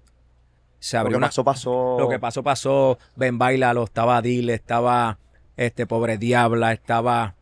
[0.80, 1.26] se Lo abrió que una...
[1.28, 1.96] pasó, pasó.
[2.00, 2.98] Lo que pasó, pasó.
[3.14, 5.18] Ben Bailalo, estaba Dile, estaba
[5.56, 7.34] este Pobre Diabla, estaba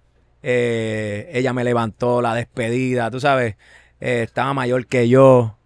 [0.42, 3.56] eh, Ella me levantó, La Despedida, tú sabes,
[4.00, 5.38] eh, estaba mayor que yo.
[5.38, 5.56] O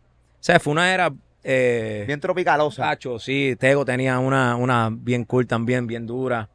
[0.40, 1.12] sea, fue una era...
[1.44, 2.82] Eh, Bien tropicalosa.
[2.84, 6.48] Cacho, sí, Tego tenía una, una bien cool también, bien dura.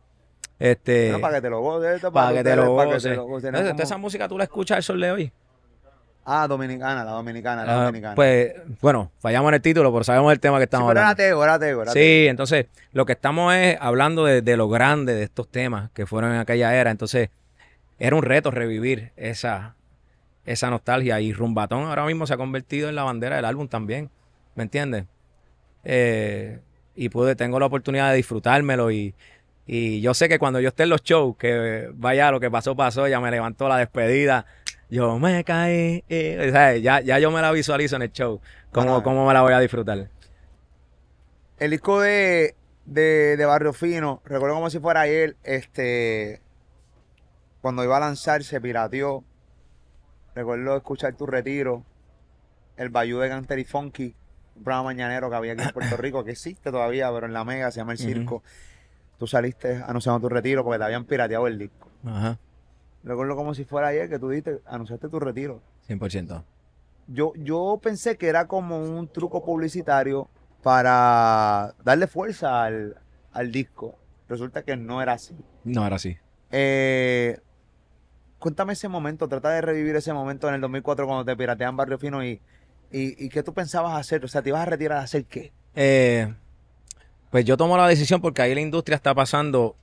[0.60, 2.02] Este, Bueno, para que te lo goces.
[2.12, 3.12] para que te lo para que goces.
[3.12, 5.32] te lo goces, no Entonces, como- esa música tú la escuchas el sol de hoy.
[6.30, 8.16] Ah, dominicana, la dominicana, la Ah, dominicana.
[8.16, 11.08] pues, bueno, fallamos en el título, pero sabemos el tema que sí, estamos pero era
[11.12, 11.18] hablando.
[11.94, 16.06] Sí, entonces lo que estamos es hablando de, de lo grande de estos temas que
[16.06, 16.92] fueron en aquella era.
[16.92, 17.30] Entonces,
[17.98, 19.76] era un reto revivir esa,
[20.46, 21.22] esa nostalgia.
[21.22, 24.10] Y Rumbatón ahora mismo se ha convertido en la bandera del álbum también.
[24.56, 25.06] ¿Me entiendes?
[25.86, 26.60] Eh,
[26.96, 28.92] y pude, tengo la oportunidad de disfrutármelo.
[28.92, 29.16] Y,
[29.66, 32.76] y yo sé que cuando yo esté en los shows, que vaya, lo que pasó,
[32.76, 34.46] pasó, ya me levantó la despedida.
[34.90, 36.04] Yo me caí.
[36.08, 36.82] eh, ¿sabes?
[36.82, 38.40] Ya, ya yo me la visualizo en el show.
[38.72, 40.10] ¿Cómo, cómo me la voy a disfrutar?
[41.58, 42.56] El disco de,
[42.86, 46.42] de, de Barrio Fino, recuerdo como si fuera ayer, este,
[47.62, 49.24] cuando iba a lanzar se pirateó.
[50.36, 51.84] Recuerdo escuchar tu retiro,
[52.78, 54.16] el Bayou de Ganter y Funky,
[54.56, 57.44] un programa mañanero que había aquí en Puerto Rico, que existe todavía, pero en la
[57.44, 57.98] Mega se llama El.
[57.98, 58.44] Circo.
[59.18, 61.90] Tú saliste anunciando tu retiro porque te habían pirateado el disco.
[62.06, 62.38] Ajá,
[63.04, 65.62] Recuerdo como si fuera ayer que tú diste, anunciaste tu retiro.
[65.88, 66.44] 100%.
[67.08, 70.28] Yo, yo pensé que era como un truco publicitario
[70.62, 72.98] para darle fuerza al,
[73.32, 73.96] al disco.
[74.28, 75.36] Resulta que no era así.
[75.64, 76.18] No, era así.
[76.52, 77.40] Eh,
[78.40, 81.98] cuéntame ese momento, trata de revivir ese momento en el 2004 cuando te piratean Barrio
[81.98, 82.42] Fino y,
[82.92, 84.26] y, y qué tú pensabas hacer.
[84.26, 85.54] O sea, ¿te ibas a retirar a hacer qué?
[85.76, 86.34] Eh,
[87.30, 89.76] pues yo tomo la decisión porque ahí la industria está pasando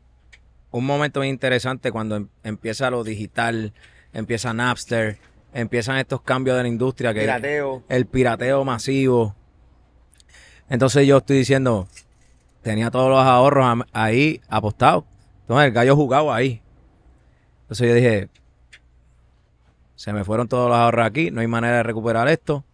[0.74, 3.72] un momento interesante cuando em- empieza lo digital,
[4.12, 5.18] empieza Napster,
[5.52, 7.84] empiezan estos cambios de la industria que Pirateo.
[7.88, 9.36] el pirateo masivo.
[10.68, 11.86] Entonces yo estoy diciendo,
[12.62, 15.04] tenía todos los ahorros ahí apostados.
[15.42, 16.60] Entonces el gallo jugaba ahí.
[17.62, 18.28] Entonces yo dije,
[19.94, 22.64] se me fueron todos los ahorros aquí, no hay manera de recuperar esto.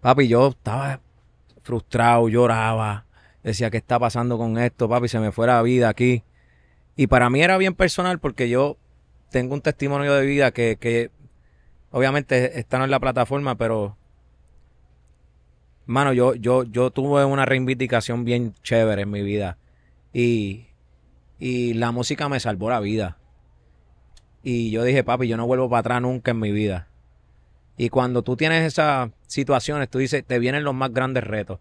[0.00, 1.00] Papi, yo estaba
[1.64, 3.04] frustrado, lloraba,
[3.42, 4.88] decía, ¿qué está pasando con esto?
[4.88, 6.22] Papi, se me fue la vida aquí.
[6.98, 8.76] Y para mí era bien personal porque yo
[9.30, 11.12] tengo un testimonio de vida que,
[11.92, 13.96] obviamente esta no es la plataforma, pero
[15.86, 19.58] mano, yo, yo, yo tuve una reivindicación bien chévere en mi vida.
[20.12, 20.66] Y,
[21.38, 23.16] y la música me salvó la vida.
[24.42, 26.88] Y yo dije, papi, yo no vuelvo para atrás nunca en mi vida.
[27.76, 31.60] Y cuando tú tienes esas situaciones, tú dices, te vienen los más grandes retos.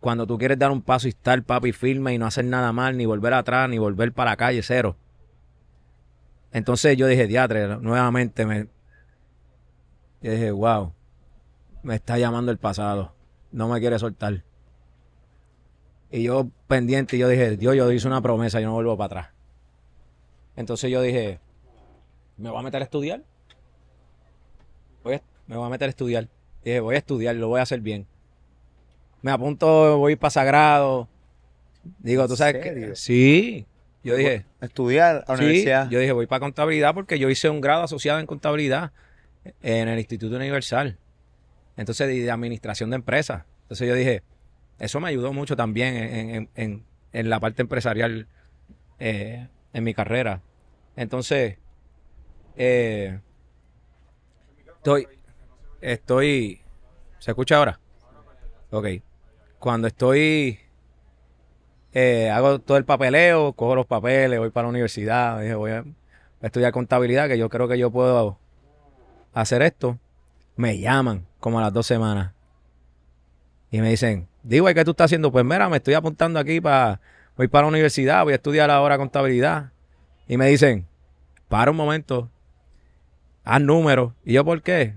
[0.00, 2.96] Cuando tú quieres dar un paso y estar, papi, firme y no hacer nada mal,
[2.96, 4.96] ni volver atrás, ni volver para la calle, cero.
[6.52, 8.68] Entonces yo dije, diatre, nuevamente me...
[10.22, 10.92] Yo dije, wow,
[11.82, 13.14] me está llamando el pasado.
[13.52, 14.42] No me quiere soltar.
[16.10, 19.34] Y yo pendiente, yo dije, Dios, yo hice una promesa, yo no vuelvo para atrás.
[20.56, 21.40] Entonces yo dije,
[22.36, 23.22] ¿me voy a meter a estudiar?
[25.50, 26.28] me voy a meter a estudiar.
[26.64, 28.06] dije, voy a estudiar, lo voy a hacer bien.
[29.22, 31.08] Me apunto, voy para Sagrado.
[31.98, 32.92] Digo, ¿tú sabes qué?
[32.94, 33.66] Sí.
[34.02, 34.46] Yo dije.
[34.60, 35.90] Estudiar a la universidad.
[35.90, 38.92] Yo dije, voy para contabilidad porque yo hice un grado asociado en contabilidad
[39.62, 40.98] en el Instituto Universal.
[41.76, 43.44] Entonces, de administración de empresas.
[43.62, 44.22] Entonces yo dije,
[44.78, 48.26] eso me ayudó mucho también en, la parte empresarial
[48.98, 50.42] eh, en mi carrera.
[50.96, 51.58] Entonces,
[52.56, 53.20] eh,
[54.76, 55.06] estoy,
[55.80, 56.60] estoy,
[57.18, 57.80] ¿se escucha ahora?
[58.70, 58.86] Ok.
[59.60, 60.58] Cuando estoy,
[61.92, 65.84] eh, hago todo el papeleo, cojo los papeles, voy para la universidad, dije, voy a
[66.40, 68.38] estudiar contabilidad, que yo creo que yo puedo
[69.32, 69.98] hacer esto.
[70.56, 72.32] Me llaman como a las dos semanas
[73.70, 75.30] y me dicen, digo, ¿qué tú estás haciendo?
[75.30, 77.00] Pues mira, me estoy apuntando aquí para,
[77.36, 79.72] voy para la universidad, voy a estudiar ahora contabilidad.
[80.26, 80.86] Y me dicen,
[81.48, 82.30] para un momento,
[83.44, 84.12] haz números.
[84.24, 84.94] ¿Y yo por qué?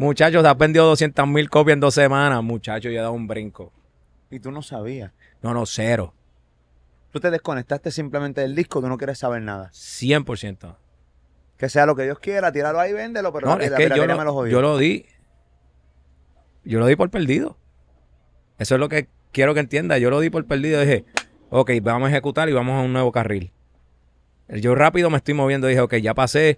[0.00, 2.42] Muchachos, has vendido 200 mil copias en dos semanas.
[2.42, 3.70] Muchachos, yo he dado un brinco.
[4.30, 5.12] ¿Y tú no sabías?
[5.42, 6.14] No, no, cero.
[7.10, 9.68] Tú te desconectaste simplemente del disco, tú no quieres saber nada.
[9.74, 10.74] 100%.
[11.58, 14.46] Que sea lo que Dios quiera, tíralo ahí, véndelo, pero no, es que yo lo,
[14.46, 15.04] yo lo di.
[16.64, 17.58] Yo lo di por perdido.
[18.58, 19.98] Eso es lo que quiero que entienda.
[19.98, 20.80] Yo lo di por perdido.
[20.80, 21.04] Dije,
[21.50, 23.52] ok, vamos a ejecutar y vamos a un nuevo carril.
[24.48, 25.66] Yo rápido me estoy moviendo.
[25.66, 26.56] Dije, ok, ya pasé.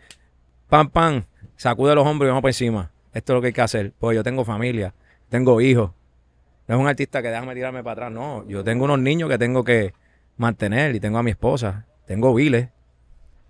[0.68, 1.24] Pam, pam.
[1.56, 2.92] Sacude los hombros y vamos por encima.
[3.12, 3.92] Esto es lo que hay que hacer.
[3.98, 4.94] Pues yo tengo familia,
[5.28, 5.92] tengo hijos.
[6.66, 8.12] No es un artista que déjame tirarme para atrás.
[8.12, 9.94] No, yo tengo unos niños que tengo que
[10.36, 11.86] mantener y tengo a mi esposa.
[12.06, 12.68] Tengo viles.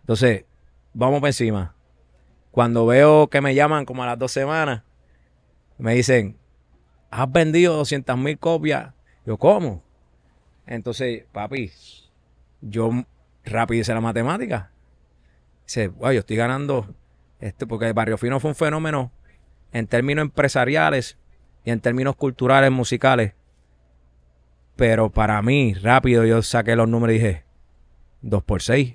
[0.01, 0.45] Entonces,
[0.93, 1.75] vamos por encima.
[2.51, 4.83] Cuando veo que me llaman como a las dos semanas,
[5.79, 6.37] me dicen,
[7.11, 8.93] has vendido 200 mil copias.
[9.25, 9.83] Yo, ¿cómo?
[10.67, 11.71] Entonces, papi,
[12.61, 12.91] yo
[13.45, 14.71] rápido hice la matemática.
[15.65, 16.95] Dice, wow, yo estoy ganando,
[17.41, 19.13] esto, porque el Barrio Fino fue un fenómeno
[19.73, 21.19] en términos empresariales
[21.65, 23.35] y en términos culturales, musicales.
[24.77, 27.45] Pero para mí, rápido, yo saqué los números y dije,
[28.23, 28.95] 2 por 6.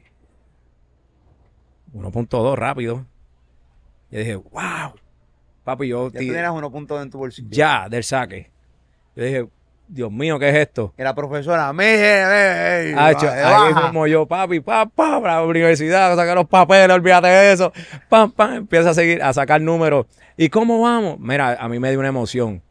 [1.94, 3.06] 1.2 rápido.
[4.12, 4.94] Y dije, wow.
[5.64, 6.12] Papi, yo...
[6.12, 7.50] Ya tú tenías 1.2 en tu bolsillo.
[7.52, 8.52] Ya, del saque.
[9.16, 9.48] Yo dije,
[9.88, 10.94] Dios mío, ¿qué es esto?
[10.98, 16.48] Y la profesora, eh, ah, ahí como yo, papi, pam, para la universidad, sacar los
[16.48, 17.72] papeles, olvídate de eso.
[18.10, 20.06] Pam, pam, empieza a seguir, a sacar números.
[20.36, 21.20] ¿Y cómo vamos?
[21.20, 22.62] Mira, a mí me dio una emoción.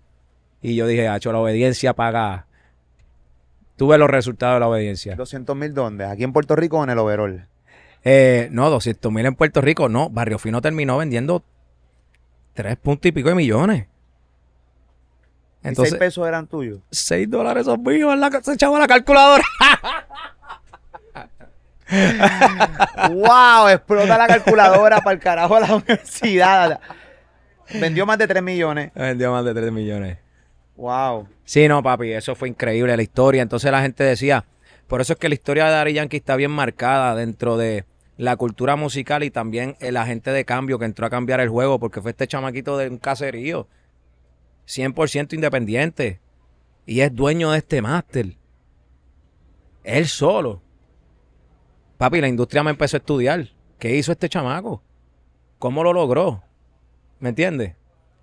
[0.60, 2.46] Y yo dije, hacho, la obediencia paga.
[3.76, 5.16] Tuve los resultados de la obediencia.
[5.16, 6.04] ¿200 mil dónde?
[6.04, 7.46] ¿Aquí en Puerto Rico o en el overall?
[8.04, 9.88] Eh, no, 200 mil en Puerto Rico.
[9.88, 11.42] No, Barrio Fino terminó vendiendo
[12.54, 13.86] tres puntos y pico de millones.
[15.66, 16.80] Entonces, ¿Y seis pesos eran tuyos?
[16.90, 19.44] Seis dólares son míos, la, se echaba la calculadora.
[23.10, 23.68] ¡Wow!
[23.68, 26.80] Explota la calculadora para el carajo a la universidad.
[27.74, 28.92] Vendió más de 3 millones.
[28.94, 30.18] Vendió más de 3 millones.
[30.76, 31.28] Wow.
[31.44, 33.42] Sí, no, papi, eso fue increíble la historia.
[33.42, 34.44] Entonces la gente decía,
[34.86, 37.84] por eso es que la historia de Dari Yankee está bien marcada dentro de
[38.16, 41.78] la cultura musical y también el agente de cambio que entró a cambiar el juego
[41.78, 43.68] porque fue este chamaquito de un caserío
[44.66, 46.20] 100% independiente
[46.84, 48.36] y es dueño de este máster.
[49.84, 50.62] Él solo.
[51.98, 53.48] Papi, la industria me empezó a estudiar.
[53.78, 54.82] ¿Qué hizo este chamaco?
[55.58, 56.42] ¿Cómo lo logró?
[57.20, 57.74] ¿Me entiendes?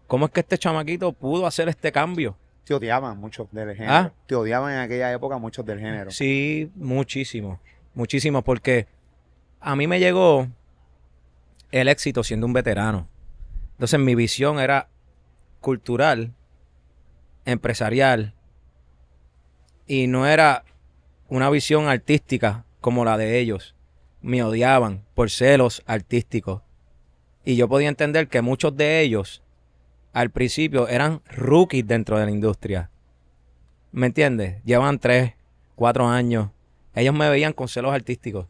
[0.07, 2.37] ¿Cómo es que este chamaquito pudo hacer este cambio?
[2.65, 3.93] Te odiaban muchos del género.
[3.93, 4.13] ¿Ah?
[4.25, 6.11] Te odiaban en aquella época muchos del género.
[6.11, 7.59] Sí, muchísimo.
[7.93, 8.87] Muchísimo, porque
[9.59, 10.47] a mí me llegó
[11.71, 13.07] el éxito siendo un veterano.
[13.73, 14.89] Entonces mi visión era
[15.63, 16.35] cultural,
[17.45, 18.35] empresarial,
[19.87, 20.65] y no era
[21.29, 23.75] una visión artística como la de ellos.
[24.21, 26.61] Me odiaban por celos artísticos.
[27.45, 29.41] Y yo podía entender que muchos de ellos
[30.11, 32.91] al principio eran rookies dentro de la industria.
[33.91, 34.61] ¿Me entiendes?
[34.63, 35.33] Llevan tres,
[35.75, 36.49] cuatro años.
[36.93, 38.47] Ellos me veían con celos artísticos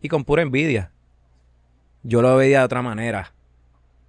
[0.00, 0.92] y con pura envidia.
[2.02, 3.34] yo lo veía de otra manera.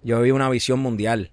[0.02, 1.32] Yo vi una visión mundial.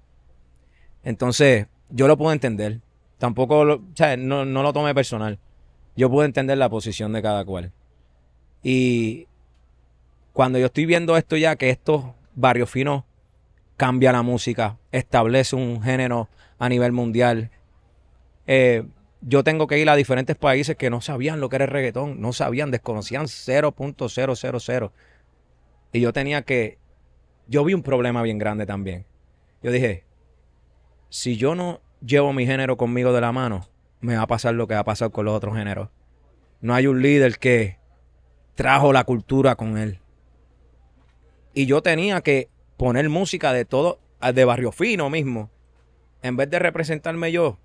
[1.03, 2.79] Entonces, yo lo puedo entender.
[3.17, 5.39] Tampoco, lo, o sea, no, no lo tomé personal.
[5.95, 7.71] Yo puedo entender la posición de cada cual.
[8.63, 9.27] Y
[10.31, 13.03] cuando yo estoy viendo esto ya, que estos barrios finos
[13.77, 17.51] cambia la música, establece un género a nivel mundial.
[18.47, 18.83] Eh,
[19.21, 22.19] yo tengo que ir a diferentes países que no sabían lo que era el reggaetón,
[22.19, 24.91] no sabían, desconocían 0.000.
[25.91, 26.77] Y yo tenía que,
[27.47, 29.05] yo vi un problema bien grande también.
[29.61, 30.03] Yo dije,
[31.13, 33.67] si yo no llevo mi género conmigo de la mano,
[34.01, 35.89] me va a pasar lo que va a pasar con los otros géneros.
[36.59, 37.77] No hay un líder que
[38.55, 39.99] trajo la cultura con él.
[41.53, 43.99] Y yo tenía que poner música de todo,
[44.33, 45.51] de barrio fino mismo.
[46.23, 47.59] En vez de representarme yo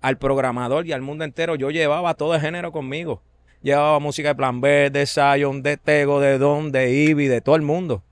[0.00, 3.20] al programador y al mundo entero, yo llevaba todo el género conmigo.
[3.62, 7.56] Llevaba música de Plan B, de Zion, de Tego, de Don, de Ivy, de todo
[7.56, 8.04] el mundo.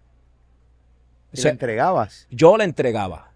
[1.33, 2.27] ¿Y le entregabas?
[2.29, 3.31] Yo le entregaba.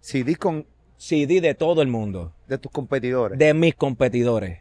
[0.00, 0.64] CD con...
[0.98, 2.34] CD de todo el mundo.
[2.48, 3.38] De tus competidores.
[3.38, 4.60] De mis competidores.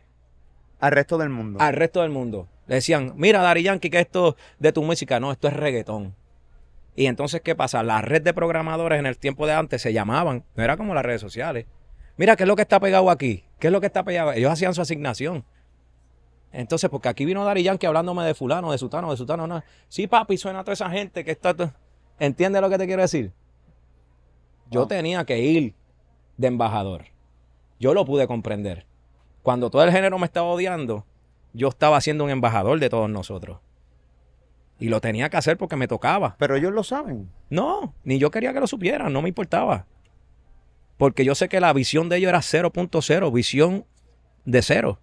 [0.79, 1.59] Al resto del mundo.
[1.59, 2.47] Al resto del mundo.
[2.67, 6.15] Le decían, mira, Dari Yankee, que esto de tu música, no, esto es reggaetón.
[6.95, 7.81] Y entonces, ¿qué pasa?
[7.83, 11.05] La red de programadores en el tiempo de antes se llamaban, no era como las
[11.05, 11.65] redes sociales.
[12.17, 13.43] Mira, ¿qué es lo que está pegado aquí?
[13.59, 14.31] ¿Qué es lo que está pegado?
[14.31, 15.43] Ellos hacían su asignación.
[16.51, 19.63] Entonces, porque aquí vino Dari Yankee hablándome de fulano, de sutano, de sutano, no.
[19.89, 21.55] Sí, papi, suena a toda esa gente que está...
[22.19, 23.31] ¿Entiendes lo que te quiero decir?
[24.69, 25.73] Yo tenía que ir
[26.37, 27.05] de embajador.
[27.79, 28.85] Yo lo pude comprender.
[29.43, 31.05] Cuando todo el género me estaba odiando,
[31.53, 33.59] yo estaba siendo un embajador de todos nosotros.
[34.79, 36.35] Y lo tenía que hacer porque me tocaba.
[36.37, 37.29] Pero ellos lo saben.
[37.49, 39.87] No, ni yo quería que lo supieran, no me importaba.
[40.97, 43.85] Porque yo sé que la visión de ellos era 0.0, visión
[44.45, 44.99] de cero.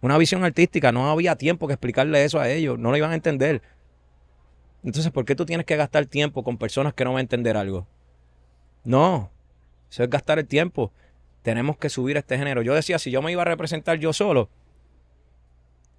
[0.00, 3.16] Una visión artística, no había tiempo que explicarle eso a ellos, no lo iban a
[3.16, 3.62] entender.
[4.84, 7.56] Entonces, ¿por qué tú tienes que gastar tiempo con personas que no van a entender
[7.56, 7.86] algo?
[8.84, 9.30] No,
[9.90, 10.92] eso es gastar el tiempo.
[11.42, 12.62] Tenemos que subir este género.
[12.62, 14.50] Yo decía, si yo me iba a representar yo solo,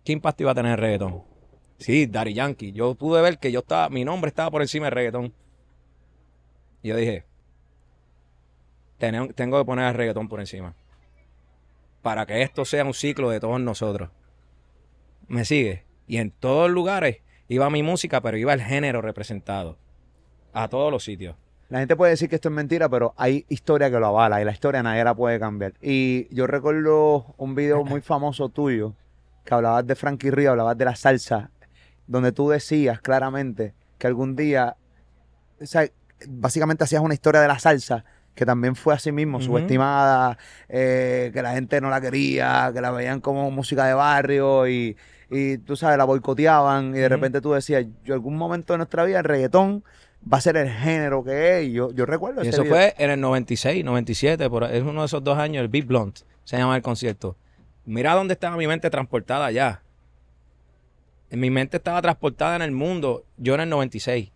[0.03, 1.23] ¿qué impacto iba a tener el reggaetón?
[1.77, 2.71] Sí, Daddy Yankee.
[2.71, 5.33] Yo pude ver que yo estaba, mi nombre estaba por encima del reggaetón.
[6.83, 7.25] Y yo dije,
[8.97, 10.75] tengo que poner el reggaetón por encima.
[12.01, 14.09] Para que esto sea un ciclo de todos nosotros.
[15.27, 15.85] ¿Me sigue?
[16.07, 19.77] Y en todos lugares iba mi música, pero iba el género representado.
[20.53, 21.35] A todos los sitios.
[21.69, 24.45] La gente puede decir que esto es mentira, pero hay historia que lo avala y
[24.45, 25.73] la historia nadie la puede cambiar.
[25.81, 28.95] Y yo recuerdo un video muy famoso tuyo
[29.45, 31.51] que hablabas de Frankie Río, hablabas de la salsa
[32.07, 34.77] donde tú decías claramente que algún día,
[35.61, 35.87] o sea,
[36.27, 40.37] básicamente hacías una historia de la salsa que también fue así mismo, subestimada,
[40.69, 44.95] eh, que la gente no la quería, que la veían como música de barrio y,
[45.65, 49.19] tú sabes, la boicoteaban y de repente tú decías, yo algún momento de nuestra vida
[49.19, 49.83] el reggaetón
[50.21, 51.67] va a ser el género que es.
[51.67, 52.41] Y yo, yo recuerdo.
[52.41, 55.85] eso fue en el 96, 97, por, es uno de esos dos años, el Big
[55.85, 57.35] Blunt, se llama el concierto.
[57.85, 59.81] Mira dónde estaba mi mente transportada ya
[61.37, 64.31] mi mente estaba transportada en el mundo, yo en el 96.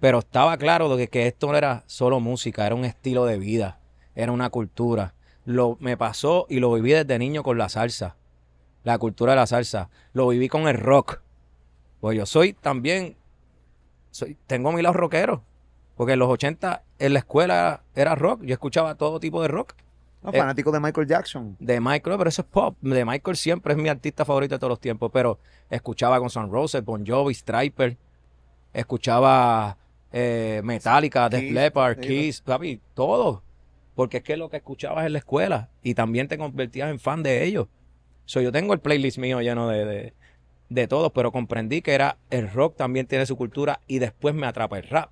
[0.00, 3.78] Pero estaba claro de que, esto no era solo música, era un estilo de vida,
[4.14, 5.14] era una cultura.
[5.44, 8.16] Lo, me pasó y lo viví desde niño con la salsa,
[8.82, 9.90] la cultura de la salsa.
[10.12, 11.20] Lo viví con el rock.
[12.00, 13.16] Pues yo soy también,
[14.10, 15.42] soy, tengo mi lado rockero.
[15.96, 19.74] Porque en los 80 en la escuela era rock, yo escuchaba todo tipo de rock.
[20.22, 21.56] No, fanático de Michael Jackson.
[21.58, 22.76] De Michael, pero eso es pop.
[22.80, 25.10] De Michael siempre es mi artista favorito de todos los tiempos.
[25.12, 25.38] Pero
[25.70, 27.96] escuchaba con Sun Roses, Bon Jovi, Striper.
[28.72, 29.78] Escuchaba
[30.12, 33.42] eh, Metallica, Def Leppard, Kiss, papi, todo.
[33.94, 35.70] Porque es que lo que escuchabas en la escuela.
[35.82, 37.68] Y también te convertías en fan de ellos.
[38.26, 40.14] So, yo tengo el playlist mío lleno de, de,
[40.70, 44.46] de todos, pero comprendí que era el rock también tiene su cultura y después me
[44.46, 45.10] atrapa el rap.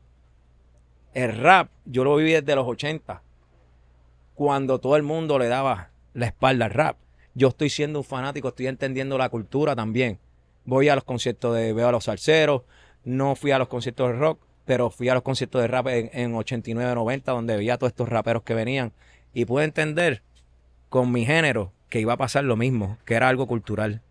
[1.12, 3.22] El rap, yo lo viví desde los 80
[4.34, 6.96] cuando todo el mundo le daba la espalda al rap.
[7.34, 10.20] Yo estoy siendo un fanático, estoy entendiendo la cultura también.
[10.64, 12.62] Voy a los conciertos de, veo a los salseros,
[13.04, 16.10] no fui a los conciertos de rock, pero fui a los conciertos de rap en,
[16.12, 18.92] en 89, 90, donde veía a todos estos raperos que venían.
[19.34, 20.22] Y pude entender
[20.88, 24.02] con mi género que iba a pasar lo mismo, que era algo cultural.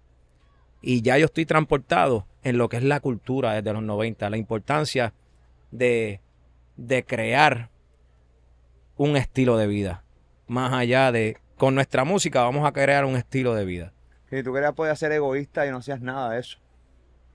[0.82, 4.38] Y ya yo estoy transportado en lo que es la cultura desde los 90, la
[4.38, 5.14] importancia
[5.72, 6.22] de,
[6.76, 7.70] de crear
[8.96, 10.04] un estilo de vida
[10.48, 13.94] más allá de con nuestra música vamos a crear un estilo de vida.
[14.30, 16.58] Si tú querías poder ser egoísta y no hacías nada de eso.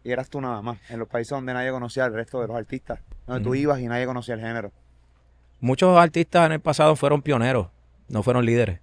[0.04, 2.56] Y eras tú nada más, en los países donde nadie conocía al resto de los
[2.56, 4.72] artistas, donde tú ibas y nadie conocía el género.
[5.60, 7.68] Muchos artistas en el pasado fueron pioneros,
[8.08, 8.80] no fueron líderes.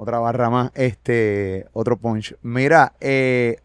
[0.00, 2.36] Otra barra más, este, otro punch.
[2.42, 3.60] Mira, eh,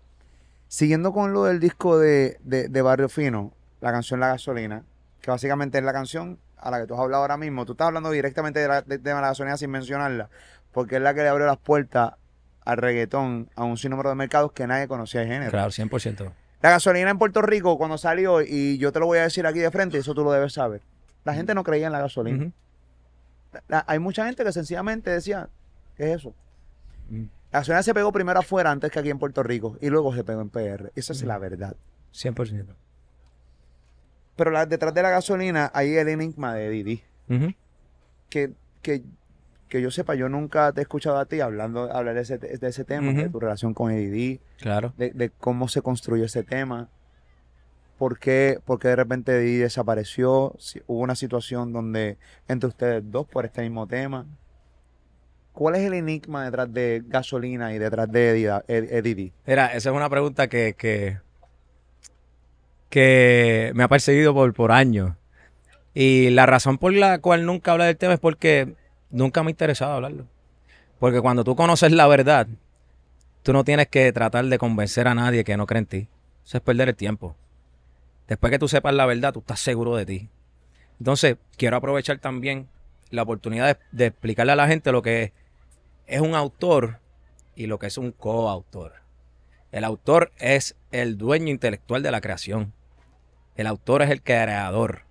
[0.67, 4.83] Siguiendo con lo del disco de, de- de Barrio Fino, la canción La Gasolina,
[5.21, 7.63] que básicamente es la canción a la que tú has hablado ahora mismo.
[7.67, 10.29] Tú estás hablando directamente de la, de- de la gasolina sin mencionarla,
[10.71, 12.13] porque es la que le abrió las puertas
[12.65, 15.51] al reggaetón a un sinnúmero de mercados que nadie conocía de género.
[15.51, 16.31] Claro, 100%.
[16.63, 19.59] La gasolina en Puerto Rico, cuando salió, y yo te lo voy a decir aquí
[19.59, 20.81] de frente, eso tú lo debes saber.
[21.23, 22.45] La gente no creía en la gasolina.
[23.67, 25.49] La- hay mucha gente que sencillamente decía,
[25.95, 26.33] ¿qué es eso?
[27.09, 27.23] Mm.
[27.51, 30.23] La gasolina se pegó primero afuera antes que aquí en Puerto Rico y luego se
[30.23, 30.91] pegó en PR.
[30.95, 31.27] Esa es Mm.
[31.27, 31.75] la verdad.
[32.11, 32.75] 100%.
[34.35, 37.03] Pero la- detrás de la gasolina hay el enigma de Didi.
[38.29, 38.51] Que,
[38.81, 39.03] que,
[39.69, 42.67] que yo sepa, yo nunca te he escuchado a ti hablando hablar de ese, de
[42.67, 44.93] ese tema, de tu relación con Didi, Claro.
[44.97, 46.89] de, de cómo se construyó ese tema.
[47.99, 50.55] ¿Por qué, por qué de repente Didi desapareció?
[50.57, 52.17] Si hubo una situación donde
[52.47, 54.25] entre ustedes dos por este mismo tema.
[55.53, 59.33] ¿Cuál es el enigma detrás de gasolina y detrás de Eddie- Ed- Ed- Didi?
[59.45, 61.19] Mira, esa es una pregunta que, que,
[62.89, 65.13] que me ha perseguido por, por años.
[65.93, 68.73] Y la razón por la cual nunca hablé del tema es porque
[69.11, 70.25] nunca me ha interesado hablarlo.
[70.99, 72.47] Porque cuando tú conoces la verdad,
[73.43, 76.07] tú no tienes que tratar de convencer a nadie que no cree en ti.
[76.45, 77.35] Eso es perder el tiempo.
[78.27, 80.29] Después que tú sepas la verdad, tú estás seguro de ti.
[80.99, 82.67] Entonces, quiero aprovechar también
[83.11, 85.33] la oportunidad de, de explicarle a la gente lo que
[86.07, 86.99] es, un autor
[87.55, 88.93] y lo que es un coautor.
[89.71, 92.73] El autor es el dueño intelectual de la creación.
[93.55, 95.03] El autor es el creador.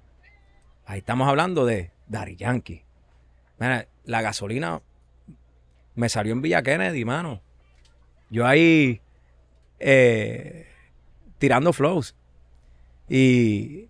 [0.86, 2.84] Ahí estamos hablando de Dari Yankee.
[3.58, 4.82] Mira, la gasolina
[5.94, 7.40] me salió en Villa Kennedy, mano.
[8.30, 9.00] Yo ahí
[9.78, 10.66] eh,
[11.38, 12.14] tirando flows.
[13.08, 13.88] Y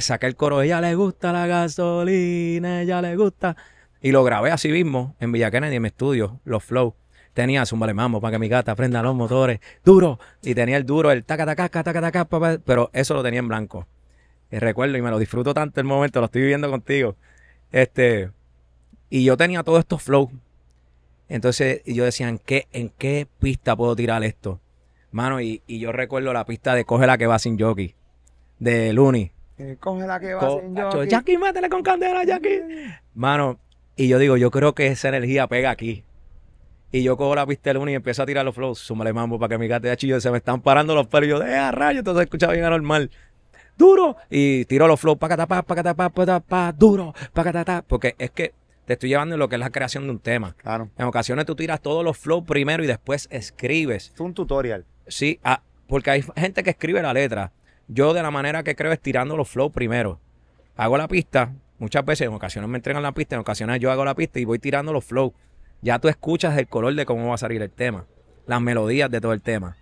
[0.00, 3.56] saqué el coro, ella le gusta la gasolina, ella le gusta.
[4.04, 6.92] Y lo grabé así mismo en Villa Kennedy, en mi estudio, los flows.
[7.32, 10.20] Tenía zumbale mambo para que mi gata prenda los motores, duro.
[10.42, 13.22] Y tenía el duro, el taca, taca, taca, taca, taca, pa, pa, pero eso lo
[13.22, 13.86] tenía en blanco.
[14.50, 17.16] Y recuerdo y me lo disfruto tanto el momento, lo estoy viviendo contigo.
[17.72, 18.30] Este,
[19.08, 20.28] y yo tenía todos estos flows.
[21.30, 24.60] Entonces yo decía, ¿en qué, ¿en qué pista puedo tirar esto?
[25.12, 27.94] Mano, y, y yo recuerdo la pista de Coge la que va sin jockey,
[28.58, 29.32] de Looney.
[29.56, 31.08] Eh, coge la que va Co- sin jockey.
[31.08, 32.60] Jackie, métele con candela, Jackie.
[33.14, 33.58] Mano,
[33.96, 36.04] y yo digo, yo creo que esa energía pega aquí.
[36.90, 38.78] Y yo cojo la uno y empiezo a tirar los flows.
[38.78, 41.26] Súmale mambo para que mi gata de chillo se me están parando los pelos.
[41.26, 43.10] Y yo, de a rayo, entonces escuchaba bien anormal.
[43.76, 44.16] Duro.
[44.30, 47.82] Y tiro los flows, pacatapá, pacatapá, pacatapá, duro, pacatapá.
[47.82, 48.54] Porque es que
[48.84, 50.54] te estoy llevando en lo que es la creación de un tema.
[50.56, 50.90] Claro.
[50.96, 54.12] En ocasiones tú tiras todos los flows primero y después escribes.
[54.14, 54.84] Es un tutorial.
[55.08, 57.50] Sí, ah, porque hay gente que escribe la letra.
[57.88, 60.20] Yo de la manera que creo es tirando los flows primero.
[60.76, 64.04] Hago la pista, muchas veces, en ocasiones me entregan la pista, en ocasiones yo hago
[64.04, 65.32] la pista y voy tirando los flows.
[65.82, 68.06] Ya tú escuchas el color de cómo va a salir el tema,
[68.46, 69.76] las melodías de todo el tema.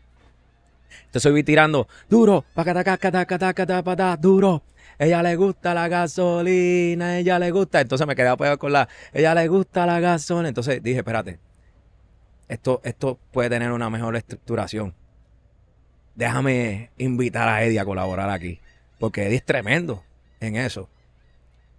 [1.06, 4.62] Entonces voy tirando duro, tapata, duro.
[4.98, 7.81] Ella le gusta la gasolina, ella le gusta.
[7.81, 10.48] Entonces me quedé pegado con la, ella le gusta la gasolina.
[10.48, 11.39] Entonces dije, espérate,
[12.48, 14.94] esto, esto puede tener una mejor estructuración
[16.14, 18.60] déjame invitar a Eddie a colaborar aquí.
[18.98, 20.05] Porque Eddie es tremendo
[20.40, 20.89] en eso.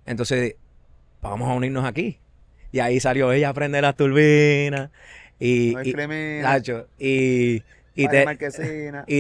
[0.05, 0.55] Entonces,
[1.21, 2.19] vamos a unirnos aquí.
[2.71, 4.89] Y ahí salió ella a prender las turbinas.
[5.39, 5.93] Y, No y,
[6.41, 7.63] Nacho, y,
[7.95, 8.25] y, te-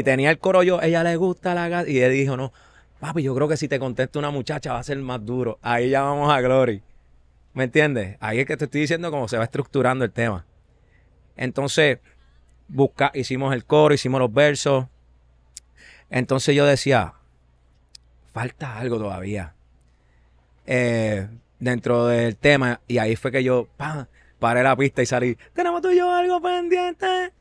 [0.03, 1.87] tenía el coro yo, ella le gusta la gas.
[1.87, 2.51] Y él dijo, no,
[2.99, 5.59] papi, yo creo que si te contesta una muchacha va a ser más duro.
[5.61, 6.81] Ahí ya vamos a Glory.
[7.53, 8.17] ¿Me entiendes?
[8.19, 10.45] Ahí es que te estoy diciendo cómo se va estructurando el tema.
[11.35, 11.99] Entonces,
[12.67, 14.85] busca, hicimos el coro, hicimos los versos.
[16.09, 17.13] Entonces yo decía,
[18.33, 19.53] falta algo todavía.
[20.65, 21.27] Eh,
[21.59, 22.81] dentro del tema.
[22.87, 24.05] Y ahí fue que yo, ¡pam!
[24.43, 25.37] paré la pista y salí.
[25.53, 27.31] Tenemos tú y yo algo pendiente.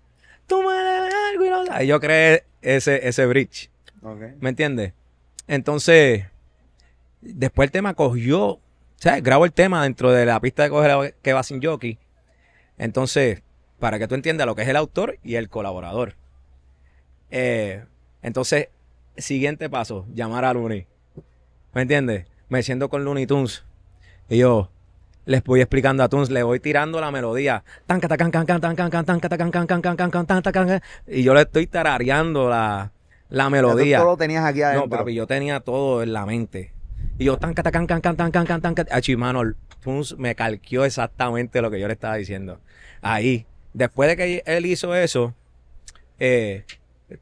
[0.47, 1.65] Tú me debes algo y no.
[1.71, 3.71] Ahí yo creé ese, ese bridge.
[4.41, 4.93] ¿Me entiendes?
[5.49, 6.27] Entonces,
[7.21, 8.61] después el tema cogió,
[8.97, 9.23] ¿sabes?
[9.23, 11.99] Grabo el tema dentro de la pista de coger que va sin jockey.
[12.79, 13.43] Entonces,
[13.81, 16.15] para que tú entiendas lo que es el autor y el colaborador.
[17.33, 17.85] Eh,
[18.23, 18.69] entonces,
[19.17, 20.87] siguiente paso, llamar a Looney.
[21.75, 22.27] ¿Me entiendes?
[22.53, 23.65] Me siento con Looney Tunes.
[24.29, 24.69] Y yo
[25.25, 27.65] les voy explicando a Tunes, le voy tirando la melodía.
[27.87, 30.83] Tan, can, can, can, can, can, can, can, can, can, can, can, can, can.
[31.07, 32.93] Y yo le estoy tarareando la,
[33.31, 34.01] la tú melodía.
[34.01, 34.99] todo lo tenías aquí No, adentro.
[34.99, 36.75] papi, yo tenía todo en la mente.
[37.17, 39.19] Y yo, tan, can, can, can, can, can, can.
[39.19, 42.61] Mano, Tunes me calqueó exactamente lo que yo le estaba diciendo.
[43.01, 43.47] Ahí.
[43.73, 45.33] Después de que él hizo eso,
[46.19, 46.67] eh,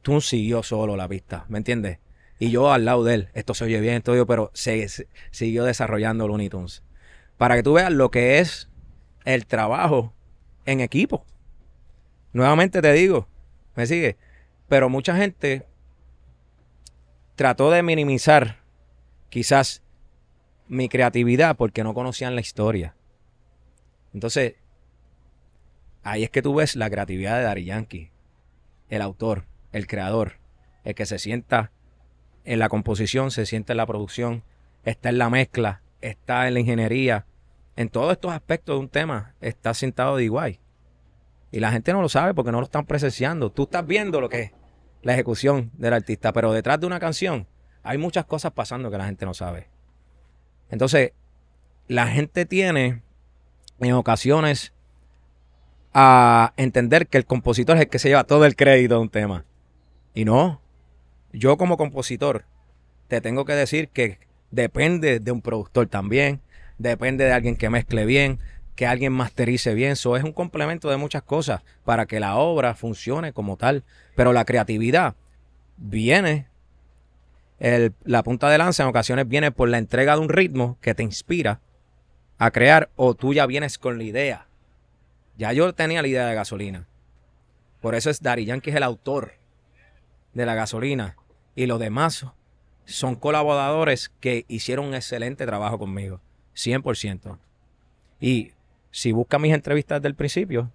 [0.03, 1.99] Tunes siguió solo la pista, ¿me entiendes?
[2.41, 4.89] Y yo al lado de él, esto se oye bien, esto pero se-
[5.31, 6.83] siguió desarrollando Looney Tunes.
[7.37, 8.71] Para que tú veas lo que es
[9.27, 10.15] el trabajo
[10.65, 11.27] en equipo.
[12.33, 13.29] Nuevamente te digo,
[13.77, 14.17] ¿me sigue?
[14.69, 15.67] Pero mucha gente
[17.37, 18.61] trató de minimizar
[19.29, 19.83] quizás
[20.67, 22.97] mi creatividad porque no conocían la historia.
[24.15, 24.55] Entonces,
[26.03, 28.13] ahí es que tú ves la creatividad de Dari Yankee,
[28.89, 30.39] el autor, el creador,
[30.85, 31.71] el que se sienta
[32.45, 34.45] en la composición, se sienta en la producción,
[34.85, 37.27] está en la mezcla, está en la ingeniería,
[37.77, 40.59] en todos estos aspectos de un tema, está sentado de igual.
[41.53, 43.51] Y la gente no lo sabe porque no lo están presenciando.
[43.51, 44.53] Tú estás viendo lo que es
[45.03, 47.47] la ejecución del artista, pero detrás de una canción
[47.83, 49.69] hay muchas cosas pasando que la gente no sabe.
[50.71, 51.13] Entonces,
[51.89, 53.03] la gente tiene
[53.81, 54.73] en ocasiones
[55.93, 59.09] a entender que el compositor es el que se lleva todo el crédito de un
[59.09, 59.45] tema.
[60.15, 60.61] Y no,
[61.33, 62.45] yo como compositor
[63.09, 64.19] te tengo que decir que
[64.51, 66.41] depende de un productor también,
[66.79, 68.39] depende de alguien que mezcle bien,
[68.75, 69.93] que alguien masterice bien.
[69.93, 73.85] Eso es un complemento de muchas cosas para que la obra funcione como tal.
[74.17, 75.15] Pero la creatividad
[75.77, 76.47] viene,
[77.59, 81.03] la punta de lanza en ocasiones viene por la entrega de un ritmo que te
[81.03, 81.61] inspira
[82.39, 84.47] a crear o tú ya vienes con la idea.
[85.37, 86.87] Ya yo tenía la idea de gasolina.
[87.81, 89.35] Por eso es Dari Yankee es el autor
[90.33, 91.17] de la gasolina.
[91.61, 92.25] Y los demás
[92.87, 96.19] son colaboradores que hicieron un excelente trabajo conmigo.
[96.55, 97.37] 100%.
[98.19, 98.53] Y
[98.91, 100.73] si busca mis entrevistas del principio,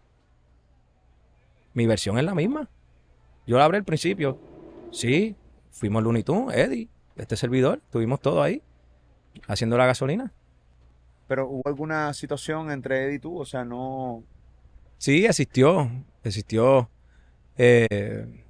[1.73, 2.69] mi versión es la misma.
[3.47, 4.39] Yo la abrí al principio.
[4.91, 5.35] Sí,
[5.71, 8.61] fuimos Looney Tunes, Eddie, este servidor, estuvimos todos ahí
[9.47, 10.31] haciendo la gasolina.
[11.27, 14.23] Pero hubo alguna situación entre Eddie y tú, o sea, no.
[14.99, 15.89] Sí, existió,
[16.23, 16.91] existió.
[17.57, 18.44] Eh,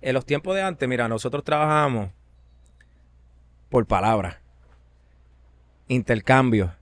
[0.00, 2.10] en los tiempos de antes, mira, nosotros trabajamos
[3.68, 4.36] por palabras,
[5.88, 6.74] intercambio.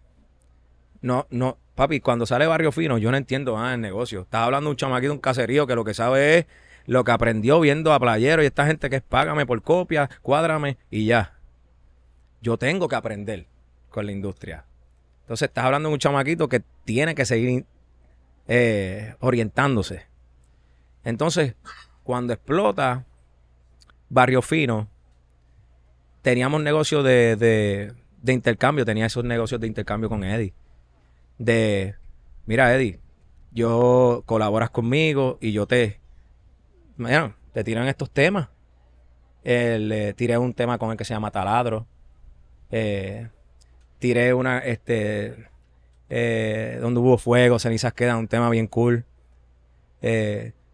[1.01, 4.23] No, no, Papi, cuando sale Barrio Fino, yo no entiendo nada del negocio.
[4.23, 6.47] Estás hablando de un chamaquito un caserío que lo que sabe es
[6.87, 10.79] lo que aprendió viendo a Playero y esta gente que es págame por copia, cuádrame
[10.91, 11.39] y ya.
[12.41, 13.47] Yo tengo que aprender
[13.91, 14.65] con la industria.
[15.21, 17.67] Entonces estás hablando de un chamaquito que tiene que seguir
[18.49, 20.07] eh, orientándose.
[21.05, 21.55] Entonces,
[22.03, 23.05] cuando explota
[24.09, 24.89] Barrio Fino,
[26.23, 30.55] teníamos negocios de, de, intercambio, tenía esos negocios de intercambio con Eddie
[31.39, 31.95] de,
[32.47, 33.01] mira Eddie,
[33.53, 36.01] yo colaboras conmigo y yo te,
[36.97, 38.49] mira, te tiran estos temas.
[39.45, 41.87] Eh, tiré un tema con el que se llama Taladro.
[42.71, 43.29] Eh,
[43.99, 45.49] tiré una, este,
[46.11, 49.05] eh, donde hubo fuego, cenizas quedan, un tema bien cool.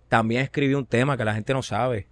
[0.08, 2.08] también escribí un tema que la gente no sabe.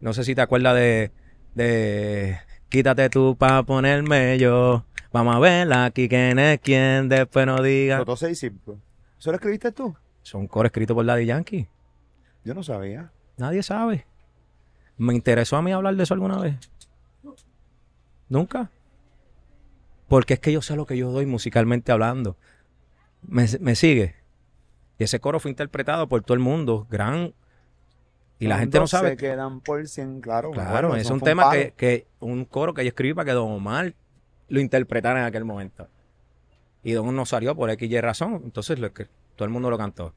[0.00, 1.12] No sé si te acuerdas de,
[1.54, 2.38] de
[2.70, 4.84] Quítate tú para ponerme yo.
[5.12, 8.04] Vamos a ver aquí quién es quién, después no diga.
[8.04, 8.78] Los y cinco.
[9.18, 9.94] ¿Eso lo escribiste tú?
[10.22, 11.66] Son coro escrito por Daddy Yankee.
[12.44, 13.10] Yo no sabía.
[13.36, 14.06] Nadie sabe.
[14.96, 16.54] ¿Me interesó a mí hablar de eso alguna vez?
[18.28, 18.70] Nunca.
[20.06, 22.36] Porque es que yo sé lo que yo doy musicalmente hablando.
[23.22, 24.14] ¿Me, sigue?
[24.96, 26.86] Y ese coro fue interpretado por todo el mundo.
[26.88, 27.34] Gran.
[28.40, 29.10] Y la gente no sabe.
[29.10, 30.50] Se quedan por cien, claro.
[30.50, 33.94] Claro, es un tema que, que, Un coro que yo escribí para que Don Omar
[34.48, 35.88] lo interpretaron en aquel momento.
[36.82, 39.06] Y Don no salió por X y razón, entonces lo que,
[39.36, 40.14] todo el mundo lo cantó.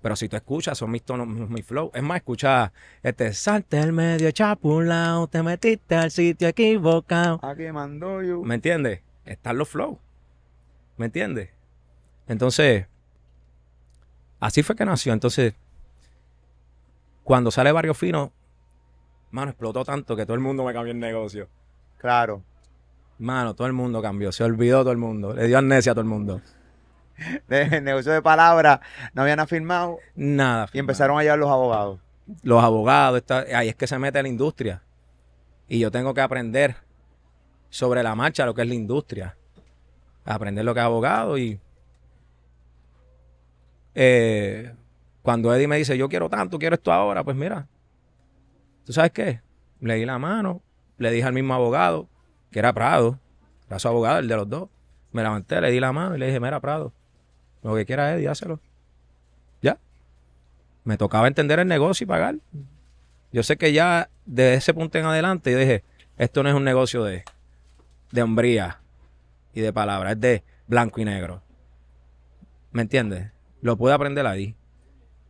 [0.00, 1.90] Pero si tú escuchas, son mis tonos, mi flow.
[1.92, 2.72] Es más, escucha,
[3.02, 7.40] este, salte el medio chapulao, te metiste al sitio equivocado.
[7.42, 8.42] Aquí mandó yo.
[8.42, 9.00] ¿Me entiendes?
[9.24, 9.98] Están los flow.
[10.96, 11.50] ¿Me entiendes?
[12.28, 12.86] Entonces,
[14.38, 15.12] así fue que nació.
[15.12, 15.54] Entonces,
[17.26, 18.32] cuando sale Barrio Fino,
[19.32, 21.48] mano, explotó tanto que todo el mundo me cambió el negocio.
[21.98, 22.44] Claro.
[23.18, 26.02] Mano, todo el mundo cambió, se olvidó todo el mundo, le dio amnesia a todo
[26.02, 26.40] el mundo.
[27.48, 28.78] De negocio de palabras,
[29.12, 29.98] no habían afirmado.
[30.14, 30.68] Nada.
[30.72, 31.98] Y empezaron a llegar los abogados.
[32.44, 34.82] Los abogados, ahí es que se mete la industria.
[35.66, 36.76] Y yo tengo que aprender
[37.70, 39.36] sobre la marcha lo que es la industria.
[40.24, 41.58] Aprender lo que es abogado y...
[43.96, 44.72] Eh,
[45.26, 47.66] cuando Eddie me dice, yo quiero tanto, quiero esto ahora, pues mira,
[48.84, 49.40] ¿tú sabes qué?
[49.80, 50.62] Le di la mano,
[50.98, 52.08] le dije al mismo abogado,
[52.52, 53.18] que era Prado,
[53.66, 54.68] era su abogado, el de los dos.
[55.10, 56.92] Me levanté, le di la mano y le dije, mira, Prado,
[57.64, 58.60] lo que quiera Eddie, hácelo.
[59.62, 59.78] Ya.
[60.84, 62.36] Me tocaba entender el negocio y pagar.
[63.32, 65.82] Yo sé que ya de ese punto en adelante yo dije,
[66.18, 67.24] esto no es un negocio de,
[68.12, 68.78] de hombría
[69.52, 71.42] y de palabras, es de blanco y negro.
[72.70, 73.32] ¿Me entiendes?
[73.60, 74.54] Lo pude aprender ahí.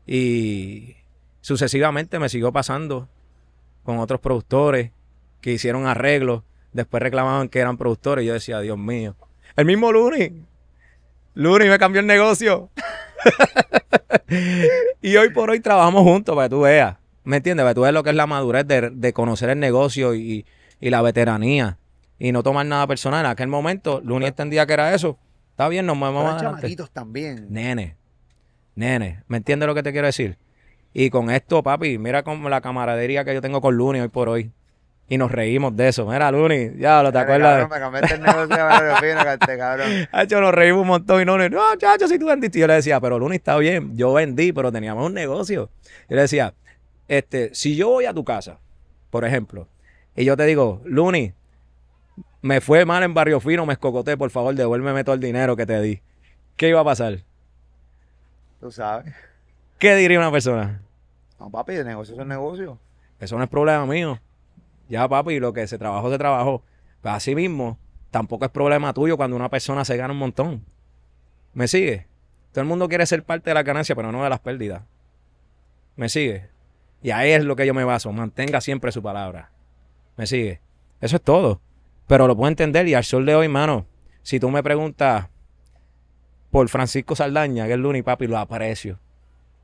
[0.06, 0.96] Y
[1.40, 3.08] sucesivamente me siguió pasando
[3.82, 4.92] con otros productores
[5.40, 6.42] que hicieron arreglos
[6.76, 9.16] Después reclamaban que eran productores y yo decía, Dios mío.
[9.56, 10.44] El mismo Looney.
[11.32, 12.68] Looney me cambió el negocio.
[15.00, 16.98] y hoy por hoy trabajamos juntos para que tú veas.
[17.24, 17.64] ¿Me entiendes?
[17.64, 20.44] Para que tú veas lo que es la madurez de, conocer el negocio y,
[20.78, 21.78] y la veteranía
[22.18, 23.24] y no tomar nada personal.
[23.24, 25.18] En aquel momento, Luni entendía que era eso.
[25.52, 26.42] Está bien, nos hay adelante.
[26.42, 27.46] chamaquitos también.
[27.48, 27.96] Nene,
[28.76, 30.38] nene, ¿me entiendes lo que te quiero decir?
[30.94, 34.28] Y con esto, papi, mira como la camaradería que yo tengo con Luni hoy por
[34.28, 34.52] hoy.
[35.08, 36.06] Y nos reímos de eso.
[36.06, 37.68] Mira, Luni, ya lo te acuerdas.
[37.68, 39.88] cabrón, me cambiaste el negocio de barrio fino, cante, cabrón.
[40.12, 42.58] Hacho, nos reímos un montón y no, no, chacho, si tú vendiste.
[42.58, 45.70] Y yo le decía, pero Luni está bien, yo vendí, pero teníamos un negocio.
[46.08, 46.54] Yo le decía,
[47.08, 48.58] este, si yo voy a tu casa,
[49.10, 49.68] por ejemplo,
[50.16, 51.34] y yo te digo, Luni,
[52.42, 55.66] me fue mal en Barrio Fino, me escocoté, por favor, devuélveme todo el dinero que
[55.66, 56.00] te di.
[56.56, 57.18] ¿Qué iba a pasar?
[58.66, 59.14] Tú sabes.
[59.78, 60.82] ¿Qué diría una persona?
[61.38, 62.80] No, papi, el negocio es un negocio.
[63.20, 64.18] Eso no es problema mío.
[64.88, 66.64] Ya, papi, lo que se trabajó, se trabajó.
[67.00, 67.78] Pero así mismo,
[68.10, 70.64] tampoco es problema tuyo cuando una persona se gana un montón.
[71.54, 72.08] ¿Me sigue?
[72.50, 74.82] Todo el mundo quiere ser parte de la ganancia, pero no de las pérdidas.
[75.94, 76.48] ¿Me sigue?
[77.04, 78.10] Y ahí es lo que yo me baso.
[78.10, 79.52] Mantenga siempre su palabra.
[80.16, 80.60] ¿Me sigue?
[81.00, 81.60] Eso es todo.
[82.08, 83.86] Pero lo puedo entender y al sol de hoy, mano,
[84.22, 85.28] si tú me preguntas
[86.56, 88.98] por Francisco Saldaña, que es Luni, papi, lo aprecio.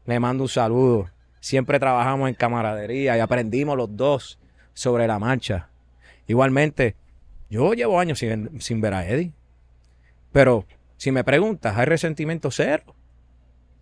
[0.05, 1.09] Le mando un saludo.
[1.41, 4.39] Siempre trabajamos en camaradería y aprendimos los dos
[4.75, 5.71] sobre la marcha.
[6.27, 6.95] Igualmente,
[7.49, 9.33] yo llevo años sin, ver a Eddie.
[10.33, 10.67] Pero
[10.99, 12.95] si me preguntas, hay resentimiento cero.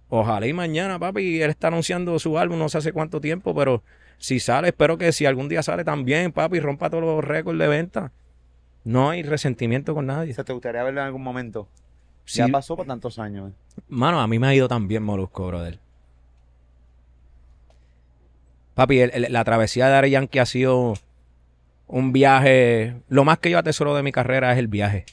[0.09, 3.83] Ojalá y mañana, papi, él está anunciando su álbum no sé hace cuánto tiempo, pero
[4.19, 7.67] si sale, espero que si algún día sale también, papi, rompa todos los récords de
[7.67, 8.13] venta.
[8.85, 10.33] No hay resentimiento con nadie.
[10.33, 11.67] ¿Se te gustaría verlo en algún momento?
[12.25, 13.51] Sí, Ya pasó por tantos años.
[13.51, 13.81] eh.
[13.89, 15.79] Mano, a mí me ha ido tan bien Molusco, brother.
[18.75, 20.95] Papi, el- el- la travesía de Ari Yankee ha sido
[21.87, 22.97] un viaje.
[23.09, 25.05] Lo más que yo atesoro de mi carrera es el viaje.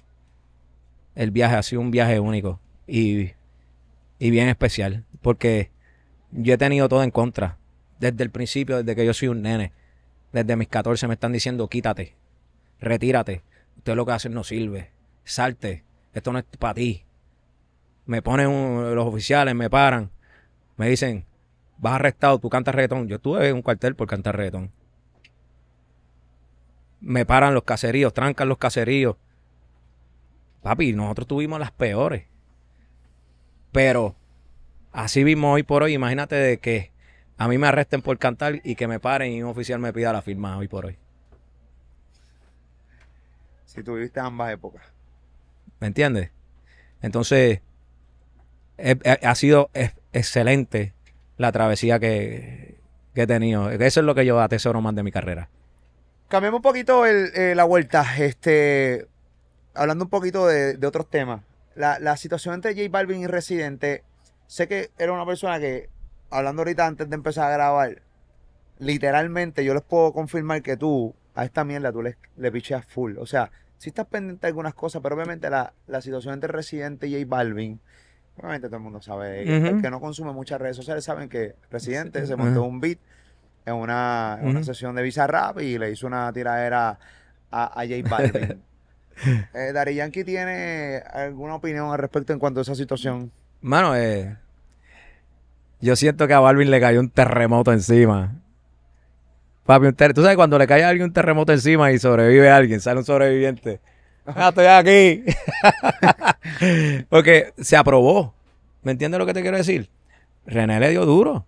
[1.15, 3.31] El viaje ha sido un viaje único y,
[4.19, 5.03] y bien especial.
[5.21, 5.71] Porque
[6.31, 7.57] yo he tenido todo en contra.
[7.99, 9.71] Desde el principio, desde que yo soy un nene.
[10.31, 12.13] Desde mis 14 me están diciendo quítate,
[12.79, 13.41] retírate.
[13.77, 14.91] Usted lo que hace no sirve.
[15.23, 15.83] Salte.
[16.17, 17.07] Esto no es para ti
[18.07, 20.09] me ponen los oficiales, me paran,
[20.77, 21.25] me dicen,
[21.77, 23.07] vas arrestado, tú cantas reggaetón.
[23.07, 24.71] Yo estuve en un cuartel por cantar reggaetón.
[27.01, 29.17] Me paran los caseríos, trancan los caseríos.
[30.63, 32.25] Papi, nosotros tuvimos las peores.
[33.71, 34.15] Pero,
[34.93, 36.91] así mismo hoy por hoy, imagínate de que
[37.37, 40.13] a mí me arresten por cantar y que me paren y un oficial me pida
[40.13, 40.97] la firma hoy por hoy.
[43.65, 44.96] Si tú viviste ambas épocas.
[45.79, 46.31] ¿Me entiendes?
[47.01, 47.61] Entonces,
[48.77, 50.93] es- es- ha sido ex- excelente
[51.37, 52.77] la travesía que,
[53.15, 53.69] he tenido.
[53.71, 55.49] Eso es lo que yo atesoro más de mi carrera.
[56.27, 58.05] Cambiemos un poquito eh, la vuelta.
[58.19, 59.07] Este,
[59.73, 61.41] hablando un poquito de, otros temas.
[61.75, 64.03] La, la situación entre J Balvin y Residente.
[64.45, 65.89] Sé que era una persona que,
[66.29, 68.01] hablando ahorita antes de empezar a grabar,
[68.79, 73.17] literalmente yo les puedo confirmar que tú, a esta mierda, tú le, le picheas full.
[73.17, 77.07] O sea, si estás pendiente de algunas cosas, pero obviamente la, la situación entre Residente
[77.07, 77.79] y J Balvin,
[78.37, 79.43] obviamente todo el mundo sabe.
[79.43, 79.67] Ujú.
[79.67, 82.99] El que no consume muchas redes sociales saben que Residente se montó un beat
[83.65, 84.65] en una, en una Ujú.
[84.65, 86.97] sesión de Bizarrap y le hizo una tiradera
[87.51, 88.63] a, a J Balvin.
[89.53, 93.31] eh, Daddy Yankee tiene alguna opinión al respecto en cuanto a esa situación.
[93.61, 94.37] Mano, eh,
[95.81, 98.35] yo siento que a Balvin le cayó un terremoto encima.
[99.67, 102.99] Papi, tú sabes cuando le cae a alguien un terremoto encima y sobrevive alguien, sale
[102.99, 103.81] un sobreviviente.
[104.25, 105.25] Ah, estoy aquí.
[107.09, 108.33] Porque se aprobó.
[108.81, 109.89] ¿Me entiendes lo que te quiero decir?
[110.45, 111.45] René le dio duro.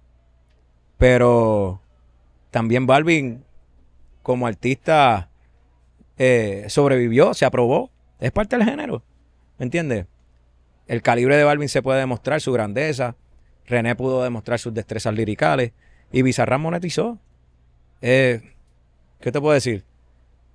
[0.98, 1.82] Pero
[2.52, 3.46] también Balvin,
[4.22, 5.30] como artista,
[6.18, 7.90] eh, sobrevivió, se aprobó.
[8.20, 9.02] Es parte del género.
[9.60, 10.08] ¿Me entiendes?
[10.88, 13.16] El calibre de Balvin se puede demostrar, su grandeza.
[13.66, 15.72] René pudo demostrar sus destrezas liricales.
[16.12, 17.18] Y Bizarrap monetizó.
[18.02, 18.54] Eh,
[19.20, 19.84] ¿Qué te puedo decir?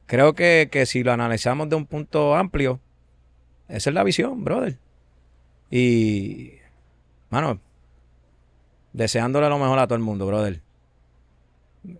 [0.06, 2.80] Creo que, que si lo analizamos de un punto amplio,
[3.68, 4.78] esa es la visión, brother.
[5.70, 6.52] Y,
[7.30, 7.60] mano,
[8.92, 10.60] deseándole lo mejor a todo el mundo, brother.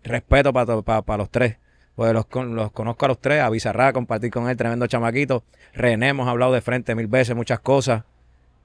[0.02, 1.58] Respeto para los tres.
[1.94, 5.44] Pues los, los conozco a los tres, a compartir con él, tremendo chamaquito.
[5.74, 8.04] René, hemos hablado de frente mil veces, muchas cosas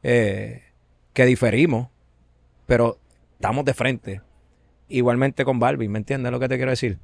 [0.01, 0.63] eh,
[1.13, 1.89] que diferimos,
[2.65, 2.97] pero
[3.33, 4.21] estamos de frente.
[4.89, 6.99] Igualmente con Balvin, ¿me entiendes lo que te quiero decir?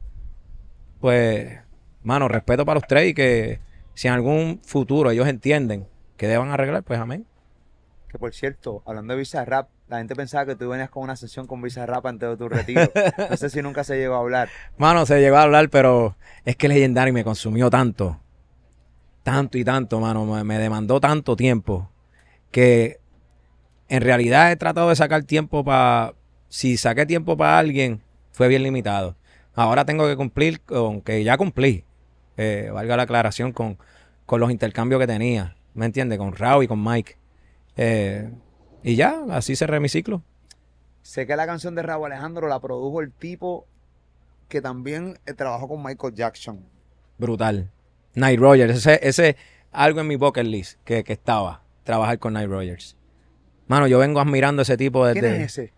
[0.99, 1.59] Pues,
[2.03, 3.59] mano, respeto para los tres y que
[3.93, 5.87] si en algún futuro ellos entienden
[6.17, 7.25] que deban arreglar, pues amén.
[8.09, 11.45] Que por cierto, hablando de Bizarrap, la gente pensaba que tú venías con una sesión
[11.45, 12.91] con Bizarrap antes de tu retiro.
[13.29, 14.49] No sé si nunca se llegó a hablar.
[14.77, 18.19] Mano, se llegó a hablar, pero es que Legendary me consumió tanto,
[19.21, 21.89] tanto y tanto, mano, me, me demandó tanto tiempo
[22.49, 22.99] que
[23.89, 26.13] en realidad he tratado de sacar tiempo para,
[26.55, 28.01] si saqué tiempo para alguien,
[28.31, 29.17] fue bien limitado.
[29.55, 31.83] Ahora tengo que cumplir con que ya cumplí,
[32.37, 33.77] eh, valga la aclaración, con,
[34.25, 36.17] con los intercambios que tenía, ¿me entiendes?
[36.17, 37.17] Con Raúl y con Mike.
[37.75, 38.31] Eh,
[38.83, 40.23] y ya, así cerré mi ciclo.
[41.01, 43.67] Sé que la canción de Raúl Alejandro la produjo el tipo
[44.47, 46.65] que también eh, trabajó con Michael Jackson.
[47.17, 47.69] Brutal.
[48.13, 49.35] Night Rogers, ese, ese
[49.73, 52.95] algo en mi bucket list que, que estaba, trabajar con Night Rogers.
[53.67, 55.19] Mano, yo vengo admirando a ese tipo desde...
[55.19, 55.73] ¿Quién es ese?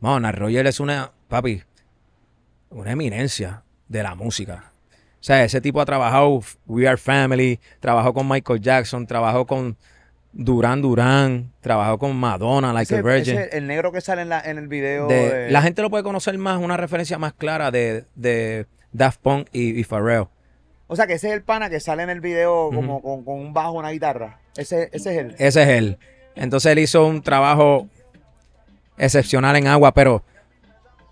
[0.00, 1.62] Mano, Night Rogers es una, papi,
[2.70, 4.72] una eminencia de la música.
[5.20, 9.76] O sea, ese tipo ha trabajado We Are Family, trabajó con Michael Jackson, trabajó con
[10.32, 13.38] Duran Duran, trabajó con Madonna, Like Ese- a Virgin.
[13.38, 15.08] ese, el negro que sale en, la, en el video.
[15.08, 19.20] De- de- La gente lo puede conocer más, una referencia más clara de, de Daft
[19.20, 20.26] Punk y, y Pharrell.
[20.86, 23.38] O sea, que ese es el pana que sale en el video como con, con
[23.38, 24.40] un bajo, una guitarra.
[24.56, 25.34] Ese, ese es él.
[25.38, 25.98] Ese es él.
[26.34, 27.88] Entonces él hizo un trabajo
[29.00, 30.22] excepcional en agua, pero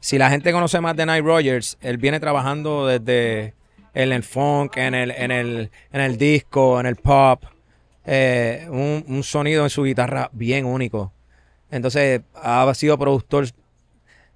[0.01, 3.55] si la gente conoce más de Night Rogers, él viene trabajando desde
[3.95, 7.43] en el funk, en el, en el, en el disco, en el pop,
[8.05, 11.13] eh, un, un sonido en su guitarra bien único.
[11.71, 13.47] Entonces ha sido productor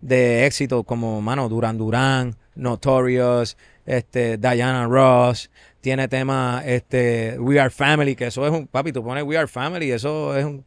[0.01, 3.57] de éxito como, mano, Duran Duran, Notorious,
[3.87, 5.51] este, Diana Ross,
[5.81, 9.47] tiene temas, este, We Are Family, que eso es un, papi, tú pones We Are
[9.47, 10.65] Family, eso es un,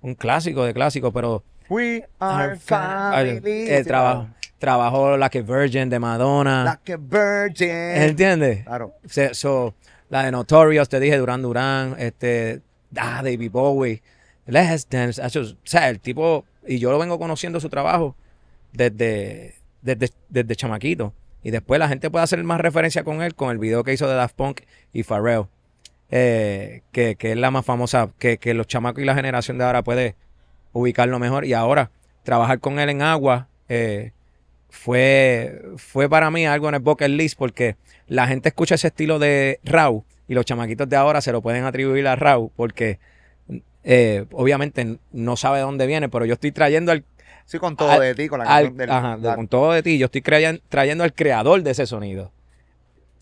[0.00, 3.68] un clásico de clásicos, pero We are family.
[3.70, 4.28] el trabajo,
[4.58, 7.68] trabajó Like a Virgin de Madonna, Like a virgin.
[7.70, 8.64] ¿entiendes?
[8.64, 8.94] Claro.
[9.32, 9.74] So,
[10.08, 12.60] la de Notorious, te dije, Duran Duran, este,
[12.96, 14.02] ah, David Bowie,
[14.46, 18.14] Let's Dance, eso, o sea, el tipo, y yo lo vengo conociendo su trabajo
[18.72, 21.12] desde, desde, desde chamaquito.
[21.42, 24.06] Y después la gente puede hacer más referencia con él con el video que hizo
[24.06, 24.60] de Daft Punk
[24.92, 25.46] y Pharrell,
[26.10, 29.64] eh, que, que es la más famosa, que, que los chamacos y la generación de
[29.64, 30.14] ahora puede
[30.72, 31.44] ubicarlo mejor.
[31.44, 31.90] Y ahora,
[32.22, 34.12] trabajar con él en agua eh,
[34.68, 37.76] fue, fue para mí algo en el bucket list porque
[38.06, 41.64] la gente escucha ese estilo de Raw y los chamaquitos de ahora se lo pueden
[41.64, 42.98] atribuir a Raw porque
[43.84, 47.04] eh, obviamente no sabe de dónde viene, pero yo estoy trayendo al,
[47.44, 48.90] Sí, con todo Al- de ti, con la al- canción del.
[48.90, 52.30] ajá, con todo de ti, yo estoy trayendo al creador de ese sonido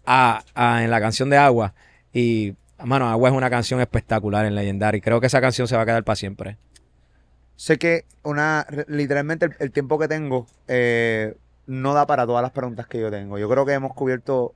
[0.06, 1.74] a, a- en la canción de Agua
[2.12, 2.54] y
[2.84, 5.82] mano, Agua es una canción espectacular en Legendary y creo que esa canción se va
[5.82, 6.56] a quedar para siempre.
[7.60, 12.52] Sé que una, literalmente el, el tiempo que tengo eh, no da para todas las
[12.52, 13.36] preguntas que yo tengo.
[13.36, 14.54] Yo creo que hemos cubierto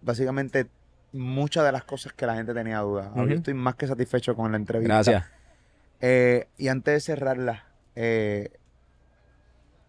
[0.00, 0.66] básicamente
[1.12, 3.10] muchas de las cosas que la gente tenía dudas.
[3.14, 4.94] Yo estoy más que satisfecho con la entrevista.
[4.94, 5.24] Gracias.
[6.00, 8.50] Eh, y antes de cerrarla, eh,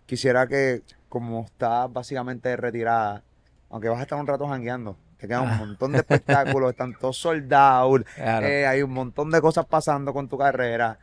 [0.05, 3.23] quisiera que, como estás básicamente retirada,
[3.69, 5.55] aunque vas a estar un rato jangueando, te quedan un Ah.
[5.59, 8.45] montón de espectáculos, están todos soldados, Claro.
[8.45, 10.99] eh, hay un montón de cosas pasando con tu carrera.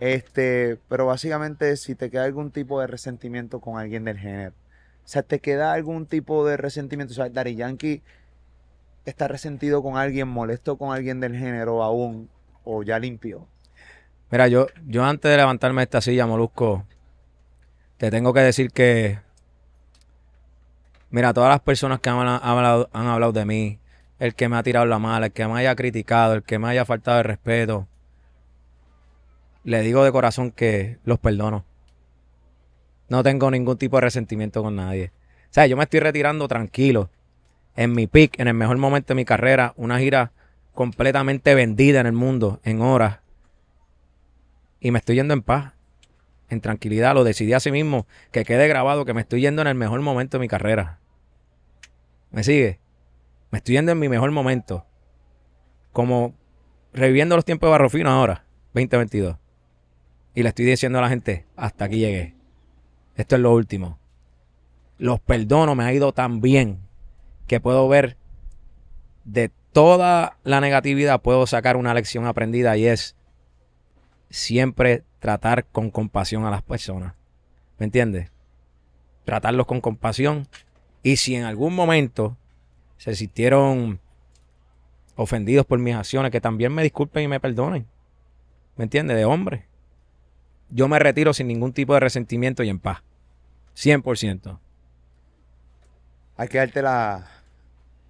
[0.00, 4.54] Este, pero básicamente si te queda algún tipo de resentimiento con alguien del género.
[5.04, 7.12] O sea, te queda algún tipo de resentimiento.
[7.12, 8.02] O sea, Daddy Yankee
[9.04, 12.30] está resentido con alguien, molesto con alguien del género aún,
[12.64, 13.46] o ya limpió.
[14.30, 16.86] Mira, yo, yo antes de levantarme de esta silla, Molusco,
[17.98, 19.18] te tengo que decir que,
[21.10, 23.80] mira, todas las personas que han, han hablado, han hablado de mí,
[24.18, 26.68] el que me ha tirado la mala, el que me haya criticado, el que me
[26.68, 27.88] haya faltado el respeto,
[29.64, 31.64] le digo de corazón que los perdono.
[33.08, 35.12] No tengo ningún tipo de resentimiento con nadie.
[35.44, 37.10] O sea, yo me estoy retirando tranquilo.
[37.76, 40.32] En mi peak, en el mejor momento de mi carrera, una gira
[40.74, 43.20] completamente vendida en el mundo, en horas
[44.80, 45.74] y me estoy yendo en paz,
[46.48, 47.14] en tranquilidad.
[47.14, 50.38] Lo decidí así mismo, que quede grabado que me estoy yendo en el mejor momento
[50.38, 50.98] de mi carrera.
[52.30, 52.80] ¿Me sigue?
[53.50, 54.86] Me estoy yendo en mi mejor momento.
[55.92, 56.34] Como
[56.92, 59.36] reviviendo los tiempos de Barrofino ahora, 2022.
[60.34, 62.34] Y le estoy diciendo a la gente, hasta aquí llegué.
[63.16, 63.98] Esto es lo último.
[64.98, 66.78] Los perdono, me ha ido tan bien
[67.46, 68.16] que puedo ver
[69.24, 73.16] de toda la negatividad, puedo sacar una lección aprendida y es
[74.30, 77.14] siempre tratar con compasión a las personas.
[77.78, 78.30] ¿Me entiendes?
[79.24, 80.46] Tratarlos con compasión.
[81.02, 82.36] Y si en algún momento
[82.98, 84.00] se sintieron
[85.16, 87.86] ofendidos por mis acciones, que también me disculpen y me perdonen.
[88.76, 89.16] ¿Me entiendes?
[89.16, 89.69] De hombre.
[90.70, 93.02] Yo me retiro sin ningún tipo de resentimiento y en paz.
[93.74, 94.58] 100%.
[96.36, 97.26] Hay que darte la-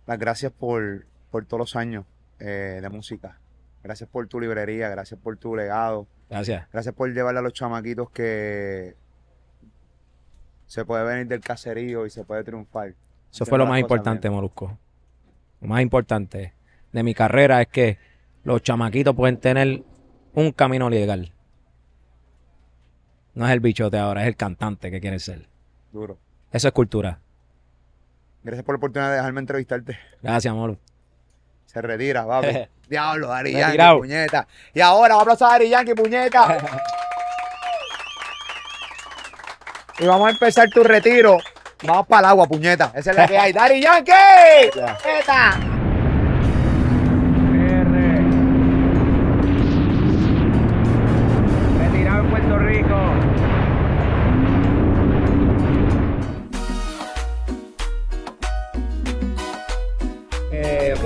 [0.07, 2.05] las gracias por, por todos los años
[2.39, 3.39] eh, de música.
[3.83, 6.69] Gracias por tu librería, gracias por tu legado, Gracias.
[6.73, 8.95] gracias por llevarle a los chamaquitos que
[10.67, 12.95] se puede venir del caserío y se puede triunfar.
[13.33, 14.35] Eso fue lo más importante, bien.
[14.37, 14.79] Molusco.
[15.61, 16.55] Lo más importante
[16.93, 17.99] de mi carrera es que
[18.45, 19.83] los chamaquitos pueden tener
[20.35, 21.33] un camino legal.
[23.35, 25.47] No es el bichote ahora, es el cantante que quiere ser.
[25.93, 26.19] Duro.
[26.53, 27.19] Eso es cultura.
[28.43, 29.99] Gracias por la oportunidad de dejarme entrevistarte.
[30.23, 30.79] Gracias, amor.
[31.67, 32.49] Se retira, papi.
[32.89, 34.47] Diablo, Dari Yankee, puñeta.
[34.75, 36.59] Y ahora, un aplauso a Dari Yankee, puñeta.
[40.01, 41.39] y vamos a empezar tu retiro.
[41.85, 42.93] Vamos para el agua, puñeta.
[42.95, 43.53] Esa es la que hay.
[43.53, 44.71] Dari Yankee.
[44.75, 44.99] Ya.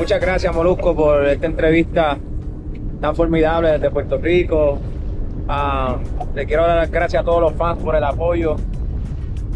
[0.04, 2.18] Muchas gracias, Molusco, por esta entrevista
[3.00, 4.78] tan formidable desde Puerto Rico.
[5.48, 5.96] Ah,
[6.34, 8.56] le quiero dar las gracias a todos los fans por el apoyo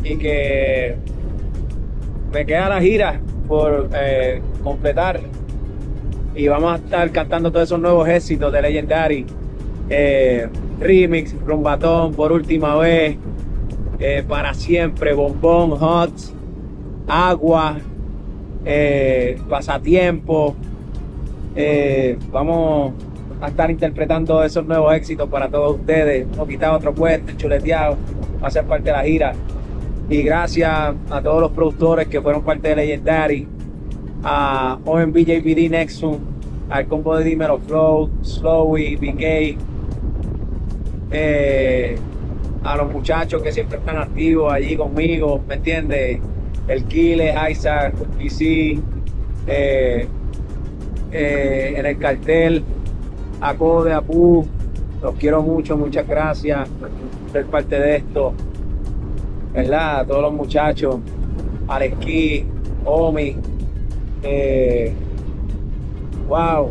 [0.02, 0.96] y que
[2.32, 5.20] me queda la gira por eh, completar
[6.34, 9.26] y vamos a estar cantando todos esos nuevos éxitos de Legendary.
[9.90, 10.48] Eh,
[10.80, 13.18] remix, Rumbatón, por última vez,
[13.98, 16.14] eh, para siempre, Bombón, Hot,
[17.06, 17.76] Agua,
[18.64, 20.54] eh, Pasatiempo.
[21.56, 22.92] Eh, vamos
[23.40, 26.26] a estar interpretando esos nuevos éxitos para todos ustedes.
[26.32, 27.96] Hemos quitado otro puesto, chuleteado,
[28.42, 29.32] va a ser parte de la gira.
[30.10, 33.46] Y gracias a todos los productores que fueron parte de Legendary,
[34.24, 36.18] a OMB JPD Nexum,
[36.70, 39.58] al combo de Dímelo Flow, Slowy, BK,
[41.10, 41.96] eh,
[42.64, 46.20] a los muchachos que siempre están activos allí conmigo, ¿me entiendes?
[46.68, 48.78] El Kile, Isaac, PC,
[49.46, 50.06] eh,
[51.10, 52.62] eh, en el cartel,
[53.40, 54.46] a Code, a Pu,
[55.02, 56.90] los quiero mucho, muchas gracias por
[57.32, 58.34] ser parte de esto,
[59.54, 60.00] ¿verdad?
[60.00, 60.96] A todos los muchachos,
[61.68, 62.44] al Esquí,
[62.84, 63.36] Omi,
[64.22, 64.92] eh,
[66.28, 66.70] wow,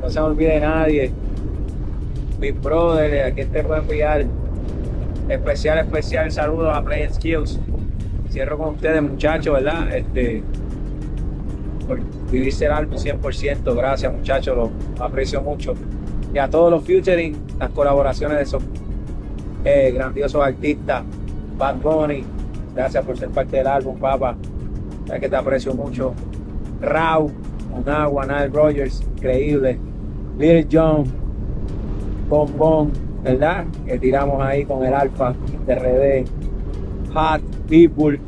[0.00, 1.12] no se me olvide de nadie.
[2.38, 4.24] Big Brother, aquí te puedo enviar
[5.28, 7.60] especial, especial saludos a Play Skills.
[8.30, 9.94] Cierro con ustedes, muchachos, ¿verdad?
[9.94, 10.42] Este,
[11.86, 12.00] por
[12.30, 13.74] vivirse el álbum 100%.
[13.76, 15.74] Gracias, muchachos, lo aprecio mucho.
[16.32, 18.62] Y a todos los featuring, las colaboraciones de esos
[19.64, 21.02] eh, grandiosos artistas.
[21.58, 22.24] Bad Bunny,
[22.74, 24.36] gracias por ser parte del álbum, papá.
[25.06, 26.14] Sabes que te aprecio mucho.
[26.80, 27.30] Rau,
[27.74, 29.78] Onagua, Nile Rogers, increíble.
[30.38, 31.04] Little John,
[32.28, 32.92] Bombón,
[33.24, 33.66] ¿verdad?
[33.84, 35.34] Que tiramos ahí con el Alfa
[35.66, 36.39] de RD.
[37.14, 38.20] Hot People,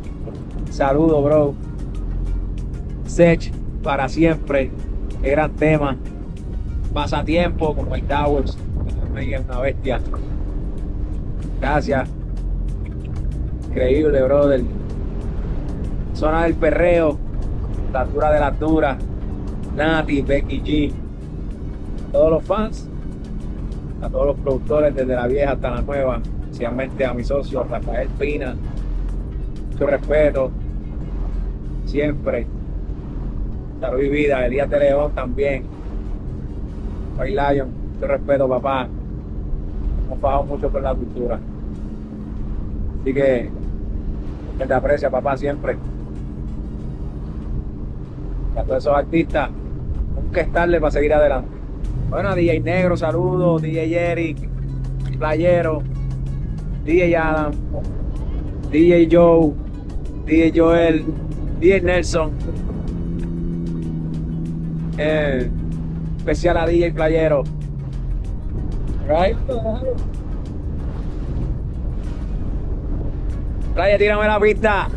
[0.71, 1.55] saludo, bro.
[3.07, 3.53] Sech,
[3.83, 4.71] para siempre,
[5.23, 5.97] gran tema.
[6.93, 8.59] Pasatiempo con Mike Towers,
[9.17, 10.01] es una bestia.
[11.61, 12.09] Gracias.
[13.69, 14.63] Increíble, brother.
[16.15, 17.19] Zona del perreo,
[17.93, 18.99] la dura de las duras.
[19.77, 20.93] Nati, Becky G.
[22.13, 22.89] Todos los fans,
[24.03, 28.09] a todos los productores, desde la vieja hasta la nueva, especialmente a mi socio Rafael
[28.19, 28.55] Pina.
[29.83, 30.51] Mucho respeto,
[31.87, 32.47] siempre.
[33.81, 35.65] Salud y vida, Elías de León también.
[37.19, 38.87] Ray Lion, mucho respeto, papá.
[40.07, 41.41] Hemos bajado mucho por la cultura.
[43.01, 43.51] Así que,
[44.57, 45.77] te aprecia, papá, siempre.
[48.55, 49.51] Y a todos esos artistas,
[50.15, 51.51] nunca es tarde para seguir adelante.
[52.09, 54.49] Bueno, DJ Negro, saludos, DJ Eric,
[55.19, 55.83] Playero,
[56.85, 57.53] DJ Adam,
[58.71, 59.53] DJ Joe,
[60.25, 61.05] DJ Joel,
[61.61, 62.33] DJ Nelson.
[64.99, 65.51] Eh,
[66.19, 67.43] especial a DJ Playero.
[69.09, 69.37] Right?
[73.75, 74.89] Playa, tírame la pista.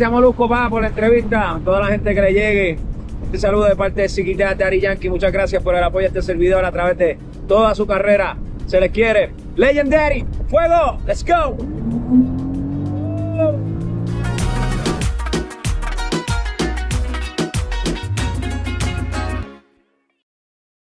[0.00, 1.60] Gracias, Molusco, pa, por la entrevista.
[1.62, 2.78] Toda la gente que le llegue.
[3.24, 5.10] Este saludo de parte de Siquita de Ari Yankee.
[5.10, 8.34] Muchas gracias por el apoyo a este servidor a través de toda su carrera.
[8.64, 9.34] Se les quiere.
[9.56, 11.54] Legendary, fuego, let's go.